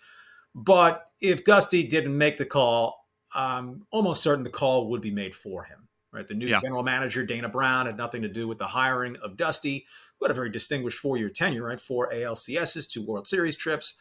But 0.53 1.09
if 1.19 1.43
Dusty 1.43 1.83
didn't 1.83 2.15
make 2.15 2.37
the 2.37 2.45
call, 2.45 3.07
I'm 3.33 3.85
almost 3.91 4.21
certain 4.21 4.43
the 4.43 4.49
call 4.51 4.89
would 4.89 5.01
be 5.01 5.11
made 5.11 5.35
for 5.35 5.63
him. 5.63 5.87
Right, 6.11 6.27
the 6.27 6.33
new 6.35 6.47
Yeah. 6.47 6.61
general 6.61 6.83
manager 6.83 7.25
Dana 7.25 7.49
Brown 7.49 7.85
had 7.85 7.97
nothing 7.97 8.21
to 8.21 8.29
do 8.29 8.47
with 8.47 8.57
the 8.59 8.67
hiring 8.67 9.17
of 9.17 9.35
Dusty, 9.35 9.85
who 10.19 10.25
had 10.25 10.31
a 10.31 10.35
very 10.35 10.49
distinguished 10.49 10.99
four-year 10.99 11.29
tenure, 11.29 11.63
right? 11.63 11.79
Four 11.79 12.09
ALCSs, 12.11 12.87
two 12.87 13.05
World 13.05 13.27
Series 13.27 13.55
trips, 13.55 13.95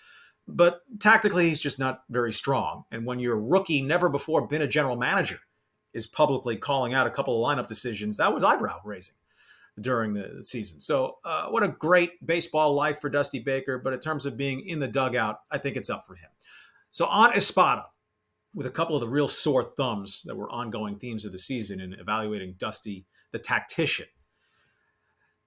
but 0.48 0.80
tactically 1.00 1.48
he's 1.48 1.60
just 1.60 1.78
not 1.78 2.02
very 2.08 2.32
strong. 2.32 2.84
And 2.90 3.04
when 3.04 3.18
your 3.18 3.40
rookie, 3.40 3.82
never 3.82 4.08
before 4.08 4.46
been 4.46 4.62
a 4.62 4.68
general 4.68 4.96
manager, 4.96 5.40
is 5.92 6.06
publicly 6.06 6.56
calling 6.56 6.94
out 6.94 7.06
a 7.06 7.10
couple 7.10 7.44
of 7.44 7.58
lineup 7.58 7.66
decisions, 7.66 8.16
that 8.16 8.34
was 8.34 8.44
eyebrow 8.44 8.80
raising 8.84 9.14
during 9.80 10.14
the 10.14 10.42
season. 10.42 10.80
So, 10.80 11.18
uh, 11.24 11.46
what 11.48 11.62
a 11.62 11.68
great 11.68 12.24
baseball 12.24 12.74
life 12.74 13.00
for 13.00 13.10
Dusty 13.10 13.38
Baker. 13.38 13.78
But 13.78 13.92
in 13.92 14.00
terms 14.00 14.26
of 14.26 14.36
being 14.36 14.60
in 14.66 14.80
the 14.80 14.88
dugout, 14.88 15.40
I 15.50 15.58
think 15.58 15.76
it's 15.76 15.90
up 15.90 16.06
for 16.06 16.14
him. 16.14 16.30
So, 16.90 17.06
on 17.06 17.32
Espada, 17.34 17.86
with 18.54 18.66
a 18.66 18.70
couple 18.70 18.96
of 18.96 19.00
the 19.00 19.08
real 19.08 19.28
sore 19.28 19.62
thumbs 19.62 20.22
that 20.24 20.36
were 20.36 20.50
ongoing 20.50 20.98
themes 20.98 21.26
of 21.26 21.32
the 21.32 21.38
season 21.38 21.80
in 21.80 21.92
evaluating 21.92 22.54
Dusty, 22.56 23.04
the 23.32 23.38
tactician, 23.38 24.06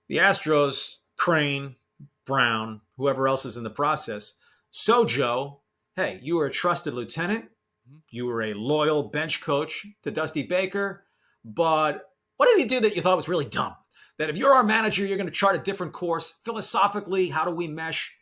the 0.10 0.18
Astros, 0.18 0.98
Crane, 1.16 1.76
Brown, 2.26 2.82
whoever 2.98 3.28
else 3.28 3.46
is 3.46 3.56
in 3.56 3.64
the 3.64 3.70
process. 3.70 4.34
So, 4.72 5.06
Joe, 5.06 5.62
hey, 5.96 6.20
you 6.22 6.36
were 6.36 6.48
a 6.48 6.52
trusted 6.52 6.94
lieutenant. 6.94 7.46
You 8.12 8.26
were 8.26 8.42
a 8.42 8.54
loyal 8.54 9.04
bench 9.04 9.42
coach 9.42 9.86
to 10.04 10.12
Dusty 10.12 10.44
Baker. 10.44 11.06
But 11.46 12.10
what 12.38 12.48
did 12.48 12.60
he 12.60 12.66
do 12.66 12.82
that 12.82 12.96
you 12.96 13.02
thought 13.02 13.16
was 13.16 13.30
really 13.30 13.46
dumb? 13.46 13.76
That 14.18 14.30
if 14.30 14.38
you're 14.38 14.54
our 14.54 14.64
manager, 14.64 15.06
you're 15.06 15.18
going 15.18 15.28
to 15.28 15.34
chart 15.34 15.56
a 15.56 15.60
different 15.60 15.94
course. 15.94 16.40
Philosophically, 16.44 17.30
how 17.30 17.46
do 17.46 17.52
we 17.52 17.68
mesh? 17.68 18.16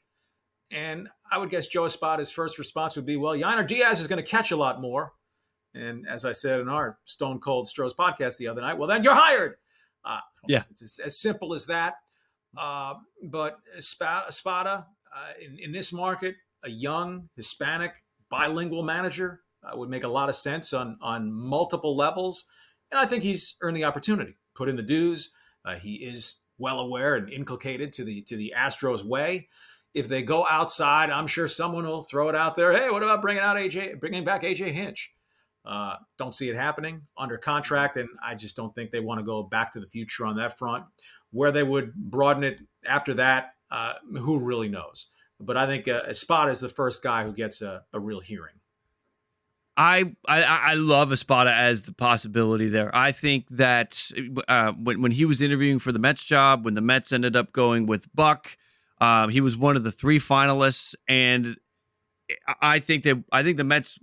And 0.69 1.09
I 1.31 1.37
would 1.37 1.49
guess 1.49 1.67
Joe 1.67 1.83
Espada's 1.83 2.31
first 2.31 2.59
response 2.59 2.95
would 2.95 3.05
be, 3.05 3.17
well, 3.17 3.33
Yainer 3.33 3.65
Diaz 3.65 3.99
is 3.99 4.07
going 4.07 4.23
to 4.23 4.29
catch 4.29 4.51
a 4.51 4.57
lot 4.57 4.79
more. 4.79 5.13
And 5.73 6.07
as 6.07 6.25
I 6.25 6.31
said 6.33 6.59
in 6.59 6.69
our 6.69 6.97
Stone 7.03 7.39
Cold 7.39 7.67
Stros 7.67 7.93
podcast 7.93 8.37
the 8.37 8.47
other 8.47 8.61
night, 8.61 8.77
well, 8.77 8.87
then 8.87 9.03
you're 9.03 9.15
hired. 9.15 9.55
Uh, 10.03 10.19
Yeah. 10.47 10.63
It's 10.71 10.81
as, 10.81 10.99
as 11.05 11.19
simple 11.19 11.53
as 11.53 11.65
that. 11.67 11.95
Uh, 12.57 12.95
but 13.23 13.59
Espada, 13.77 14.87
uh, 15.15 15.33
in, 15.43 15.59
in 15.59 15.71
this 15.71 15.93
market, 15.93 16.35
a 16.63 16.69
young 16.69 17.29
Hispanic 17.35 17.93
bilingual 18.29 18.83
manager 18.83 19.41
uh, 19.63 19.75
would 19.77 19.89
make 19.89 20.03
a 20.03 20.07
lot 20.07 20.29
of 20.29 20.35
sense 20.35 20.73
on 20.73 20.97
on 21.01 21.31
multiple 21.31 21.95
levels, 21.95 22.45
and 22.91 22.99
I 22.99 23.05
think 23.05 23.23
he's 23.23 23.55
earned 23.61 23.77
the 23.77 23.83
opportunity. 23.83 24.37
Put 24.55 24.69
in 24.69 24.75
the 24.75 24.83
dues. 24.83 25.31
Uh, 25.65 25.75
he 25.75 25.95
is 25.95 26.41
well 26.57 26.79
aware 26.79 27.15
and 27.15 27.29
inculcated 27.29 27.93
to 27.93 28.03
the 28.03 28.21
to 28.23 28.35
the 28.35 28.53
Astros 28.57 29.03
way. 29.03 29.47
If 29.93 30.07
they 30.07 30.21
go 30.21 30.45
outside, 30.47 31.09
I'm 31.09 31.27
sure 31.27 31.47
someone 31.47 31.85
will 31.85 32.03
throw 32.03 32.29
it 32.29 32.35
out 32.35 32.55
there. 32.55 32.71
Hey, 32.71 32.89
what 32.89 33.03
about 33.03 33.21
bringing 33.21 33.41
out 33.41 33.57
AJ, 33.57 33.99
bringing 33.99 34.23
back 34.23 34.43
AJ 34.43 34.71
Hinch? 34.73 35.11
Uh, 35.67 35.95
don't 36.17 36.35
see 36.35 36.49
it 36.49 36.55
happening 36.55 37.01
under 37.17 37.37
contract, 37.37 37.97
and 37.97 38.07
I 38.23 38.35
just 38.35 38.55
don't 38.55 38.73
think 38.73 38.91
they 38.91 39.01
want 39.01 39.19
to 39.19 39.25
go 39.25 39.43
back 39.43 39.71
to 39.73 39.79
the 39.79 39.87
future 39.87 40.25
on 40.25 40.37
that 40.37 40.57
front. 40.57 40.83
Where 41.31 41.51
they 41.51 41.63
would 41.63 41.93
broaden 41.93 42.43
it 42.43 42.61
after 42.85 43.13
that, 43.15 43.55
uh, 43.69 43.93
who 44.19 44.39
really 44.39 44.69
knows? 44.69 45.07
But 45.39 45.57
I 45.57 45.67
think 45.67 45.87
uh, 45.87 46.03
Espada 46.07 46.51
is 46.51 46.61
the 46.61 46.69
first 46.69 47.03
guy 47.03 47.23
who 47.25 47.33
gets 47.33 47.61
a, 47.61 47.83
a 47.91 47.99
real 47.99 48.21
hearing. 48.21 48.55
I, 49.77 50.15
I 50.27 50.43
I 50.43 50.73
love 50.73 51.11
Espada 51.11 51.53
as 51.53 51.83
the 51.83 51.93
possibility 51.93 52.67
there. 52.67 52.89
I 52.95 53.11
think 53.11 53.47
that 53.49 54.11
uh, 54.47 54.71
when 54.71 55.01
when 55.01 55.11
he 55.11 55.25
was 55.25 55.41
interviewing 55.41 55.77
for 55.77 55.91
the 55.91 55.99
Mets 55.99 56.23
job, 56.23 56.65
when 56.65 56.73
the 56.73 56.81
Mets 56.81 57.11
ended 57.11 57.35
up 57.35 57.51
going 57.51 57.85
with 57.85 58.07
Buck, 58.15 58.57
um, 58.99 59.29
he 59.29 59.39
was 59.39 59.55
one 59.55 59.75
of 59.75 59.83
the 59.83 59.91
three 59.91 60.17
finalists, 60.17 60.95
and 61.07 61.57
I 62.59 62.79
think 62.79 63.03
that 63.03 63.23
I 63.31 63.43
think 63.43 63.57
the 63.57 63.63
Mets. 63.63 63.99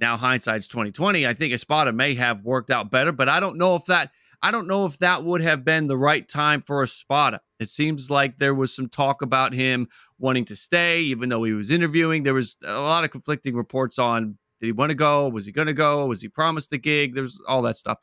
Now 0.00 0.16
hindsight's 0.16 0.68
twenty 0.68 0.92
twenty. 0.92 1.26
I 1.26 1.34
think 1.34 1.52
Espada 1.52 1.92
may 1.92 2.14
have 2.14 2.44
worked 2.44 2.70
out 2.70 2.90
better, 2.90 3.12
but 3.12 3.28
I 3.28 3.40
don't 3.40 3.58
know 3.58 3.76
if 3.76 3.86
that 3.86 4.10
I 4.40 4.50
don't 4.50 4.68
know 4.68 4.86
if 4.86 4.98
that 4.98 5.24
would 5.24 5.40
have 5.40 5.64
been 5.64 5.88
the 5.88 5.96
right 5.96 6.26
time 6.26 6.60
for 6.60 6.82
Espada. 6.82 7.40
It 7.58 7.70
seems 7.70 8.08
like 8.08 8.38
there 8.38 8.54
was 8.54 8.72
some 8.72 8.88
talk 8.88 9.22
about 9.22 9.52
him 9.52 9.88
wanting 10.18 10.44
to 10.46 10.56
stay, 10.56 11.00
even 11.02 11.28
though 11.28 11.42
he 11.42 11.52
was 11.52 11.72
interviewing. 11.72 12.22
There 12.22 12.34
was 12.34 12.56
a 12.64 12.80
lot 12.80 13.02
of 13.02 13.10
conflicting 13.10 13.56
reports 13.56 13.98
on 13.98 14.38
did 14.60 14.66
he 14.66 14.72
want 14.72 14.90
to 14.90 14.96
go? 14.96 15.28
Was 15.28 15.46
he 15.46 15.52
going 15.52 15.66
to 15.66 15.72
go? 15.72 16.06
Was 16.06 16.20
he 16.20 16.28
promised 16.28 16.70
the 16.70 16.78
gig? 16.78 17.14
There's 17.14 17.38
all 17.48 17.62
that 17.62 17.76
stuff. 17.76 17.98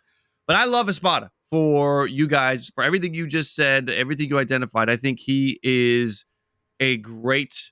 But 0.47 0.55
I 0.55 0.65
love 0.65 0.89
Espada 0.89 1.31
for 1.43 2.07
you 2.07 2.27
guys, 2.27 2.71
for 2.73 2.83
everything 2.83 3.13
you 3.13 3.27
just 3.27 3.55
said, 3.55 3.89
everything 3.89 4.29
you 4.29 4.39
identified. 4.39 4.89
I 4.89 4.95
think 4.95 5.19
he 5.19 5.59
is 5.63 6.25
a 6.79 6.97
great 6.97 7.71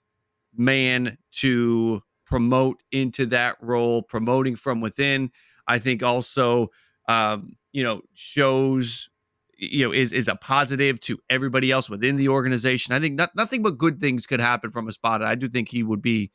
man 0.56 1.18
to 1.34 2.02
promote 2.34 2.82
into 2.92 3.28
that 3.28 3.56
role, 3.62 4.02
promoting 4.02 4.56
from 4.56 4.82
within. 4.82 5.30
I 5.68 5.78
think 5.78 6.02
also 6.02 6.72
um, 7.08 7.58
you 7.72 7.84
know, 7.84 8.02
shows 8.16 9.08
you 9.56 9.86
know 9.86 9.94
is 9.94 10.12
is 10.12 10.28
a 10.28 10.36
positive 10.36 11.00
to 11.02 11.20
everybody 11.30 11.70
else 11.70 11.92
within 11.92 12.16
the 12.16 12.30
organization. 12.30 12.92
I 12.92 13.00
think 13.00 13.14
not, 13.14 13.36
nothing 13.36 13.62
but 13.62 13.78
good 13.78 14.00
things 14.00 14.26
could 14.26 14.40
happen 14.40 14.72
from 14.72 14.88
Espada. 14.88 15.26
I 15.26 15.36
do 15.36 15.48
think 15.48 15.70
he 15.70 15.84
would 15.84 16.02
be 16.02 16.32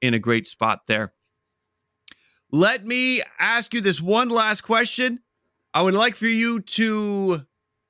in 0.00 0.14
a 0.14 0.18
great 0.18 0.46
spot 0.46 0.86
there. 0.86 1.12
Let 2.50 2.86
me 2.86 3.22
ask 3.38 3.74
you 3.74 3.82
this 3.82 4.00
one 4.00 4.30
last 4.30 4.62
question. 4.62 5.20
I 5.74 5.82
would 5.82 5.94
like 5.94 6.16
for 6.16 6.26
you 6.28 6.60
to 6.60 7.42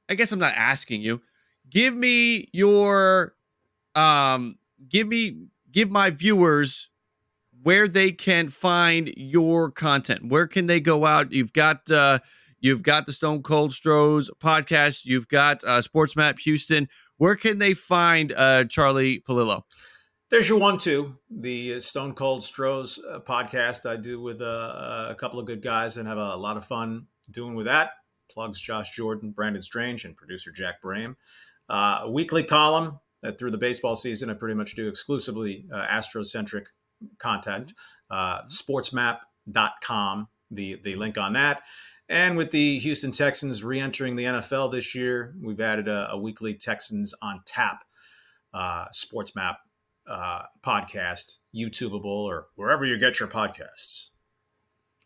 I 0.08 0.16
guess 0.16 0.32
I'm 0.32 0.40
not 0.40 0.54
asking 0.56 1.02
you. 1.02 1.22
Give 1.70 1.94
me 1.94 2.48
your 2.52 3.34
um 3.94 4.58
give 4.88 5.06
me 5.06 5.46
give 5.70 5.92
my 5.92 6.10
viewers 6.10 6.88
where 7.62 7.88
they 7.88 8.12
can 8.12 8.48
find 8.48 9.12
your 9.16 9.70
content. 9.70 10.28
Where 10.28 10.46
can 10.46 10.66
they 10.66 10.80
go 10.80 11.04
out? 11.04 11.32
You've 11.32 11.52
got 11.52 11.90
uh 11.90 12.18
You've 12.62 12.84
got 12.84 13.06
the 13.06 13.12
Stone 13.12 13.42
Cold 13.42 13.72
Stros 13.72 14.30
podcast. 14.40 15.04
You've 15.04 15.26
got 15.26 15.64
uh, 15.64 15.82
Sports 15.82 16.14
Map 16.14 16.38
Houston. 16.38 16.88
Where 17.16 17.34
can 17.34 17.58
they 17.58 17.74
find 17.74 18.32
uh, 18.32 18.66
Charlie 18.66 19.18
Pallilo? 19.18 19.64
There's 20.30 20.48
your 20.48 20.60
one, 20.60 20.78
two, 20.78 21.16
the 21.28 21.80
Stone 21.80 22.14
Cold 22.14 22.44
Stros 22.44 23.00
uh, 23.04 23.18
podcast 23.18 23.84
I 23.84 23.96
do 23.96 24.20
with 24.20 24.40
uh, 24.40 25.08
a 25.10 25.14
couple 25.16 25.40
of 25.40 25.46
good 25.46 25.60
guys 25.60 25.96
and 25.96 26.06
have 26.06 26.18
a 26.18 26.36
lot 26.36 26.56
of 26.56 26.64
fun 26.64 27.08
doing 27.28 27.56
with 27.56 27.66
that. 27.66 27.90
Plugs 28.30 28.60
Josh 28.60 28.94
Jordan, 28.94 29.32
Brandon 29.32 29.60
Strange, 29.60 30.04
and 30.04 30.16
producer 30.16 30.52
Jack 30.52 30.80
Brame. 30.80 31.16
Uh, 31.68 32.02
a 32.02 32.10
weekly 32.10 32.44
column 32.44 33.00
that 33.22 33.40
through 33.40 33.50
the 33.50 33.58
baseball 33.58 33.96
season 33.96 34.30
I 34.30 34.34
pretty 34.34 34.54
much 34.54 34.76
do 34.76 34.86
exclusively 34.86 35.66
uh, 35.72 35.78
Astro-centric 35.78 36.68
content. 37.18 37.72
Uh, 38.10 38.42
sportsmap.com, 38.48 40.28
the, 40.50 40.80
the 40.82 40.94
link 40.94 41.18
on 41.18 41.32
that. 41.34 41.62
And 42.08 42.36
with 42.36 42.50
the 42.50 42.78
Houston 42.80 43.12
Texans 43.12 43.64
re 43.64 43.80
entering 43.80 44.16
the 44.16 44.24
NFL 44.24 44.70
this 44.70 44.94
year, 44.94 45.34
we've 45.40 45.60
added 45.60 45.88
a, 45.88 46.10
a 46.10 46.18
weekly 46.18 46.54
Texans 46.54 47.14
on 47.22 47.40
Tap 47.46 47.84
uh, 48.52 48.86
Sports 48.92 49.34
Map 49.34 49.58
uh, 50.06 50.42
podcast, 50.62 51.38
YouTubeable, 51.56 52.04
or 52.04 52.48
wherever 52.54 52.84
you 52.84 52.98
get 52.98 53.18
your 53.20 53.28
podcasts. 53.28 54.10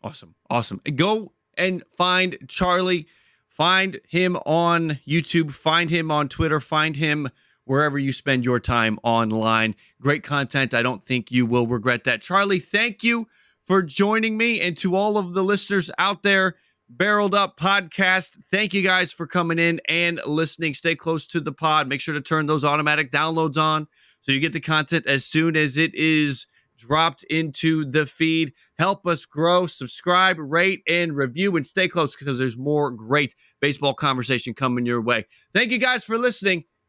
Awesome. 0.03 0.35
Awesome. 0.49 0.81
Go 0.95 1.33
and 1.57 1.83
find 1.95 2.37
Charlie. 2.47 3.07
Find 3.47 3.99
him 4.07 4.35
on 4.45 4.99
YouTube. 5.07 5.51
Find 5.51 5.89
him 5.89 6.11
on 6.11 6.29
Twitter. 6.29 6.59
Find 6.59 6.95
him 6.95 7.29
wherever 7.67 7.99
you 7.99 8.11
spend 8.11 8.45
your 8.45 8.59
time 8.59 8.97
online. 9.03 9.75
Great 10.01 10.23
content. 10.23 10.73
I 10.73 10.81
don't 10.81 11.03
think 11.03 11.31
you 11.31 11.45
will 11.45 11.67
regret 11.67 12.05
that. 12.05 12.21
Charlie, 12.21 12.59
thank 12.59 13.03
you 13.03 13.27
for 13.65 13.83
joining 13.83 14.37
me. 14.37 14.61
And 14.61 14.75
to 14.77 14.95
all 14.95 15.17
of 15.17 15.33
the 15.33 15.43
listeners 15.43 15.91
out 15.97 16.23
there, 16.23 16.55
Barreled 16.89 17.35
Up 17.35 17.59
Podcast. 17.59 18.37
Thank 18.49 18.73
you 18.73 18.81
guys 18.81 19.11
for 19.11 19.27
coming 19.27 19.59
in 19.59 19.81
and 19.89 20.21
listening. 20.25 20.73
Stay 20.73 20.95
close 20.95 21.27
to 21.27 21.41
the 21.41 21.51
pod. 21.51 21.87
Make 21.87 21.99
sure 21.99 22.13
to 22.13 22.21
turn 22.21 22.45
those 22.45 22.63
automatic 22.63 23.11
downloads 23.11 23.57
on 23.57 23.87
so 24.21 24.31
you 24.31 24.39
get 24.39 24.53
the 24.53 24.61
content 24.61 25.05
as 25.05 25.25
soon 25.25 25.57
as 25.57 25.77
it 25.77 25.93
is 25.93 26.47
dropped 26.77 27.23
into 27.25 27.83
the 27.83 28.05
feed. 28.05 28.53
Help 28.77 29.05
us 29.05 29.25
grow, 29.25 29.67
subscribe, 29.67 30.37
rate, 30.39 30.81
and 30.87 31.17
review, 31.17 31.55
and 31.55 31.65
stay 31.65 31.87
close 31.87 32.15
because 32.15 32.37
there's 32.37 32.57
more 32.57 32.91
great 32.91 33.35
baseball 33.59 33.93
conversation 33.93 34.53
coming 34.53 34.85
your 34.85 35.01
way. 35.01 35.25
Thank 35.53 35.71
you 35.71 35.79
guys 35.79 36.05
for 36.05 36.17
listening, 36.17 36.63